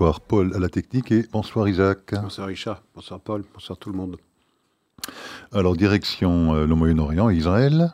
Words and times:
bonsoir 0.00 0.20
Paul 0.20 0.52
à 0.54 0.58
la 0.58 0.68
technique 0.68 1.12
et 1.12 1.26
bonsoir 1.32 1.68
Isaac. 1.68 2.14
Bonsoir 2.14 2.46
Richard, 2.46 2.82
bonsoir 2.94 3.20
Paul, 3.20 3.44
bonsoir 3.52 3.78
tout 3.78 3.90
le 3.90 3.96
monde. 3.96 4.16
Alors 5.52 5.76
direction 5.76 6.54
euh, 6.54 6.66
le 6.66 6.74
Moyen-Orient, 6.74 7.28
Israël. 7.28 7.92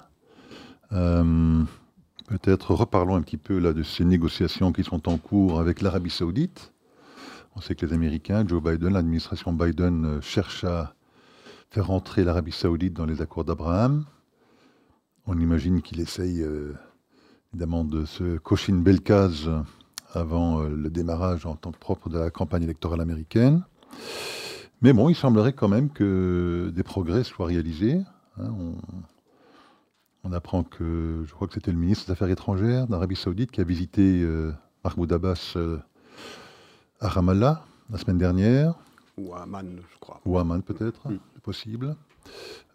Euh, 0.93 1.64
peut-être 2.29 2.74
reparlons 2.74 3.16
un 3.16 3.22
petit 3.22 3.36
peu 3.36 3.58
là 3.58 3.72
de 3.72 3.82
ces 3.82 4.04
négociations 4.04 4.72
qui 4.72 4.85
sont 4.85 5.08
en 5.08 5.18
cours 5.18 5.61
avec 5.61 5.80
l'Arabie 5.80 6.11
Saoudite. 6.11 6.72
On 7.54 7.61
sait 7.61 7.75
que 7.75 7.86
les 7.86 7.93
Américains, 7.93 8.46
Joe 8.46 8.62
Biden, 8.62 8.93
l'administration 8.93 9.52
Biden 9.52 10.04
euh, 10.04 10.21
cherche 10.21 10.64
à 10.64 10.94
faire 11.71 11.90
entrer 11.90 12.25
l'Arabie 12.25 12.52
Saoudite 12.52 12.93
dans 12.93 13.07
les 13.07 13.22
accords 13.22 13.44
d'Abraham. 13.44 14.04
On 15.26 15.39
imagine 15.39 15.82
qu'il 15.82 16.00
essaye 16.00 16.44
évidemment 17.52 17.85
de 17.85 18.04
se 18.04 18.38
cocher 18.38 18.72
une 18.72 18.82
belle 18.82 19.00
case 19.00 19.50
avant 20.13 20.61
euh, 20.61 20.68
le 20.68 20.90
démarrage 20.90 21.46
en 21.46 21.57
tant 21.57 21.72
que 21.72 21.79
propre 21.79 22.08
de 22.08 22.18
la 22.18 22.30
campagne 22.30 22.63
électorale 22.63 23.00
américaine. 23.00 23.64
Mais 24.82 24.93
bon, 24.93 25.08
il 25.08 25.14
semblerait 25.14 25.52
quand 25.52 25.68
même 25.68 25.90
que 25.90 26.71
des 26.74 26.82
progrès 26.82 27.24
soient 27.24 27.46
réalisés. 27.46 28.00
Hein. 28.38 28.52
Apprend 30.32 30.62
que, 30.62 31.25
je 31.26 31.32
crois 31.32 31.46
que 31.48 31.54
c'était 31.54 31.72
le 31.72 31.79
ministre 31.79 32.06
des 32.06 32.12
Affaires 32.12 32.28
étrangères 32.28 32.86
d'Arabie 32.86 33.16
Saoudite 33.16 33.50
qui 33.50 33.61
a 33.61 33.64
visité 33.64 34.22
euh, 34.22 34.52
Mahmoud 34.84 35.12
Abbas 35.12 35.55
euh, 35.56 35.78
à 37.00 37.08
Ramallah 37.08 37.64
la 37.91 37.98
semaine 37.98 38.19
dernière. 38.19 38.74
Ou 39.16 39.34
à 39.34 39.42
Amman, 39.42 39.77
je 39.78 39.98
crois. 39.98 40.20
Ou 40.24 40.38
à 40.38 40.42
Amman, 40.42 40.60
peut-être, 40.60 41.08
mm. 41.08 41.19
possible. 41.42 41.97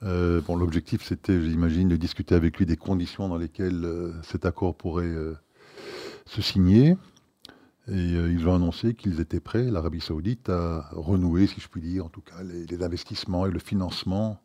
bon, 0.02 0.56
l'objectif, 0.56 1.04
c'était, 1.04 1.42
j'imagine, 1.42 1.88
de 1.90 1.98
discuter 1.98 2.36
avec 2.36 2.58
lui 2.58 2.66
des 2.66 2.78
conditions 2.78 3.28
dans 3.28 3.38
lesquelles 3.38 3.86
cet 4.24 4.46
accord 4.46 4.76
pourrait 4.76 5.14
se 6.26 6.42
signer. 6.42 6.96
Et 7.88 8.16
euh, 8.16 8.32
ils 8.32 8.48
ont 8.48 8.56
annoncé 8.56 8.94
qu'ils 8.94 9.20
étaient 9.20 9.40
prêts, 9.40 9.64
l'Arabie 9.64 10.02
saoudite, 10.02 10.50
à 10.50 10.88
renouer, 10.92 11.48
si 11.48 11.60
je 11.60 11.68
puis 11.68 11.82
dire, 11.82 12.06
en 12.06 12.10
tout 12.10 12.22
cas, 12.22 12.44
les, 12.44 12.84
investissements 12.84 13.46
et 13.48 13.52
le 13.52 13.60
financement 13.60 14.40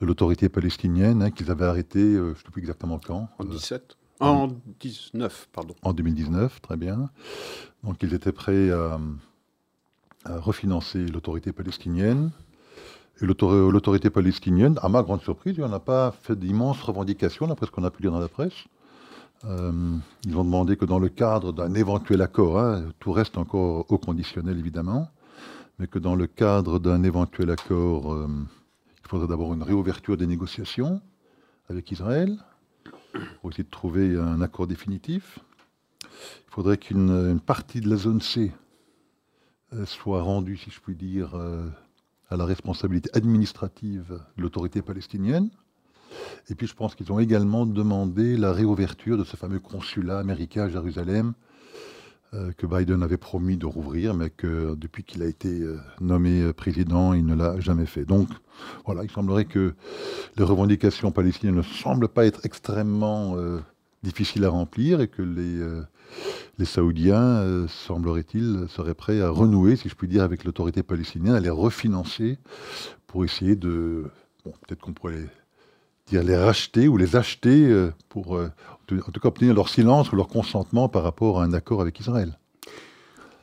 de 0.00 0.06
l'autorité 0.06 0.48
palestinienne, 0.48 1.22
hein, 1.22 1.30
qu'ils 1.30 1.50
avaient 1.50 1.64
arrêté, 1.64 2.00
euh, 2.00 2.26
je 2.26 2.30
ne 2.30 2.34
sais 2.34 2.50
plus 2.52 2.60
exactement 2.60 2.98
quand. 3.04 3.28
En 3.38 3.44
17 3.44 3.96
euh, 4.22 4.24
En 4.24 4.48
19, 4.80 5.48
pardon. 5.52 5.74
En 5.82 5.92
2019, 5.92 6.60
très 6.60 6.76
bien. 6.76 7.10
Donc 7.82 8.02
ils 8.02 8.14
étaient 8.14 8.32
prêts 8.32 8.70
à, 8.70 8.98
refinancer 10.26 11.06
l'autorité 11.06 11.52
palestinienne. 11.52 12.30
Et 13.20 13.26
l'autorité 13.26 14.10
palestinienne, 14.10 14.78
à 14.82 14.88
ma 14.88 15.02
grande 15.02 15.20
surprise, 15.20 15.58
n'a 15.58 15.78
pas 15.78 16.12
fait 16.22 16.36
d'immenses 16.36 16.80
revendications, 16.82 17.46
d'après 17.46 17.66
ce 17.66 17.70
qu'on 17.70 17.84
a 17.84 17.90
pu 17.90 18.02
lire 18.02 18.12
dans 18.12 18.18
la 18.18 18.28
presse. 18.28 18.64
Euh, 19.44 19.96
ils 20.26 20.36
ont 20.36 20.44
demandé 20.44 20.76
que 20.76 20.84
dans 20.84 20.98
le 20.98 21.08
cadre 21.08 21.52
d'un 21.52 21.74
éventuel 21.74 22.22
accord, 22.22 22.58
hein, 22.58 22.86
tout 22.98 23.12
reste 23.12 23.36
encore 23.36 23.84
au 23.90 23.98
conditionnel 23.98 24.58
évidemment, 24.58 25.10
mais 25.78 25.86
que 25.86 25.98
dans 25.98 26.14
le 26.14 26.26
cadre 26.26 26.78
d'un 26.78 27.02
éventuel 27.02 27.50
accord, 27.50 28.26
il 29.04 29.08
faudrait 29.08 29.28
d'abord 29.28 29.54
une 29.54 29.62
réouverture 29.62 30.16
des 30.16 30.26
négociations 30.26 31.00
avec 31.68 31.90
Israël, 31.90 32.38
pour 33.40 33.50
essayer 33.50 33.64
de 33.64 33.70
trouver 33.70 34.16
un 34.16 34.40
accord 34.40 34.66
définitif. 34.66 35.38
Il 36.02 36.50
faudrait 36.50 36.78
qu'une 36.78 37.40
partie 37.40 37.80
de 37.80 37.88
la 37.88 37.96
zone 37.96 38.20
C 38.20 38.52
euh, 39.72 39.86
soit 39.86 40.22
rendue, 40.22 40.56
si 40.56 40.70
je 40.70 40.80
puis 40.80 40.94
dire, 40.94 41.34
à 42.28 42.36
la 42.36 42.44
responsabilité 42.44 43.10
administrative 43.14 44.20
de 44.36 44.42
l'autorité 44.42 44.82
palestinienne. 44.82 45.50
Et 46.48 46.54
puis 46.54 46.66
je 46.66 46.74
pense 46.74 46.94
qu'ils 46.94 47.12
ont 47.12 47.18
également 47.18 47.66
demandé 47.66 48.36
la 48.36 48.52
réouverture 48.52 49.16
de 49.16 49.24
ce 49.24 49.36
fameux 49.36 49.60
consulat 49.60 50.18
américain 50.18 50.64
à 50.64 50.68
Jérusalem 50.68 51.28
euh, 51.28 51.43
que 52.56 52.66
Biden 52.66 53.02
avait 53.02 53.16
promis 53.16 53.56
de 53.56 53.66
rouvrir, 53.66 54.14
mais 54.14 54.30
que 54.30 54.74
depuis 54.74 55.04
qu'il 55.04 55.22
a 55.22 55.26
été 55.26 55.60
euh, 55.60 55.78
nommé 56.00 56.42
euh, 56.42 56.52
président, 56.52 57.12
il 57.12 57.26
ne 57.26 57.34
l'a 57.34 57.60
jamais 57.60 57.86
fait. 57.86 58.04
Donc 58.04 58.28
voilà, 58.84 59.04
il 59.04 59.10
semblerait 59.10 59.44
que 59.44 59.74
les 60.36 60.44
revendications 60.44 61.10
palestiniennes 61.10 61.56
ne 61.56 61.62
semblent 61.62 62.08
pas 62.08 62.26
être 62.26 62.44
extrêmement 62.44 63.36
difficiles 64.04 64.44
à 64.44 64.48
remplir 64.48 65.00
et 65.00 65.08
que 65.08 65.22
les, 65.22 65.60
les 66.58 66.64
Saoudiens, 66.64 67.66
semblerait-il, 67.66 68.66
seraient 68.68 68.94
prêts 68.94 69.20
à 69.20 69.28
renouer, 69.28 69.74
si 69.74 69.88
je 69.88 69.96
puis 69.96 70.06
dire, 70.06 70.22
avec 70.22 70.44
l'autorité 70.44 70.84
palestinienne, 70.84 71.34
à 71.34 71.40
les 71.40 71.50
refinancer 71.50 72.38
pour 73.08 73.24
essayer 73.24 73.56
de... 73.56 74.04
Bon, 74.44 74.52
peut-être 74.66 74.80
qu'on 74.80 74.92
pourrait 74.92 75.26
les 76.12 76.36
racheter 76.36 76.88
ou 76.88 76.96
les 76.96 77.16
acheter 77.16 77.68
euh, 77.68 77.92
pour, 78.08 78.38
euh, 78.92 79.00
en 79.06 79.10
tout 79.10 79.20
cas, 79.20 79.28
obtenir 79.28 79.54
leur 79.54 79.68
silence 79.68 80.12
ou 80.12 80.16
leur 80.16 80.28
consentement 80.28 80.88
par 80.88 81.02
rapport 81.02 81.40
à 81.40 81.44
un 81.44 81.52
accord 81.52 81.80
avec 81.80 81.98
Israël. 82.00 82.38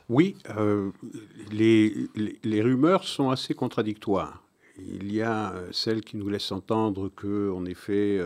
Oui, 0.08 0.36
euh, 0.56 0.90
les, 1.50 2.08
les, 2.42 2.62
rumeurs 2.62 3.04
sont 3.04 3.30
assez 3.30 3.54
contradictoires. 3.54 4.42
Il 4.78 5.12
y 5.12 5.22
a 5.22 5.54
celle 5.70 6.02
qui 6.02 6.16
nous 6.16 6.28
laisse 6.28 6.50
entendre 6.50 7.08
que, 7.08 7.50
en 7.50 7.64
effet, 7.64 8.20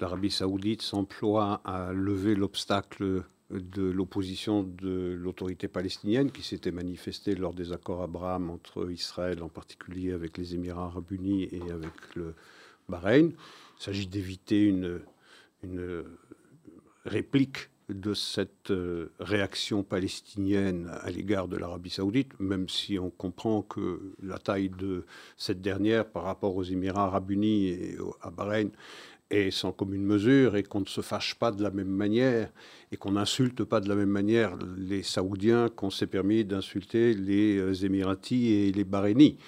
l'Arabie 0.00 0.30
saoudite 0.30 0.82
s'emploie 0.82 1.60
à 1.64 1.92
lever 1.92 2.34
l'obstacle 2.34 3.22
de 3.50 3.82
l'opposition 3.82 4.62
de 4.62 5.16
l'autorité 5.18 5.68
palestinienne 5.68 6.30
qui 6.30 6.42
s'était 6.42 6.72
manifestée 6.72 7.34
lors 7.34 7.54
des 7.54 7.72
accords 7.72 8.02
Abraham 8.02 8.50
entre 8.50 8.90
Israël, 8.90 9.42
en 9.42 9.48
particulier 9.48 10.12
avec 10.12 10.36
les 10.36 10.54
Émirats 10.54 10.86
arabes 10.86 11.12
unis 11.12 11.48
et 11.52 11.70
avec 11.70 11.92
le, 12.16 12.34
Bahreïn. 12.88 13.32
Il 13.78 13.82
s'agit 13.82 14.06
d'éviter 14.06 14.64
une, 14.64 15.00
une 15.62 16.04
réplique 17.08 17.70
de 17.88 18.12
cette 18.12 18.70
euh, 18.70 19.10
réaction 19.18 19.82
palestinienne 19.82 20.90
à 21.00 21.10
l'égard 21.10 21.48
de 21.48 21.56
l'Arabie 21.56 21.90
saoudite, 21.90 22.38
même 22.38 22.68
si 22.68 22.98
on 22.98 23.10
comprend 23.10 23.62
que 23.62 24.14
la 24.22 24.38
taille 24.38 24.68
de 24.68 25.06
cette 25.36 25.62
dernière 25.62 26.06
par 26.06 26.24
rapport 26.24 26.54
aux 26.54 26.64
Émirats 26.64 27.06
arabes 27.06 27.30
unis 27.30 27.68
et 27.68 27.96
à 28.20 28.30
Bahreïn 28.30 28.70
est 29.30 29.50
sans 29.50 29.72
commune 29.72 30.04
mesure 30.04 30.56
et 30.56 30.62
qu'on 30.62 30.80
ne 30.80 30.86
se 30.86 31.00
fâche 31.00 31.34
pas 31.34 31.50
de 31.50 31.62
la 31.62 31.70
même 31.70 31.88
manière 31.88 32.50
et 32.92 32.96
qu'on 32.96 33.12
n'insulte 33.12 33.64
pas 33.64 33.80
de 33.80 33.88
la 33.88 33.94
même 33.94 34.08
manière 34.08 34.56
les 34.76 35.02
Saoudiens 35.02 35.68
qu'on 35.68 35.90
s'est 35.90 36.06
permis 36.06 36.44
d'insulter 36.44 37.14
les 37.14 37.58
euh, 37.58 37.74
Émiratis 37.74 38.50
et 38.50 38.72
les 38.72 38.84
Bahreïnis. 38.84 39.38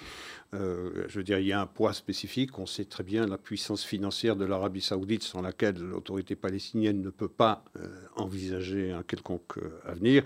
Euh, 0.53 1.05
je 1.07 1.17
veux 1.17 1.23
dire, 1.23 1.39
il 1.39 1.47
y 1.47 1.53
a 1.53 1.61
un 1.61 1.65
poids 1.65 1.93
spécifique. 1.93 2.59
On 2.59 2.65
sait 2.65 2.85
très 2.85 3.03
bien 3.03 3.25
la 3.25 3.37
puissance 3.37 3.83
financière 3.83 4.35
de 4.35 4.45
l'Arabie 4.45 4.81
saoudite 4.81 5.23
sans 5.23 5.41
laquelle 5.41 5.77
l'autorité 5.77 6.35
palestinienne 6.35 7.01
ne 7.01 7.09
peut 7.09 7.29
pas 7.29 7.63
euh, 7.77 7.87
envisager 8.17 8.91
un 8.91 9.03
quelconque 9.03 9.57
euh, 9.57 9.79
avenir. 9.85 10.23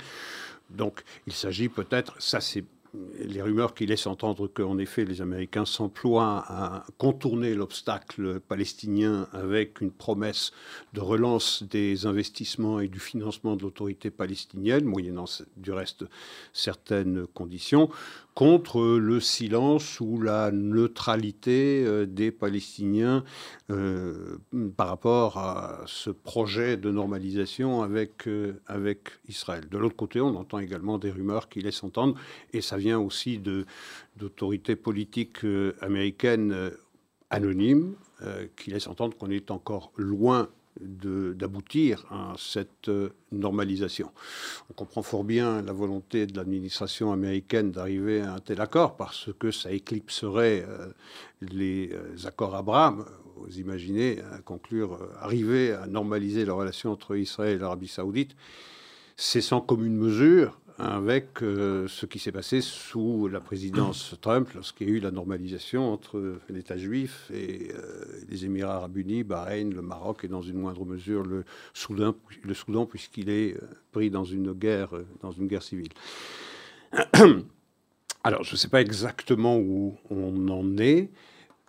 Donc, 0.71 1.03
il 1.27 1.33
s'agit 1.33 1.69
peut-être, 1.69 2.19
ça 2.19 2.41
c'est 2.41 2.63
les 3.19 3.41
rumeurs 3.41 3.73
qui 3.73 3.85
laissent 3.85 4.07
entendre 4.07 4.47
qu'en 4.47 4.77
effet 4.77 5.05
les 5.05 5.21
Américains 5.21 5.65
s'emploient 5.65 6.45
à 6.47 6.85
contourner 6.97 7.53
l'obstacle 7.53 8.39
palestinien 8.39 9.27
avec 9.33 9.81
une 9.81 9.91
promesse 9.91 10.51
de 10.93 11.01
relance 11.01 11.63
des 11.63 12.05
investissements 12.05 12.79
et 12.79 12.87
du 12.87 12.99
financement 12.99 13.55
de 13.55 13.63
l'autorité 13.63 14.11
palestinienne, 14.11 14.85
moyennant 14.85 15.25
du 15.57 15.71
reste 15.71 16.05
certaines 16.53 17.27
conditions, 17.27 17.89
contre 18.35 18.97
le 18.97 19.21
silence 19.21 20.01
ou 20.01 20.21
la 20.21 20.51
neutralité 20.51 21.83
euh, 21.85 22.05
des 22.05 22.31
Palestiniens 22.31 23.23
euh, 23.71 24.37
par 24.75 24.89
rapport 24.89 25.37
à 25.37 25.81
ce 25.85 26.09
projet 26.09 26.75
de 26.75 26.91
normalisation 26.91 27.81
avec, 27.81 28.27
euh, 28.27 28.61
avec 28.67 29.07
Israël. 29.29 29.63
De 29.71 29.77
l'autre 29.77 29.95
côté, 29.95 30.19
on 30.19 30.35
entend 30.35 30.59
également 30.59 30.97
des 30.97 31.11
rumeurs 31.11 31.47
qui 31.47 31.61
laissent 31.61 31.83
entendre, 31.85 32.19
et 32.51 32.59
ça 32.59 32.75
vient 32.75 32.99
aussi 32.99 33.41
d'autorités 34.17 34.75
politiques 34.75 35.45
américaines 35.79 36.71
anonymes 37.29 37.95
qui 38.55 38.71
laissent 38.71 38.87
entendre 38.87 39.15
qu'on 39.17 39.29
est 39.29 39.51
encore 39.51 39.91
loin 39.95 40.49
d'aboutir 40.79 42.05
à 42.11 42.33
cette 42.37 42.91
normalisation. 43.31 44.11
On 44.69 44.73
comprend 44.73 45.01
fort 45.01 45.23
bien 45.23 45.61
la 45.61 45.71
volonté 45.71 46.27
de 46.27 46.35
l'administration 46.35 47.11
américaine 47.11 47.71
d'arriver 47.71 48.21
à 48.21 48.33
un 48.33 48.39
tel 48.39 48.61
accord 48.61 48.97
parce 48.97 49.29
que 49.39 49.51
ça 49.51 49.71
éclipserait 49.71 50.65
les 51.41 51.91
accords 52.25 52.55
Abraham. 52.55 53.05
Vous 53.37 53.59
imaginez 53.59 54.19
conclure, 54.43 54.99
arriver 55.19 55.73
à 55.73 55.87
normaliser 55.87 56.45
la 56.45 56.53
relation 56.53 56.91
entre 56.91 57.15
Israël 57.15 57.55
et 57.55 57.59
l'Arabie 57.59 57.87
saoudite 57.87 58.35
c'est 59.17 59.41
sans 59.41 59.61
commune 59.61 59.95
mesure 59.95 60.59
avec 60.77 61.41
euh, 61.41 61.87
ce 61.87 62.05
qui 62.05 62.19
s'est 62.19 62.31
passé 62.31 62.59
sous 62.59 63.27
la 63.27 63.39
présidence 63.39 64.15
Trump, 64.21 64.49
lorsqu'il 64.53 64.89
y 64.89 64.91
a 64.91 64.93
eu 64.95 64.99
la 64.99 65.11
normalisation 65.11 65.91
entre 65.91 66.39
l'État 66.49 66.77
juif 66.77 67.31
et 67.33 67.71
euh, 67.73 68.05
les 68.29 68.45
Émirats 68.45 68.75
arabes 68.75 68.97
unis, 68.97 69.23
Bahreïn, 69.23 69.73
le 69.73 69.81
Maroc 69.81 70.23
et 70.23 70.27
dans 70.27 70.41
une 70.41 70.57
moindre 70.57 70.85
mesure 70.85 71.23
le 71.23 71.45
Soudan, 71.73 72.15
le 72.43 72.53
Soudan 72.53 72.85
puisqu'il 72.85 73.29
est 73.29 73.57
pris 73.91 74.09
dans 74.09 74.25
une 74.25 74.51
guerre, 74.53 74.89
dans 75.21 75.31
une 75.31 75.47
guerre 75.47 75.63
civile. 75.63 75.93
Alors, 78.23 78.43
je 78.43 78.53
ne 78.53 78.57
sais 78.57 78.69
pas 78.69 78.81
exactement 78.81 79.57
où 79.57 79.95
on 80.09 80.47
en 80.49 80.77
est. 80.77 81.09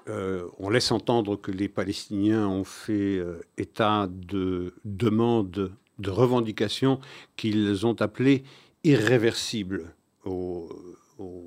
on 0.06 0.70
laisse 0.70 0.90
entendre 0.90 1.36
que 1.36 1.50
les 1.50 1.68
Palestiniens 1.68 2.48
ont 2.48 2.64
fait 2.64 3.22
état 3.58 4.08
de 4.10 4.72
demandes 4.84 5.70
de 5.98 6.10
revendications 6.10 7.00
qu'ils 7.36 7.86
ont 7.86 8.00
appelées 8.00 8.44
irréversibles 8.86 9.92
aux, 10.24 10.68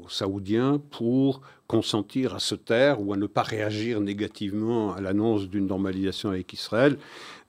Saoudiens 0.10 0.82
pour 0.90 1.42
consentir 1.68 2.34
à 2.34 2.40
se 2.40 2.56
taire 2.56 3.00
ou 3.00 3.14
à 3.14 3.18
ne 3.18 3.28
pas 3.28 3.44
réagir 3.44 4.02
négativement 4.02 4.96
à 4.96 5.02
l'annonce 5.02 5.48
d'une 5.48 5.68
normalisation 5.68 6.30
avec 6.30 6.52
Israël. 6.52 6.98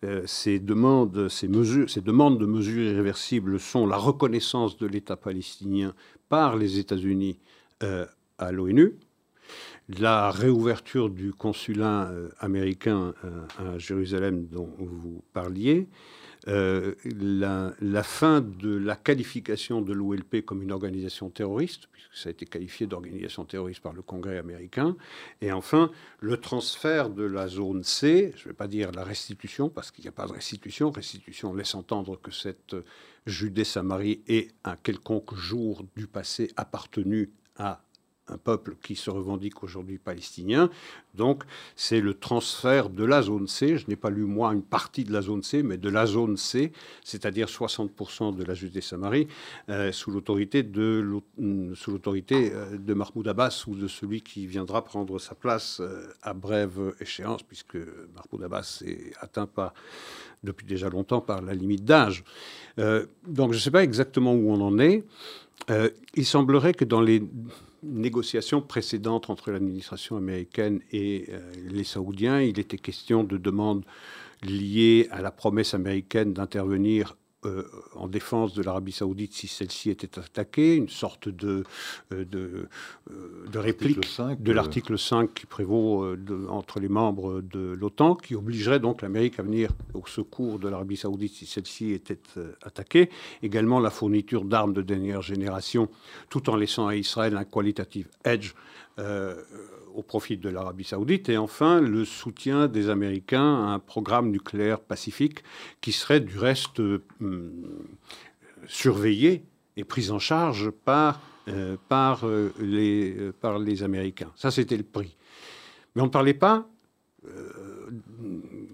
Euh, 0.04 0.22
ces, 0.26 0.58
demandes, 0.58 1.28
ces, 1.30 1.48
mesures, 1.48 1.88
ces 1.88 2.02
demandes 2.02 2.38
de 2.38 2.44
mesures 2.44 2.92
irréversibles 2.92 3.58
sont 3.58 3.86
la 3.86 3.96
reconnaissance 3.96 4.76
de 4.76 4.86
l'État 4.86 5.16
palestinien 5.16 5.94
par 6.28 6.56
les 6.56 6.78
États-Unis 6.78 7.38
euh, 7.82 8.04
à 8.36 8.52
l'ONU, 8.52 8.92
la 9.98 10.30
réouverture 10.30 11.08
du 11.08 11.32
consulat 11.32 12.10
euh, 12.10 12.28
américain 12.40 13.14
à 13.58 13.78
Jérusalem 13.78 14.46
dont 14.52 14.68
vous 14.76 15.22
parliez, 15.32 15.88
euh, 16.48 16.94
la, 17.04 18.02
fin 18.02 18.40
de 18.40 18.76
la 18.76 18.96
qualification 18.96 19.82
de 19.82 19.92
l'OLP 19.92 20.44
comme 20.44 20.62
une 20.62 20.72
organisation 20.72 21.28
terroriste, 21.28 21.88
puisque 21.92 22.14
ça 22.14 22.28
a 22.28 22.32
été 22.32 22.46
qualifié 22.46 22.86
d'organisation 22.86 23.44
terroriste 23.44 23.80
par 23.80 23.92
le 23.92 24.02
Congrès 24.02 24.38
américain, 24.38 24.96
et 25.40 25.52
enfin 25.52 25.90
le 26.20 26.38
transfert 26.38 27.10
de 27.10 27.24
la 27.24 27.48
zone 27.48 27.84
C, 27.84 28.32
je 28.36 28.44
ne 28.44 28.48
vais 28.48 28.56
pas 28.56 28.68
dire 28.68 28.90
la 28.92 29.04
restitution, 29.04 29.68
parce 29.68 29.90
qu'il 29.90 30.02
n'y 30.02 30.08
a 30.08 30.12
pas 30.12 30.26
de 30.26 30.32
restitution, 30.32 30.90
restitution 30.90 31.52
laisse 31.52 31.74
entendre 31.74 32.18
que 32.20 32.30
cette 32.30 32.74
Judée-Samarie 33.26 34.22
est 34.26 34.52
un 34.64 34.76
quelconque 34.76 35.34
jour 35.34 35.84
du 35.96 36.06
passé 36.06 36.50
appartenu 36.56 37.30
à 37.56 37.82
un 38.30 38.38
peuple 38.38 38.76
qui 38.82 38.96
se 38.96 39.10
revendique 39.10 39.62
aujourd'hui 39.62 39.98
palestinien. 39.98 40.70
Donc 41.14 41.44
c'est 41.74 42.00
le 42.00 42.14
transfert 42.14 42.88
de 42.88 43.04
la 43.04 43.22
zone 43.22 43.48
C, 43.48 43.76
je 43.76 43.86
n'ai 43.88 43.96
pas 43.96 44.10
lu 44.10 44.24
moi 44.24 44.52
une 44.52 44.62
partie 44.62 45.04
de 45.04 45.12
la 45.12 45.22
zone 45.22 45.42
C, 45.42 45.62
mais 45.62 45.76
de 45.76 45.88
la 45.88 46.06
zone 46.06 46.36
C, 46.36 46.72
c'est-à-dire 47.04 47.48
60% 47.48 48.36
de 48.36 48.44
la 48.44 48.54
Judée-Samarie, 48.54 49.26
euh, 49.68 49.92
sous 49.92 50.10
l'autorité 50.10 50.62
l'autorité 51.38 52.52
euh, 52.54 52.78
de 52.78 52.94
Mahmoud 52.94 53.26
Abbas 53.26 53.64
ou 53.66 53.74
de 53.74 53.88
celui 53.88 54.22
qui 54.22 54.46
viendra 54.46 54.84
prendre 54.84 55.18
sa 55.18 55.34
place 55.34 55.80
euh, 55.80 56.06
à 56.22 56.32
brève 56.32 56.94
échéance, 57.00 57.42
puisque 57.42 57.76
Mahmoud 57.76 58.44
Abbas 58.44 58.82
est 58.86 59.12
atteint 59.20 59.46
pas 59.46 59.74
depuis 60.44 60.66
déjà 60.66 60.88
longtemps 60.88 61.20
par 61.20 61.42
la 61.42 61.54
limite 61.54 61.84
d'âge. 61.84 62.24
donc 62.78 63.52
je 63.52 63.58
ne 63.58 63.60
sais 63.60 63.70
pas 63.70 63.82
exactement 63.82 64.32
où 64.32 64.50
on 64.50 64.60
en 64.62 64.78
est. 64.78 65.04
il 66.14 66.24
semblerait 66.24 66.72
que 66.72 66.86
dans 66.86 67.02
les 67.02 67.22
négociations 67.82 68.60
précédentes 68.60 69.30
entre 69.30 69.50
l'administration 69.50 70.16
américaine 70.16 70.80
et 70.92 71.26
euh, 71.30 71.52
les 71.68 71.84
Saoudiens, 71.84 72.40
il 72.40 72.58
était 72.58 72.78
question 72.78 73.24
de 73.24 73.36
demandes 73.36 73.84
liées 74.42 75.08
à 75.10 75.20
la 75.22 75.30
promesse 75.30 75.74
américaine 75.74 76.32
d'intervenir 76.32 77.16
euh, 77.46 77.64
en 77.94 78.06
défense 78.06 78.52
de 78.52 78.62
l'Arabie 78.62 78.92
saoudite 78.92 79.32
si 79.32 79.48
celle-ci 79.48 79.88
était 79.88 80.18
attaquée, 80.18 80.74
une 80.74 80.90
sorte 80.90 81.30
de, 81.30 81.64
euh, 82.12 82.26
de, 82.26 82.68
euh, 83.10 83.46
de, 83.50 83.58
réplique 83.58 83.98
de 84.42 84.52
l'article 84.52 84.98
5 84.98 85.32
qui 85.32 85.46
prévaut 85.46 86.14
entre 86.50 86.80
les 86.80 86.90
membres 86.90 87.40
de 87.40 87.72
l'OTAN, 87.72 88.14
qui 88.14 88.34
obligerait 88.34 88.78
donc 88.78 89.00
l'Amérique 89.00 89.38
à 89.40 89.42
venir 89.42 89.70
au 89.94 90.06
secours 90.06 90.58
de 90.58 90.68
l'Arabie 90.68 90.98
saoudite 90.98 91.32
si 91.32 91.46
celle-ci 91.46 91.92
était 91.92 92.20
attaquée. 92.62 93.08
Également 93.42 93.80
la 93.80 93.90
fourniture 93.90 94.44
d'armes 94.44 94.74
de 94.74 94.82
dernière 94.82 95.22
génération, 95.22 95.88
tout 96.28 96.50
en 96.50 96.56
laissant 96.56 96.88
à 96.88 96.94
Israël 96.94 97.38
un 97.38 97.44
qualitative 97.44 98.08
edge 98.22 98.52
au 99.94 100.02
profit 100.02 100.36
de 100.36 100.48
l'Arabie 100.48 100.84
saoudite. 100.84 101.28
Et 101.28 101.36
enfin, 101.36 101.80
le 101.80 102.04
soutien 102.04 102.68
des 102.68 102.88
Américains 102.88 103.64
à 103.64 103.68
un 103.72 103.78
programme 103.78 104.30
nucléaire 104.30 104.80
pacifique 104.80 105.42
qui 105.80 105.92
serait 105.92 106.20
du 106.20 106.38
reste 106.38 106.80
euh, 106.80 107.02
surveillé 108.66 109.44
et 109.76 109.84
pris 109.84 110.10
en 110.10 110.18
charge 110.18 110.70
par, 110.70 111.20
euh, 111.48 111.76
par, 111.88 112.26
euh, 112.26 112.52
les, 112.60 113.32
par 113.40 113.58
les 113.58 113.82
Américains. 113.82 114.32
Ça, 114.36 114.50
c'était 114.50 114.76
le 114.76 114.82
prix. 114.82 115.16
Mais 115.94 116.02
on 116.02 116.06
ne 116.06 116.10
parlait 116.10 116.34
pas, 116.34 116.68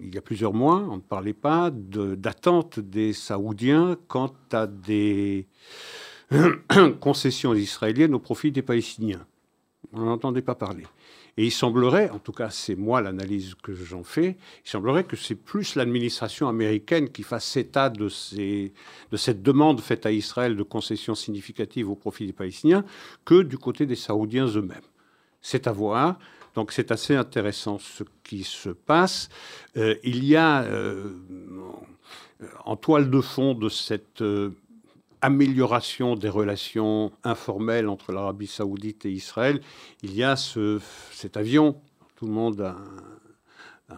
il 0.01 0.13
y 0.13 0.17
a 0.17 0.21
plusieurs 0.21 0.53
mois, 0.53 0.85
on 0.89 0.97
ne 0.97 1.01
parlait 1.01 1.33
pas 1.33 1.71
d'attente 1.71 2.79
des 2.79 3.11
Saoudiens 3.11 3.97
quant 4.07 4.33
à 4.51 4.67
des 4.67 5.47
concessions 7.01 7.53
israéliennes 7.53 8.13
au 8.13 8.19
profit 8.19 8.51
des 8.51 8.61
Palestiniens. 8.61 9.25
On 9.93 10.01
n'en 10.01 10.11
entendait 10.13 10.41
pas 10.41 10.55
parler. 10.55 10.83
Et 11.37 11.45
il 11.45 11.51
semblerait, 11.51 12.09
en 12.09 12.17
tout 12.17 12.31
cas 12.31 12.49
c'est 12.49 12.75
moi 12.75 12.99
l'analyse 12.99 13.53
que 13.61 13.73
j'en 13.73 14.03
fais, 14.03 14.37
il 14.65 14.69
semblerait 14.69 15.03
que 15.03 15.15
c'est 15.15 15.35
plus 15.35 15.75
l'administration 15.75 16.47
américaine 16.47 17.09
qui 17.09 17.21
fasse 17.21 17.55
état 17.57 17.89
de, 17.89 18.09
cette 18.09 19.43
demande 19.43 19.79
faite 19.79 20.07
à 20.07 20.11
Israël 20.11 20.55
de 20.55 20.63
concessions 20.63 21.13
significatives 21.13 21.89
au 21.89 21.95
profit 21.95 22.25
des 22.25 22.33
Palestiniens 22.33 22.83
que 23.23 23.43
du 23.43 23.59
côté 23.59 23.85
des 23.85 23.95
Saoudiens 23.95 24.47
eux-mêmes. 24.47 24.81
C'est 25.39 25.67
à 25.67 25.71
voir. 25.71 26.17
Donc 26.55 26.71
c'est 26.71 26.91
assez 26.91 27.15
intéressant 27.15 27.77
ce 27.77 28.03
qui 28.23 28.43
se 28.43 28.69
passe. 28.69 29.29
Euh, 29.77 29.95
il 30.03 30.25
y 30.25 30.35
a 30.35 30.63
euh, 30.63 31.11
en 32.65 32.75
toile 32.75 33.11
de 33.11 33.21
fond 33.21 33.53
de 33.53 33.69
cette 33.69 34.23
euh, 34.23 34.49
amélioration 35.21 36.15
des 36.15 36.29
relations 36.29 37.11
informelles 37.23 37.87
entre 37.87 38.11
l'Arabie 38.11 38.47
saoudite 38.47 39.05
et 39.05 39.11
Israël, 39.11 39.61
il 40.03 40.15
y 40.15 40.23
a 40.23 40.35
ce, 40.35 40.79
cet 41.11 41.37
avion, 41.37 41.79
tout 42.15 42.25
le 42.25 42.33
monde 42.33 42.61
a, 42.61 42.77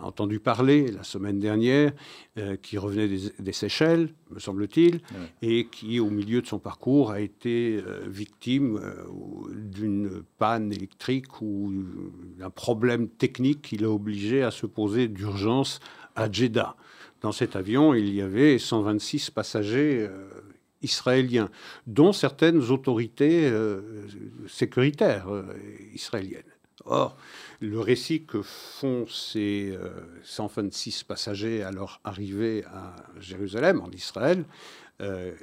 entendu 0.01 0.39
parler 0.39 0.91
la 0.91 1.03
semaine 1.03 1.39
dernière, 1.39 1.91
euh, 2.37 2.55
qui 2.57 2.77
revenait 2.77 3.07
des, 3.39 3.51
Seychelles, 3.51 4.13
me 4.29 4.39
semble-t-il, 4.39 5.01
et 5.41 5.65
qui, 5.65 5.99
au 5.99 6.11
milieu 6.11 6.43
de 6.43 6.47
son 6.47 6.59
parcours, 6.59 7.09
a 7.09 7.19
été 7.19 7.81
euh, 7.85 8.01
victime 8.07 8.77
euh, 8.77 9.03
d'une 9.51 10.21
panne 10.37 10.71
électrique 10.71 11.41
ou 11.41 11.73
d'un 12.37 12.51
problème 12.51 13.09
technique 13.09 13.63
qui 13.63 13.77
l'a 13.77 13.89
obligé 13.89 14.43
à 14.43 14.51
se 14.51 14.67
poser 14.67 15.07
d'urgence 15.07 15.79
à 16.15 16.31
Jeddah. 16.31 16.75
Dans 17.21 17.31
cet 17.31 17.55
avion, 17.55 17.95
il 17.95 18.13
y 18.13 18.21
avait 18.21 18.59
126 18.59 19.31
passagers 19.31 20.07
israéliens, 20.81 21.49
dont 21.87 22.13
certaines 22.13 22.71
autorités 22.71 23.49
euh, 23.49 24.07
sécuritaires 24.47 25.29
euh, 25.29 25.43
israéliennes. 25.93 26.43
Or, 26.85 27.17
le 27.59 27.79
récit 27.79 28.23
que 28.23 28.41
font 28.41 29.05
ces 29.07 29.77
126 30.23 31.01
euh, 31.01 31.07
passagers 31.07 31.63
à 31.63 31.71
leur 31.71 31.99
arrivée 32.05 32.63
à 32.65 32.95
Jérusalem, 33.19 33.81
en 33.81 33.91
Israël, 33.91 34.45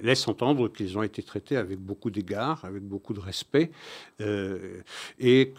laisse 0.03 0.29
entendre 0.29 0.69
qu'ils 0.69 0.99
ont 0.99 1.03
été 1.03 1.23
traités 1.23 1.57
avec 1.57 1.79
beaucoup 1.79 2.11
d'égards, 2.11 2.63
avec 2.67 2.83
beaucoup 2.83 3.15
de 3.15 3.21
respect 3.21 3.71
et 5.19 5.55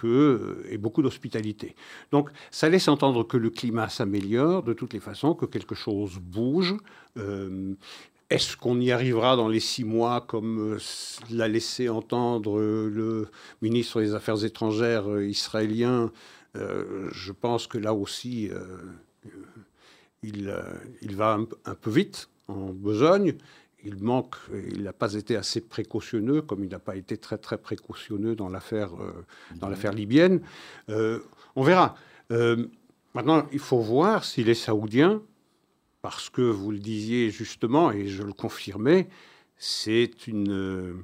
beaucoup 0.77 1.01
d'hospitalité. 1.01 1.75
Donc 2.12 2.29
ça 2.51 2.69
laisse 2.69 2.88
entendre 2.89 3.24
que 3.24 3.38
le 3.38 3.50
climat 3.50 3.89
s'améliore 3.89 4.62
de 4.62 4.74
toutes 4.74 4.93
les 4.93 5.00
façons, 5.00 5.34
que 5.34 5.48
quelque 5.48 5.74
chose 5.74 6.19
bouge. 6.22 6.75
Est-ce 8.29 8.57
qu'on 8.57 8.79
y 8.81 8.91
arrivera 8.91 9.38
dans 9.38 9.48
les 9.48 9.62
six 9.62 9.86
mois, 9.86 10.19
comme 10.19 10.74
euh, 10.74 10.79
l'a 11.31 11.48
laissé 11.48 11.88
entendre 11.88 12.60
euh, 12.60 12.89
le 12.93 13.29
ministre 13.62 14.01
des 14.01 14.13
Affaires 14.13 14.43
étrangères 14.43 15.10
euh, 15.10 15.25
israélien 15.25 16.12
Je 16.53 17.31
pense 17.31 17.67
que 17.67 17.77
là 17.77 17.93
aussi, 17.93 18.50
il, 20.24 20.51
va 21.15 21.38
un, 21.65 21.75
peu 21.75 21.91
vite 21.91 22.29
en 22.48 22.74
besogne. 22.74 23.36
Il 23.84 23.98
manque, 23.98 24.36
il 24.72 24.81
n'a 24.81 24.91
pas 24.91 25.13
été 25.13 25.36
assez 25.36 25.62
précautionneux, 25.62 26.41
comme 26.41 26.63
il 26.63 26.72
n'a 26.72 26.79
pas 26.79 26.96
été 26.96 27.15
très 27.17 27.38
très 27.38 27.60
précautionneux 27.60 28.36
dans 28.36 28.50
l'affaire 28.50 28.89
dans 29.57 29.69
l'affaire 29.69 29.93
libyenne. 29.93 30.41
on 30.89 31.63
verra. 31.63 31.96
maintenant, 33.13 33.46
il 33.51 33.60
faut 33.60 33.81
voir 33.81 34.24
si 34.24 34.43
les 34.43 34.55
Saoudiens 34.55 35.22
parce 36.01 36.30
que 36.30 36.42
vous 36.42 36.72
le 36.72 36.80
disiez 36.80 37.30
justement, 37.32 37.92
et 37.92 38.08
je 38.08 38.24
le 38.24 38.34
confirmais, 38.34 39.08
c'est 39.58 40.27
une, 40.27 41.04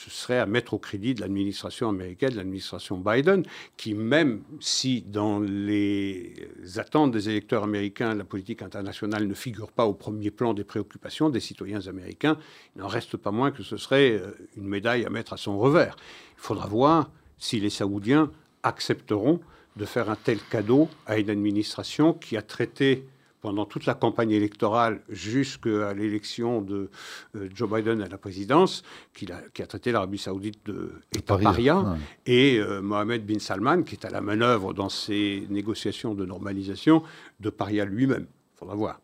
ce 0.00 0.10
serait 0.10 0.38
à 0.38 0.46
mettre 0.46 0.72
au 0.72 0.78
crédit 0.78 1.14
de 1.14 1.20
l'administration 1.20 1.90
américaine, 1.90 2.30
de 2.30 2.36
l'administration 2.36 2.96
Biden, 2.96 3.44
qui 3.76 3.94
même 3.94 4.42
si 4.58 5.02
dans 5.02 5.40
les 5.40 6.34
attentes 6.76 7.10
des 7.10 7.28
électeurs 7.28 7.64
américains, 7.64 8.14
la 8.14 8.24
politique 8.24 8.62
internationale 8.62 9.26
ne 9.26 9.34
figure 9.34 9.70
pas 9.70 9.84
au 9.84 9.92
premier 9.92 10.30
plan 10.30 10.54
des 10.54 10.64
préoccupations 10.64 11.28
des 11.28 11.40
citoyens 11.40 11.86
américains, 11.86 12.38
il 12.74 12.80
n'en 12.80 12.88
reste 12.88 13.18
pas 13.18 13.30
moins 13.30 13.50
que 13.50 13.62
ce 13.62 13.76
serait 13.76 14.12
euh, 14.12 14.30
une 14.56 14.66
médaille 14.66 15.04
à 15.04 15.10
mettre 15.10 15.34
à 15.34 15.36
son 15.36 15.58
revers. 15.58 15.96
Il 16.38 16.40
faudra 16.40 16.66
voir 16.66 17.10
si 17.36 17.60
les 17.60 17.70
Saoudiens 17.70 18.30
accepteront 18.62 19.40
de 19.76 19.84
faire 19.84 20.08
un 20.08 20.16
tel 20.16 20.38
cadeau 20.50 20.88
à 21.06 21.18
une 21.18 21.30
administration 21.30 22.14
qui 22.14 22.36
a 22.36 22.42
traité 22.42 23.04
pendant 23.40 23.64
toute 23.64 23.86
la 23.86 23.94
campagne 23.94 24.30
électorale 24.30 25.00
jusqu'à 25.08 25.94
l'élection 25.94 26.60
de 26.60 26.90
euh, 27.36 27.48
Joe 27.54 27.70
Biden 27.70 28.02
à 28.02 28.08
la 28.08 28.18
présidence, 28.18 28.82
qui 29.14 29.30
a, 29.30 29.40
qui 29.54 29.62
a 29.62 29.66
traité 29.66 29.92
l'Arabie 29.92 30.18
saoudite 30.18 30.70
d'État 31.12 31.38
paria, 31.38 31.96
et 32.26 32.58
euh, 32.58 32.80
Mohamed 32.80 33.24
bin 33.24 33.38
Salman, 33.38 33.82
qui 33.82 33.94
est 33.94 34.04
à 34.04 34.10
la 34.10 34.20
manœuvre 34.20 34.72
dans 34.74 34.88
ces 34.88 35.46
négociations 35.50 36.14
de 36.14 36.24
normalisation, 36.26 37.02
de 37.40 37.50
paria 37.50 37.84
lui-même. 37.84 38.26
Il 38.54 38.58
faudra 38.58 38.74
voir. 38.74 39.00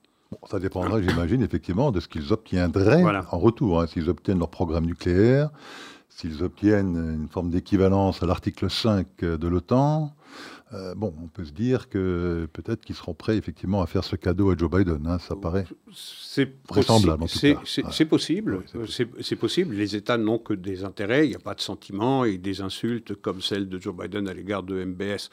ça 0.50 0.59
dépendra, 0.59 1.00
j'imagine, 1.00 1.43
effectivement, 1.43 1.90
de 1.90 2.00
ce 2.00 2.09
qu'ils 2.09 2.33
obtiendraient 2.33 3.05
en 3.31 3.38
retour. 3.38 3.81
Hein. 3.81 3.87
S'ils 3.87 4.11
obtiennent 4.11 4.38
leur 4.38 4.50
programme 4.50 4.85
nucléaire, 4.85 5.50
s'ils 6.09 6.43
obtiennent 6.43 6.97
une 6.97 7.28
forme 7.28 7.50
d'équivalence 7.50 8.23
à 8.23 8.26
l'article 8.26 8.71
5 8.71 9.07
de 9.21 9.49
l'OTAN, 9.49 10.15
euh, 10.73 10.95
bon, 10.95 11.14
on 11.23 11.28
peut 11.28 11.45
se 11.45 11.52
dire 11.52 11.88
que 11.88 12.49
peut-être 12.52 12.85
qu'ils 12.85 12.97
seront 12.97 13.14
prêts 13.14 13.37
effectivement 13.37 13.83
à 13.83 13.87
faire 13.87 14.05
ce 14.05 14.16
cadeau 14.16 14.50
à 14.50 14.57
Joe 14.57 14.71
Biden. 14.71 15.07
Hein, 15.07 15.19
ça 15.19 15.37
paraît 15.37 15.66
vraisemblable. 16.69 17.25
C'est 17.28 17.55
possible. 18.05 18.62
c'est 19.23 19.37
possible. 19.37 19.75
Les 19.75 19.97
États 19.97 20.19
n'ont 20.19 20.38
que 20.38 20.55
des 20.55 20.85
intérêts. 20.85 21.26
Il 21.26 21.31
n'y 21.31 21.37
a 21.37 21.40
pas 21.40 21.55
de 21.55 21.61
sentiments 21.61 22.25
et 22.25 22.38
des 22.38 22.61
insultes 22.61 23.14
comme 23.14 23.40
celle 23.40 23.69
de 23.69 23.81
Joe 23.81 23.95
Biden 23.97 24.28
à 24.28 24.35
l'égard 24.35 24.62
de 24.62 24.85
MBS 24.85 25.31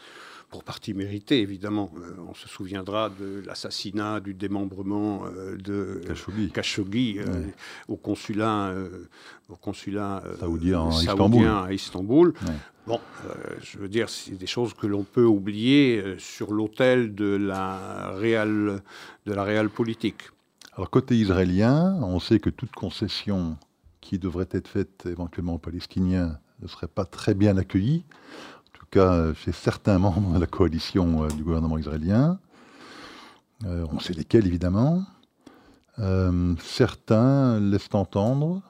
pour 0.53 0.63
partie 0.63 0.93
méritée, 0.93 1.41
évidemment. 1.41 1.91
Euh, 1.97 2.15
on 2.29 2.33
se 2.33 2.47
souviendra 2.47 3.09
de 3.09 3.43
l'assassinat, 3.45 4.21
du 4.21 4.33
démembrement 4.33 5.23
euh, 5.25 5.57
de 5.57 6.01
Khashoggi, 6.53 7.19
au 7.89 7.97
consulat, 7.97 8.73
au 9.49 9.57
consulat 9.57 10.23
saoudien, 10.39 11.63
à 11.63 11.73
Istanbul. 11.73 12.33
Bon, 12.85 12.99
euh, 13.25 13.33
je 13.61 13.77
veux 13.77 13.87
dire, 13.87 14.09
c'est 14.09 14.37
des 14.37 14.47
choses 14.47 14.73
que 14.73 14.87
l'on 14.87 15.03
peut 15.03 15.23
oublier 15.23 16.01
euh, 16.01 16.19
sur 16.19 16.51
l'autel 16.51 17.15
de 17.15 17.37
la 17.37 18.11
réelle, 18.11 18.81
de 19.25 19.33
la 19.33 19.43
réelle 19.43 19.69
politique. 19.69 20.23
Alors 20.75 20.89
côté 20.89 21.15
israélien, 21.15 21.97
on 22.01 22.19
sait 22.19 22.39
que 22.39 22.49
toute 22.49 22.73
concession 22.73 23.57
qui 24.01 24.19
devrait 24.19 24.49
être 24.51 24.67
faite 24.67 25.05
éventuellement 25.05 25.55
aux 25.55 25.59
Palestiniens 25.59 26.37
ne 26.61 26.67
serait 26.67 26.87
pas 26.87 27.05
très 27.05 27.33
bien 27.33 27.55
accueillie, 27.55 28.03
cas 28.93 29.33
chez 29.33 29.51
certains 29.51 29.99
membres 29.99 30.33
de 30.33 30.39
la 30.39 30.47
coalition 30.47 31.23
euh, 31.23 31.27
du 31.29 31.43
gouvernement 31.43 31.77
israélien. 31.77 32.39
on 33.65 33.99
sait 33.99 34.13
lesquels 34.13 34.45
évidemment. 34.45 35.03
certains 36.59 37.59
laissent 37.59 37.93
entendre 37.93 38.61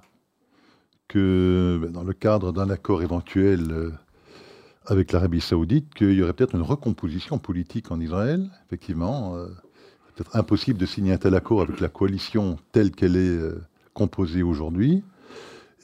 que 1.08 1.80
ben, 1.82 1.92
dans 1.92 2.04
le 2.04 2.14
cadre 2.14 2.52
d'un 2.52 2.70
accord 2.70 3.02
éventuel 3.02 3.94
avec 4.86 5.12
l'Arabie 5.12 5.42
saoudite 5.42 5.94
qu'il 5.94 6.14
y 6.14 6.22
aurait 6.22 6.34
peut-être 6.34 6.56
une 6.56 6.62
recomposition 6.62 7.40
politique 7.40 7.92
en 7.92 8.00
Israël. 8.00 8.50
Effectivement, 8.66 9.36
euh, 9.36 9.48
peut-être 10.16 10.36
impossible 10.36 10.80
de 10.80 10.86
signer 10.86 11.14
un 11.14 11.18
tel 11.18 11.36
accord 11.36 11.62
avec 11.62 11.80
la 11.80 11.90
coalition 11.90 12.58
telle 12.72 12.92
qu'elle 12.92 13.16
est 13.16 13.38
euh, 13.38 13.62
composée 13.94 14.44
aujourd'hui, 14.44 15.04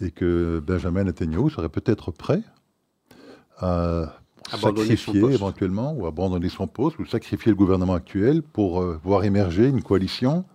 et 0.02 0.12
que 0.12 0.62
Benjamin 0.66 1.04
Netanyahu 1.04 1.50
serait 1.50 1.70
peut-être 1.70 2.12
prêt 2.12 2.42
à 3.58 4.19
sacrifier 4.58 5.24
éventuellement, 5.32 5.94
ou 5.94 6.06
abandonner 6.06 6.50
son 6.50 6.68
poste, 6.68 7.00
ou 7.00 7.06
sacrifier 7.06 7.52
le 7.52 7.56
gouvernement 7.56 7.94
actuel 7.94 8.42
pour 8.42 8.82
euh, 8.82 9.00
voir 9.04 9.24
émerger 9.24 9.68
une 9.68 9.82
coalition 9.82 10.46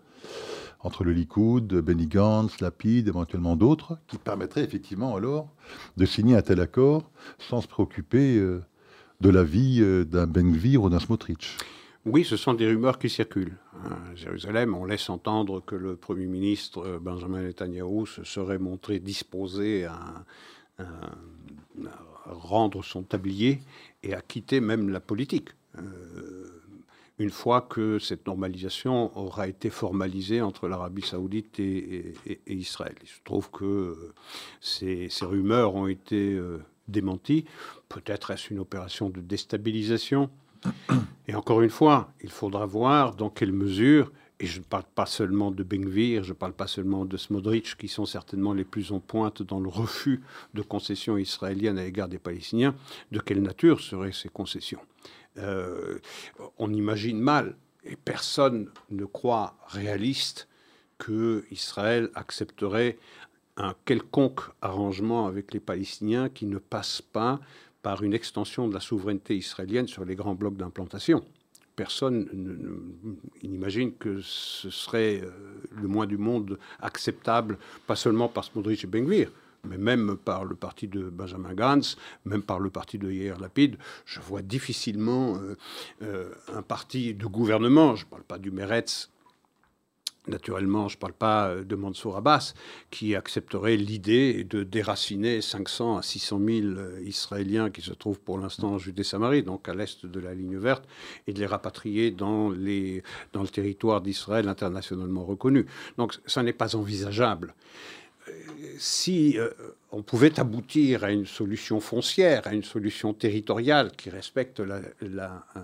entre 0.85 1.03
le 1.03 1.13
Likoud, 1.13 1.67
Benny 1.81 2.07
Gantz, 2.07 2.61
Lapid, 2.61 3.09
éventuellement 3.09 3.57
d'autres, 3.57 3.99
qui 4.07 4.19
permettraient 4.19 4.63
effectivement 4.63 5.17
alors 5.17 5.49
de 5.97 6.05
signer 6.05 6.37
un 6.37 6.43
tel 6.43 6.61
accord 6.61 7.11
sans 7.39 7.63
se 7.63 7.67
préoccuper 7.67 8.37
euh, 8.37 8.63
de 9.21 9.31
la 9.31 9.43
vie 9.43 9.79
euh, 9.81 10.05
d'un 10.05 10.27
Ben-Gvir 10.27 10.83
ou 10.83 10.91
d'un 10.91 11.01
Smotrich. 11.01 11.57
Oui, 12.05 12.23
ce 12.23 12.37
sont 12.37 12.53
des 12.53 12.67
rumeurs 12.67 12.99
qui 12.99 13.09
circulent. 13.09 13.57
À 13.83 14.15
Jérusalem, 14.15 14.75
on 14.75 14.85
laisse 14.85 15.09
entendre 15.09 15.65
que 15.65 15.75
le 15.75 15.97
Premier 15.97 16.27
ministre 16.27 16.87
euh, 16.87 16.99
Benjamin 17.01 17.43
Netanyahu 17.43 18.07
se 18.07 18.25
serait 18.25 18.59
montré 18.59 18.99
disposé 18.99 19.87
à, 19.87 20.25
à 20.79 20.85
rendre 22.27 22.83
son 22.83 23.03
tablier 23.03 23.61
et 24.03 24.15
à 24.15 24.21
quitter 24.21 24.61
même 24.61 24.89
la 24.89 25.01
politique 25.01 25.51
une 27.19 27.31
fois 27.31 27.61
que 27.63 27.99
cette 27.99 28.27
normalisation 28.27 29.17
aura 29.17 29.47
été 29.47 29.71
formalisée 29.71 30.41
entre 30.41 30.67
l'Arabie 30.67 31.03
saoudite 31.03 31.61
et, 31.61 32.15
Israël. 32.47 32.95
Il 33.03 33.09
se 33.09 33.21
trouve 33.23 33.51
que 33.51 33.65
euh, 33.65 34.15
ces, 34.61 35.09
rumeurs 35.23 35.77
ont 35.77 35.87
été 35.87 36.33
euh, 36.33 36.59
démenties. 36.89 37.45
Peut-être 37.89 38.33
est-ce 38.33 38.53
une 38.53 38.59
opération 38.59 39.11
de 39.11 39.21
déstabilisation. 39.21 40.29
Et 41.29 41.35
encore 41.35 41.63
une 41.63 41.71
fois, 41.71 42.13
il 42.23 42.31
faudra 42.31 42.67
voir 42.67 43.15
dans 43.15 43.31
quelle 43.31 43.53
mesure, 43.53 44.11
et 44.45 44.47
je 44.47 44.59
ne 44.59 44.65
parle 44.65 44.85
pas 44.95 45.07
seulement 45.07 45.51
de 45.51 45.63
Benvir, 45.63 46.23
je 46.23 46.29
ne 46.29 46.35
parle 46.35 46.53
pas 46.53 46.67
seulement 46.67 47.07
de 47.07 47.17
Smodrich, 47.17 47.77
qui 47.79 47.89
sont 47.89 48.05
certainement 48.05 48.53
les 48.53 48.65
plus 48.65 48.93
en 48.93 49.01
pointe 49.01 49.43
dans 49.43 49.59
le 49.59 49.71
refus 49.71 50.21
de 50.53 50.61
concessions 50.61 51.17
israéliennes 51.17 51.79
à 51.79 51.85
l'égard 51.85 52.09
des 52.09 52.19
Palestiniens, 52.19 52.75
de 53.11 53.21
quelle 53.21 53.41
nature 53.41 53.81
seraient 53.81 54.13
ces 54.13 54.29
concessions? 54.29 54.83
Euh, 55.39 55.99
on 56.59 56.75
imagine 56.75 57.19
mal, 57.19 57.57
et 57.85 57.97
personne 57.97 58.69
ne 58.91 59.07
croit 59.07 59.57
réaliste, 59.69 60.47
que 60.99 61.47
Israël 61.51 62.11
accepterait 62.15 62.99
un 63.57 63.75
quelconque 63.87 64.43
arrangement 64.61 65.27
avec 65.27 65.55
les 65.55 65.61
Palestiniens 65.61 66.29
qui 66.29 66.45
ne 66.45 66.59
passe 66.59 67.01
pas 67.01 67.41
par 67.81 68.03
une 68.03 68.13
extension 68.13 68.69
de 68.69 68.75
la 68.75 68.81
souveraineté 68.81 69.39
israélienne 69.39 69.89
sur 69.89 70.05
les 70.05 70.17
grands 70.17 70.35
blocs 70.35 70.59
d'implantation. 70.59 71.25
Personne 71.77 72.29
n'imagine 73.43 73.93
que 73.95 74.21
ce 74.21 74.71
serait 74.71 75.23
euh, 75.25 75.31
le 75.73 75.89
moins 75.89 76.07
du 76.07 76.19
monde 76.19 76.59
acceptable, 76.81 77.59
pas 77.87 77.97
seulement 77.97 78.29
par 78.29 78.45
Smodrich 78.45 78.85
et 78.85 78.87
Benguir, 78.87 79.31
mais 79.65 79.79
même 79.79 80.17
par 80.17 80.45
le 80.45 80.55
parti 80.55 80.89
de 80.89 81.09
Benjamin 81.09 81.55
Gantz, 81.55 81.97
même 82.25 82.43
par 82.43 82.61
le 82.61 82.71
parti 82.71 82.99
de 82.99 83.11
Yair 83.11 83.41
Lapid, 83.41 83.77
je 84.05 84.21
vois 84.21 84.43
difficilement 84.43 85.37
euh, 85.37 85.57
euh, 86.03 86.31
un 86.55 86.63
parti 86.63 87.15
de 87.15 87.27
gouvernement, 87.27 87.97
je 87.97 88.05
ne 88.05 88.11
parle 88.11 88.25
pas 88.25 88.39
du 88.39 88.51
Meretz, 88.51 89.11
Naturellement, 90.27 90.89
je 90.89 90.97
ne 90.97 91.01
parle 91.01 91.13
pas 91.13 91.49
euh, 91.49 91.65
de 91.65 91.77
Mansour 91.77 92.17
Abbas, 92.17 92.55
qui 92.91 93.15
accepterait 93.15 93.77
l'idée 93.77 94.45
de 94.45 94.63
déraciner 94.63 95.43
500 95.43 95.99
à 95.99 96.03
600 96.03 96.41
000 96.45 96.67
Israéliens 97.05 97.71
qui 97.71 97.83
se 97.83 97.93
trouvent 97.93 98.21
pour 98.21 98.39
l'instant 98.39 98.73
en 98.73 98.79
Judée-Samarie, 98.79 99.43
donc 99.43 99.69
à 99.69 99.75
l'est 99.75 100.07
de 100.07 100.21
la 100.21 100.35
ligne 100.35 100.57
verte, 100.57 100.85
et 101.27 101.33
de 101.33 101.41
les 101.41 101.47
rapatrier 101.47 102.11
dans, 102.11 102.49
le 102.49 103.03
territoire 103.53 104.01
d'Israël 104.01 104.49
internationalement 104.49 105.25
reconnu. 105.25 105.67
Donc 105.99 106.15
ça 106.27 106.43
n'est 106.43 106.53
pas 106.53 106.75
envisageable 106.75 107.55
si 108.79 109.39
euh, 109.39 109.51
on 109.93 110.03
pouvait 110.03 110.41
aboutir 110.41 111.05
à 111.05 111.13
une 111.13 111.27
solution 111.27 111.81
foncière, 111.81 112.47
à 112.47 112.55
une 112.55 112.65
solution 112.65 113.13
territoriale 113.13 113.93
qui 113.93 114.11
respecte 114.11 114.61
la, 114.61 114.81
euh, 115.57 115.61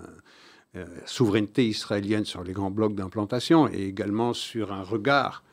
euh, 0.75 0.85
souveraineté 1.05 1.67
israélienne 1.67 2.25
sur 2.25 2.43
les 2.43 2.53
grands 2.53 2.71
blocs 2.71 2.95
d'implantation 2.95 3.67
et 3.67 3.83
également 3.83 4.33
sur 4.33 4.71
un 4.71 4.83
regard 4.83 5.43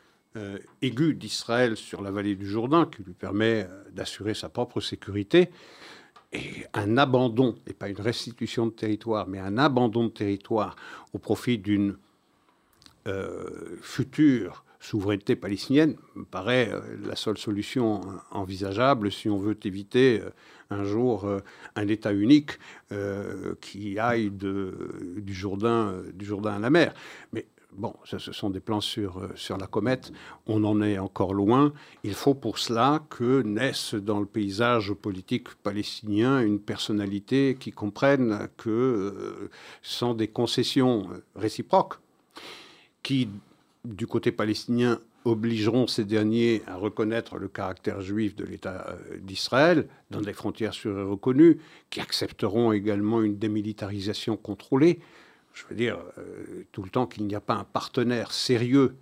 aigu 0.81 1.15
d'Israël 1.15 1.75
sur 1.75 2.01
la 2.01 2.11
vallée 2.11 2.35
du 2.35 2.47
Jourdain 2.47 2.85
qui 2.85 3.03
lui 3.03 3.13
permet 3.13 3.67
d'assurer 3.91 4.33
sa 4.33 4.47
propre 4.47 4.79
sécurité, 4.79 5.49
et 6.31 6.65
un 6.73 6.97
abandon, 6.97 7.55
et 7.67 7.73
pas 7.73 7.89
une 7.89 7.99
restitution 7.99 8.67
de 8.67 8.71
territoire, 8.71 9.27
mais 9.27 9.39
un 9.39 9.57
abandon 9.57 10.05
de 10.05 10.11
territoire 10.11 10.77
au 11.13 11.17
profit 11.17 11.57
d'une 11.57 11.97
future 13.81 14.63
souveraineté 14.79 15.35
palestinienne 15.35 15.95
me 16.15 16.23
paraît 16.23 16.69
euh, 16.71 16.81
la 17.05 17.15
seule 17.15 17.37
solution 17.37 18.01
envisageable 18.31 19.11
si 19.11 19.29
on 19.29 19.37
veut 19.37 19.57
éviter 19.63 20.21
euh, 20.21 20.29
un 20.69 20.83
jour 20.83 21.25
euh, 21.25 21.39
un 21.75 21.87
État 21.87 22.13
unique 22.13 22.51
qui 23.61 23.99
aille 23.99 24.31
du, 24.31 25.33
Jourdain, 25.33 25.93
du 26.13 26.25
Jourdain 26.25 26.53
à 26.53 26.59
la 26.59 26.69
mer. 26.69 26.93
Mais 27.33 27.45
bon, 27.73 27.93
ce, 28.03 28.17
sont 28.17 28.49
des 28.49 28.59
plans 28.59 28.81
sur, 28.81 29.21
sur 29.35 29.57
la 29.57 29.67
comète, 29.67 30.11
on 30.47 30.63
en 30.63 30.81
est 30.81 30.97
encore 30.97 31.33
loin. 31.33 31.71
Il 32.03 32.15
faut 32.15 32.33
pour 32.33 32.57
cela 32.57 33.03
que 33.09 33.43
naisse 33.43 33.93
dans 33.93 34.19
le 34.19 34.25
paysage 34.25 34.93
politique 34.93 35.53
palestinien 35.61 36.41
une 36.41 36.59
personnalité 36.59 37.55
qui 37.59 37.71
comprenne 37.71 38.49
que 38.57 39.49
sans 39.83 40.15
des 40.15 40.27
concessions 40.27 41.07
réciproques, 41.35 41.99
qui 43.03 43.29
du 43.85 44.07
côté 44.07 44.31
palestinien 44.31 44.99
obligeront 45.25 45.87
ces 45.87 46.05
derniers 46.05 46.61
à 46.67 46.75
reconnaître 46.75 47.37
le 47.37 47.47
caractère 47.47 48.01
juif 48.01 48.35
de 48.35 48.45
l'État 48.45 48.87
euh, 48.89 49.17
d'Israël 49.19 49.87
dans 50.09 50.21
des 50.21 50.33
frontières 50.33 50.73
sûres 50.73 50.97
et 50.97 51.03
reconnues, 51.03 51.59
qui 51.89 51.99
accepteront 51.99 52.71
également 52.71 53.21
une 53.21 53.37
démilitarisation 53.37 54.37
contrôlée. 54.37 54.99
Je 55.53 55.63
veux 55.69 55.75
dire, 55.75 55.99
euh, 56.17 56.63
tout 56.71 56.83
le 56.83 56.89
temps 56.89 57.05
qu'il 57.05 57.25
n'y 57.25 57.35
a 57.35 57.41
pas 57.41 57.55
un 57.55 57.63
partenaire 57.63 58.31
sérieux 58.31 58.95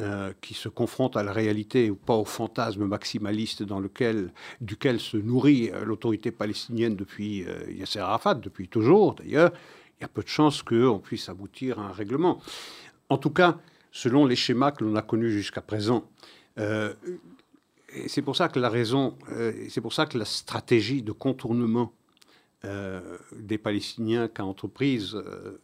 euh, 0.00 0.32
qui 0.40 0.54
se 0.54 0.68
confronte 0.68 1.16
à 1.16 1.22
la 1.22 1.32
réalité 1.32 1.90
ou 1.90 1.96
pas 1.96 2.16
au 2.16 2.24
fantasme 2.24 2.84
maximaliste 2.84 3.62
dans 3.62 3.80
lequel, 3.80 4.32
duquel 4.60 5.00
se 5.00 5.16
nourrit 5.16 5.70
l'autorité 5.84 6.30
palestinienne 6.30 6.96
depuis 6.96 7.44
Yasser 7.68 7.98
Arafat, 7.98 8.34
depuis 8.34 8.68
toujours 8.68 9.14
d'ailleurs, 9.14 9.52
il 9.98 10.02
y 10.02 10.04
a 10.04 10.08
peu 10.08 10.22
de 10.22 10.28
chances 10.28 10.62
qu'on 10.62 10.98
puisse 10.98 11.28
aboutir 11.28 11.78
à 11.78 11.82
un 11.82 11.92
règlement. 11.92 12.40
En 13.08 13.18
tout 13.18 13.30
cas, 13.30 13.58
selon 13.92 14.26
les 14.26 14.36
schémas 14.36 14.72
que 14.72 14.82
l'on 14.82 14.96
a 14.96 15.02
connus 15.02 15.30
jusqu'à 15.30 15.60
présent. 15.60 16.08
Euh, 16.58 16.94
c'est 18.08 18.22
pour 18.22 18.36
ça 18.36 18.48
que 18.48 18.58
la 18.58 18.70
raison, 18.70 19.16
euh, 19.30 19.52
c'est 19.68 19.82
pour 19.82 19.92
ça 19.92 20.06
que 20.06 20.18
la 20.18 20.24
stratégie 20.24 21.02
de 21.02 21.12
contournement 21.12 21.92
euh, 22.64 23.18
des 23.36 23.58
Palestiniens 23.58 24.28
qu'a 24.28 24.44
entreprise 24.44 25.16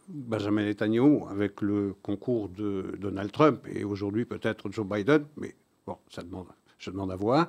Benjamin 0.07 0.65
Netanyahu 0.65 1.23
avec 1.29 1.61
le 1.61 1.95
concours 2.03 2.49
de 2.49 2.95
Donald 2.99 3.31
Trump 3.31 3.65
et 3.73 3.83
aujourd'hui 3.83 4.25
peut-être 4.25 4.71
Joe 4.71 4.85
Biden, 4.85 5.25
mais 5.37 5.55
bon, 5.87 5.97
ça 6.09 6.21
demande, 6.21 6.47
je 6.77 6.91
demande 6.91 7.11
à 7.11 7.15
voir, 7.15 7.47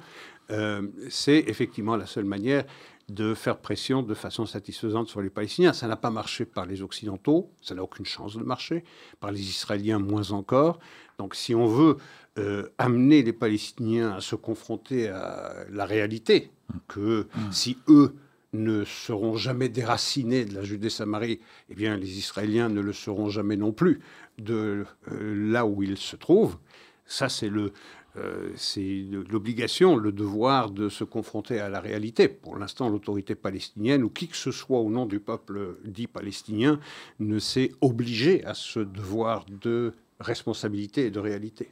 c'est 1.09 1.45
effectivement 1.47 1.97
la 1.97 2.07
seule 2.07 2.25
manière 2.25 2.65
de 3.11 3.35
faire 3.35 3.59
pression 3.59 4.02
de 4.02 4.14
façon 4.14 4.47
satisfaisante 4.47 5.09
sur 5.09 5.21
les 5.21 5.31
Palestiniens. 5.31 5.73
Ça 5.73 5.88
n'a 5.88 5.97
pas 5.97 6.11
marché 6.11 6.45
par 6.45 6.67
les 6.67 6.83
Occidentaux, 6.83 7.50
ça 7.61 7.75
n'a 7.75 7.83
aucune 7.83 8.07
chance 8.07 8.37
de 8.37 8.45
marcher, 8.45 8.85
par 9.19 9.33
les 9.33 9.40
Israéliens 9.40 9.99
moins 9.99 10.31
encore. 10.31 10.79
Donc 11.19 11.35
si 11.35 11.55
on 11.55 11.67
veut 11.67 11.97
euh, 12.38 12.69
amener 12.79 13.23
les 13.23 13.33
Palestiniens 13.33 14.12
à 14.12 14.21
se 14.21 14.37
confronter 14.37 15.09
à 15.09 15.64
la 15.71 15.85
réalité, 15.87 16.52
que 16.87 17.26
si 17.50 17.79
eux 17.88 18.14
ne 18.52 18.85
seront 18.85 19.37
jamais 19.37 19.69
déracinés 19.69 20.45
de 20.45 20.55
la 20.55 20.62
Judée-Samarie, 20.62 21.40
eh 21.69 21.75
bien 21.75 21.97
les 21.97 22.19
Israéliens 22.19 22.69
ne 22.69 22.81
le 22.81 22.93
seront 22.93 23.29
jamais 23.29 23.57
non 23.57 23.73
plus 23.73 24.00
de 24.38 24.87
euh, 25.11 25.50
là 25.50 25.67
où 25.67 25.83
ils 25.83 25.99
se 25.99 26.17
trouvent. 26.17 26.59
Ça, 27.07 27.29
c'est 27.29 27.49
le, 27.49 27.73
euh, 28.17 28.50
c'est 28.57 29.05
l'obligation, 29.31 29.97
le 29.97 30.11
devoir 30.11 30.71
de 30.71 30.88
se 30.88 31.05
confronter 31.05 31.61
à 31.61 31.69
la 31.69 31.81
réalité. 31.81 32.29
Pour 32.29 32.57
l'instant, 32.57 32.88
l'autorité 32.88 33.37
palestinienne 33.37 34.02
ou 34.02 34.09
qui 34.09 34.26
que 34.26 34.37
ce 34.37 34.50
soit 34.50 34.81
au 34.81 34.90
nom 34.90 35.07
du 35.07 35.21
peuple 35.21 35.76
dit 35.85 36.09
palestinien 36.09 36.81
ne 37.21 37.38
s'est 37.38 37.71
obligé 37.81 38.45
à 38.45 38.55
ce 38.55 38.81
devoir 38.81 39.45
de 39.62 39.95
responsabilité 40.19 41.07
et 41.07 41.11
de 41.11 41.21
réalité. 41.21 41.71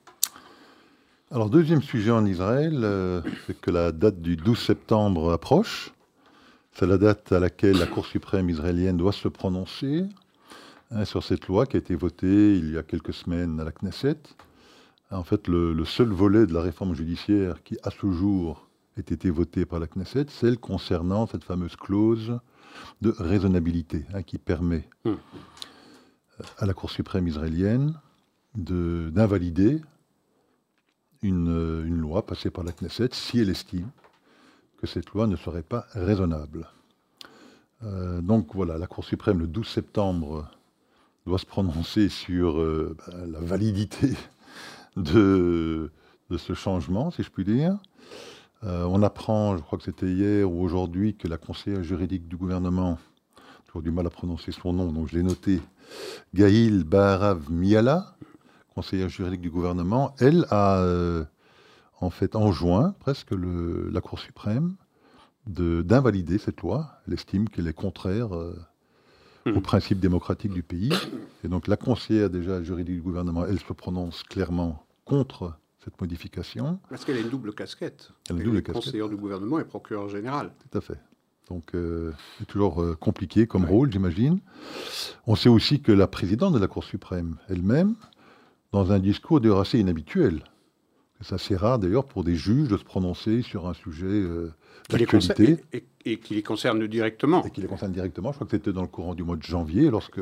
Alors, 1.30 1.50
deuxième 1.50 1.82
sujet 1.82 2.12
en 2.12 2.24
Israël, 2.24 2.80
euh, 2.84 3.20
c'est 3.46 3.60
que 3.60 3.70
la 3.70 3.92
date 3.92 4.22
du 4.22 4.36
12 4.36 4.58
septembre 4.58 5.32
approche. 5.32 5.92
C'est 6.72 6.86
la 6.86 6.98
date 6.98 7.32
à 7.32 7.40
laquelle 7.40 7.76
la 7.78 7.86
Cour 7.86 8.06
suprême 8.06 8.48
israélienne 8.48 8.96
doit 8.96 9.12
se 9.12 9.26
prononcer 9.26 10.04
hein, 10.92 11.04
sur 11.04 11.24
cette 11.24 11.48
loi 11.48 11.66
qui 11.66 11.76
a 11.76 11.80
été 11.80 11.96
votée 11.96 12.56
il 12.56 12.72
y 12.72 12.78
a 12.78 12.84
quelques 12.84 13.12
semaines 13.12 13.58
à 13.58 13.64
la 13.64 13.72
Knesset 13.72 14.16
en 15.10 15.24
fait, 15.24 15.48
le, 15.48 15.84
seul 15.84 16.08
volet 16.08 16.46
de 16.46 16.52
la 16.52 16.60
réforme 16.60 16.94
judiciaire 16.94 17.62
qui, 17.62 17.78
à 17.82 17.90
ce 17.90 18.10
jour, 18.10 18.68
ait 18.96 19.00
été 19.00 19.30
voté 19.30 19.64
par 19.64 19.80
la 19.80 19.86
Knesset, 19.86 20.26
celle 20.28 20.58
concernant 20.58 21.26
cette 21.26 21.44
fameuse 21.44 21.76
clause 21.76 22.38
de 23.00 23.14
raisonnabilité 23.18 24.04
hein, 24.12 24.22
qui 24.22 24.38
permet 24.38 24.88
hmm. 25.04 25.14
à 26.58 26.66
la 26.66 26.74
Cour 26.74 26.90
suprême 26.90 27.26
israélienne 27.26 27.98
d'invalider 28.54 29.80
une, 31.22 31.84
une, 31.86 31.98
loi 31.98 32.26
passée 32.26 32.50
par 32.50 32.64
la 32.64 32.72
Knesset 32.72 33.10
si 33.12 33.40
elle 33.40 33.50
estime 33.50 33.88
que 34.78 34.86
cette 34.86 35.10
loi 35.10 35.26
ne 35.26 35.36
serait 35.36 35.62
pas 35.62 35.86
raisonnable. 35.92 36.68
Euh, 37.82 38.20
donc 38.20 38.54
voilà, 38.54 38.78
la 38.78 38.86
Cour 38.86 39.04
suprême, 39.04 39.38
le 39.38 39.46
12 39.46 39.66
septembre, 39.66 40.50
doit 41.26 41.38
se 41.38 41.46
prononcer 41.46 42.08
sur 42.08 42.60
euh, 42.60 42.96
ben, 43.06 43.32
la 43.32 43.40
validité 43.40 44.16
de, 44.98 45.90
ce 46.36 46.54
changement, 46.54 47.10
si 47.10 47.22
je 47.22 47.30
puis 47.30 47.44
dire. 47.44 47.76
Euh, 48.64 48.84
on 48.84 49.02
apprend, 49.02 49.56
je 49.56 49.62
crois 49.62 49.78
que 49.78 49.84
c'était 49.84 50.10
hier 50.10 50.50
ou 50.50 50.62
aujourd'hui, 50.62 51.14
que 51.14 51.28
la 51.28 51.38
conseillère 51.38 51.82
juridique 51.82 52.26
du 52.26 52.36
gouvernement, 52.36 52.98
toujours 53.66 53.82
du 53.82 53.90
mal 53.90 54.06
à 54.06 54.10
prononcer 54.10 54.52
son 54.52 54.72
nom, 54.72 54.92
donc 54.92 55.08
je 55.08 55.16
l'ai 55.16 55.22
noté, 55.22 55.60
Gaïl 56.34 56.84
Baharav 56.84 57.50
Miala, 57.50 58.16
conseillère 58.74 59.08
juridique 59.08 59.40
du 59.40 59.50
gouvernement, 59.50 60.14
elle 60.18 60.46
a 60.50 60.78
euh, 60.78 61.24
en 62.00 62.10
fait 62.10 62.36
enjoint 62.36 62.94
presque 63.00 63.32
la 63.32 64.00
Cour 64.00 64.18
suprême 64.18 64.74
d'invalider 65.46 66.38
cette 66.38 66.60
loi. 66.60 66.90
Elle 67.06 67.14
estime 67.14 67.48
qu'elle 67.48 67.66
est 67.66 67.72
contraire 67.72 68.36
euh, 68.36 68.54
aux 69.46 69.50
hmm. 69.50 69.62
principes 69.62 69.98
démocratiques 69.98 70.52
du 70.52 70.62
pays. 70.62 70.92
Et 71.42 71.48
donc 71.48 71.68
la 71.68 71.76
conseillère 71.76 72.30
déjà 72.30 72.62
juridique 72.62 72.96
du 72.96 73.02
gouvernement, 73.02 73.46
elle 73.46 73.58
se 73.58 73.72
prononce 73.72 74.22
clairement 74.22 74.84
contre 75.08 75.54
cette 75.82 76.00
modification. 76.00 76.78
Parce 76.90 77.04
qu'elle 77.04 77.16
a 77.16 77.20
une 77.20 77.30
double 77.30 77.54
casquette. 77.54 78.10
Elle 78.28 78.36
a 78.36 78.38
une 78.40 78.44
double 78.44 78.62
casquette. 78.62 78.84
Conseillère 78.84 79.08
du 79.08 79.16
gouvernement 79.16 79.58
et 79.58 79.64
procureur 79.64 80.08
général. 80.08 80.52
Tout 80.70 80.78
à 80.78 80.80
fait. 80.80 80.98
Donc, 81.48 81.74
euh, 81.74 82.12
c'est 82.38 82.44
toujours 82.44 82.82
euh, 82.82 82.94
compliqué 82.94 83.46
comme 83.46 83.64
rôle, 83.64 83.90
j'imagine. 83.90 84.38
On 85.26 85.34
sait 85.34 85.48
aussi 85.48 85.80
que 85.80 85.92
la 85.92 86.06
présidente 86.06 86.52
de 86.52 86.58
la 86.58 86.68
Cour 86.68 86.84
suprême 86.84 87.36
elle-même, 87.48 87.94
dans 88.72 88.92
un 88.92 88.98
discours 88.98 89.40
d'ailleurs 89.40 89.60
assez 89.60 89.78
inhabituel, 89.78 90.42
c'est 91.22 91.34
assez 91.34 91.56
rare 91.56 91.78
d'ailleurs 91.78 92.04
pour 92.04 92.22
des 92.22 92.36
juges 92.36 92.68
de 92.68 92.76
se 92.76 92.84
prononcer 92.84 93.40
sur 93.40 93.66
un 93.66 93.72
sujet 93.72 94.06
euh, 94.06 94.52
d'actualité. 94.90 95.64
Et, 95.72 95.84
et, 96.04 96.18
qui 96.18 96.34
les 96.34 96.42
concerne 96.42 96.86
directement. 96.86 97.42
Et 97.44 97.50
qui 97.50 97.62
les 97.62 97.66
concerne 97.66 97.92
directement. 97.92 98.30
Je 98.32 98.36
crois 98.36 98.46
que 98.46 98.56
c'était 98.56 98.74
dans 98.74 98.82
le 98.82 98.88
courant 98.88 99.14
du 99.14 99.22
mois 99.22 99.36
de 99.36 99.42
janvier, 99.42 99.90
lorsque 99.90 100.20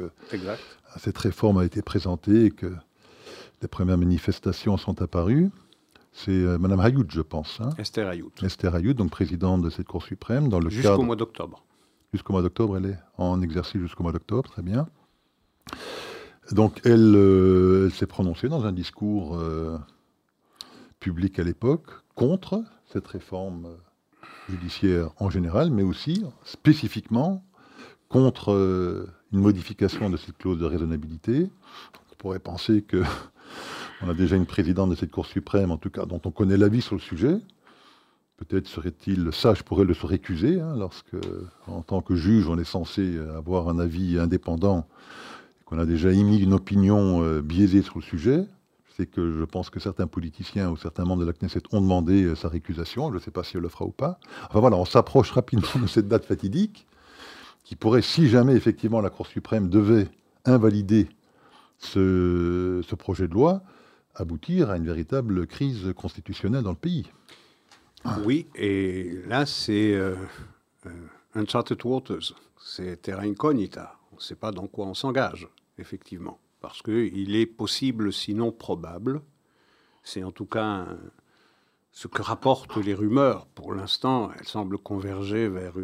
cette 0.96 1.18
réforme 1.18 1.59
a 1.59 1.64
été 1.64 1.83
présentée 1.83 2.46
et 2.46 2.51
que 2.53 2.72
les 3.62 3.69
premières 3.69 3.99
manifestations 3.99 4.77
sont 4.77 5.01
apparues. 5.03 5.51
C'est 6.12 6.31
euh, 6.31 6.59
Mme 6.59 6.81
Hayoud, 6.81 7.11
je 7.11 7.21
pense. 7.21 7.61
Hein. 7.61 7.71
Esther 7.79 8.09
Hayoud. 8.09 8.33
Esther 8.42 8.75
Hayoud, 8.75 8.97
donc 8.97 9.11
présidente 9.11 9.62
de 9.62 9.71
cette 9.71 9.87
Cour 9.87 10.03
suprême. 10.03 10.49
dans 10.49 10.61
le 10.61 10.71
Jusqu'au 10.71 11.03
mois 11.03 11.16
d'octobre. 11.16 11.62
Jusqu'au 12.12 12.33
mois 12.33 12.42
d'octobre, 12.42 12.79
elle 12.79 12.87
est 12.87 12.99
en 13.19 13.42
exercice 13.42 13.81
jusqu'au 13.81 14.03
mois 14.03 14.12
d'octobre, 14.12 14.51
très 14.51 14.62
bien. 14.62 14.88
Donc 16.53 16.81
elle, 16.85 17.14
euh, 17.16 17.90
s'est 17.90 18.07
prononcée 18.07 18.49
dans 18.49 18.64
un 18.64 18.73
discours 18.73 19.37
euh, 19.37 19.79
public 21.01 21.38
à 21.38 21.42
l'époque 21.42 21.90
contre 22.14 22.62
cette 22.87 23.07
réforme 23.07 23.69
judiciaire 24.49 25.11
en 25.19 25.29
général, 25.29 25.71
mais 25.71 25.83
aussi 25.83 26.25
spécifiquement 26.45 27.45
contre 28.09 29.07
une 29.33 29.40
modification 29.40 30.09
de 30.09 30.16
cette 30.16 30.38
clause 30.38 30.59
de 30.59 30.64
raisonnabilité. 30.64 31.51
On 32.12 32.14
pourrait 32.16 32.38
penser 32.38 32.83
que 32.83 33.03
on 34.02 34.09
a 34.09 34.14
déjà 34.14 34.37
une 34.37 34.46
présidente 34.46 34.90
de 34.90 34.94
cette 34.94 35.11
Cour 35.11 35.26
suprême, 35.26 35.70
en 35.70 35.78
tout 35.78 35.90
cas, 35.90 36.06
dont 36.06 36.20
on 36.24 36.30
connaît 36.30 36.56
l'avis 36.56 36.82
sur 36.82 36.94
le 36.94 37.00
sujet. 37.00 37.38
Peut-être 38.37 38.66
serait-il 38.66 39.32
sage 39.32 39.62
pour 39.62 39.80
elle 39.80 39.87
de 39.87 39.94
se 39.94 40.04
récuser, 40.04 40.61
hein, 40.61 40.76
lorsque, 40.76 41.16
en 41.66 41.82
tant 41.82 42.02
que 42.02 42.14
juge, 42.14 42.48
on 42.48 42.59
est 42.59 42.64
censé 42.64 43.18
avoir 43.35 43.68
un 43.68 43.78
avis 43.78 44.18
indépendant, 44.18 44.87
qu'on 45.66 45.78
a 45.78 45.85
déjà 45.85 46.12
émis 46.12 46.38
une 46.38 46.54
opinion 46.54 47.22
euh, 47.22 47.42
biaisée 47.42 47.82
sur 47.82 47.96
le 47.98 48.02
sujet. 48.02 48.46
C'est 48.96 49.06
que 49.06 49.37
je 49.38 49.44
pense 49.44 49.68
que 49.68 49.80
certains 49.80 50.06
politiciens 50.06 50.70
ou 50.70 50.76
certains 50.76 51.04
membres 51.04 51.22
de 51.22 51.26
la 51.26 51.32
Knesset 51.32 51.62
ont 51.72 51.80
demandé 51.80 52.22
euh, 52.22 52.35
sa 52.35 52.48
récusation. 52.48 53.11
Je 53.11 53.16
ne 53.16 53.18
sais 53.18 53.32
pas 53.32 53.42
si 53.42 53.56
elle 53.56 53.62
le 53.62 53.68
fera 53.68 53.85
ou 53.85 53.90
pas. 53.90 54.18
Enfin 54.48 54.61
voilà, 54.61 54.76
on 54.76 54.85
s'approche 54.85 55.32
rapidement 55.32 55.68
de 55.82 55.87
cette 55.87 56.09
date 56.09 56.24
fatidique 56.24 56.87
qui 57.64 57.74
pourrait, 57.74 58.00
si 58.00 58.28
jamais 58.28 58.54
effectivement 58.54 59.00
la 59.00 59.11
Cour 59.11 59.26
suprême 59.26 59.68
devait 59.68 60.09
invalider 60.44 61.09
ce, 61.78 62.80
projet 62.94 63.26
de 63.26 63.35
loi 63.35 63.62
aboutir 64.16 64.70
à 64.70 64.76
une 64.76 64.87
véritable 64.87 65.46
crise 65.46 65.92
constitutionnelle 65.94 66.62
dans 66.62 66.70
le 66.70 66.76
pays. 66.76 67.11
Oui, 68.24 68.46
et 68.55 69.22
là, 69.26 69.46
c'est 69.46 69.94
euh, 69.94 70.14
euh, 70.87 70.90
uncharted 71.35 71.85
waters, 71.85 72.35
c'est 72.57 73.02
terra 73.02 73.22
incognita. 73.22 73.98
On 74.12 74.16
ne 74.16 74.20
sait 74.20 74.37
pas 74.37 74.52
dans 74.52 74.66
quoi 74.66 74.87
on 74.87 74.94
s'engage, 74.94 75.48
effectivement, 75.79 76.38
parce 76.61 76.83
qu'il 76.83 77.35
est 77.35 77.46
possible, 77.46 78.12
sinon 78.12 78.52
probable, 78.52 79.22
c'est 80.02 80.22
en 80.22 80.31
tout 80.31 80.46
cas 80.46 80.87
ce 81.90 82.07
que 82.07 82.22
rapportent 82.22 82.76
les 82.76 82.94
rumeurs. 82.94 83.46
Pour 83.46 83.74
l'instant, 83.74 84.31
elles 84.38 84.46
semblent 84.46 84.79
converger 84.79 85.48
vers 85.48 85.74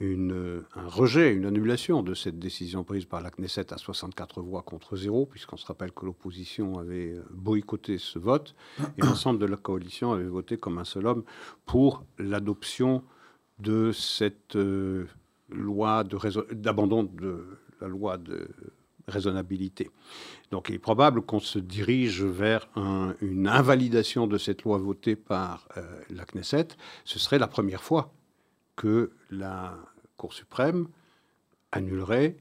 un 0.00 0.88
rejet, 0.88 1.34
une 1.34 1.44
annulation 1.44 2.02
de 2.02 2.14
cette 2.14 2.38
décision 2.38 2.84
prise 2.84 3.04
par 3.04 3.20
la 3.20 3.30
Knesset 3.30 3.72
à 3.72 3.76
64 3.76 4.40
voix 4.40 4.62
contre 4.62 4.96
zéro, 4.96 5.26
puisqu'on 5.26 5.56
se 5.56 5.66
rappelle 5.66 5.92
que 5.92 6.06
l'opposition 6.06 6.78
avait 6.78 7.16
boycotté 7.30 7.98
ce 7.98 8.18
vote, 8.18 8.54
et 8.96 9.02
l'ensemble 9.02 9.38
de 9.38 9.46
la 9.46 9.56
coalition 9.56 10.12
avait 10.12 10.24
voté 10.24 10.56
comme 10.56 10.78
un 10.78 10.84
seul 10.84 11.06
homme 11.06 11.24
pour 11.66 12.04
l'adoption 12.18 13.02
de 13.58 13.92
cette 13.92 14.56
euh, 14.56 15.06
loi 15.50 16.04
d'abandon 16.52 17.02
de, 17.02 17.44
la 17.80 17.88
loi 17.88 18.16
de 18.16 18.48
raisonnabilité. 19.06 19.90
Donc 20.50 20.68
il 20.68 20.76
est 20.76 20.78
probable 20.78 21.22
qu'on 21.22 21.40
se 21.40 21.58
dirige 21.58 22.22
vers 22.22 22.68
une 23.20 23.48
invalidation 23.48 24.26
de 24.26 24.38
cette 24.38 24.62
loi 24.62 24.78
votée 24.78 25.16
par 25.16 25.68
euh, 25.76 25.82
la 26.10 26.24
Knesset. 26.24 26.68
Ce 27.04 27.18
serait 27.18 27.38
la 27.38 27.48
première 27.48 27.82
fois 27.82 28.12
que 28.80 29.10
la 29.30 29.76
Cour 30.16 30.32
suprême 30.32 30.88
annulerait 31.70 32.38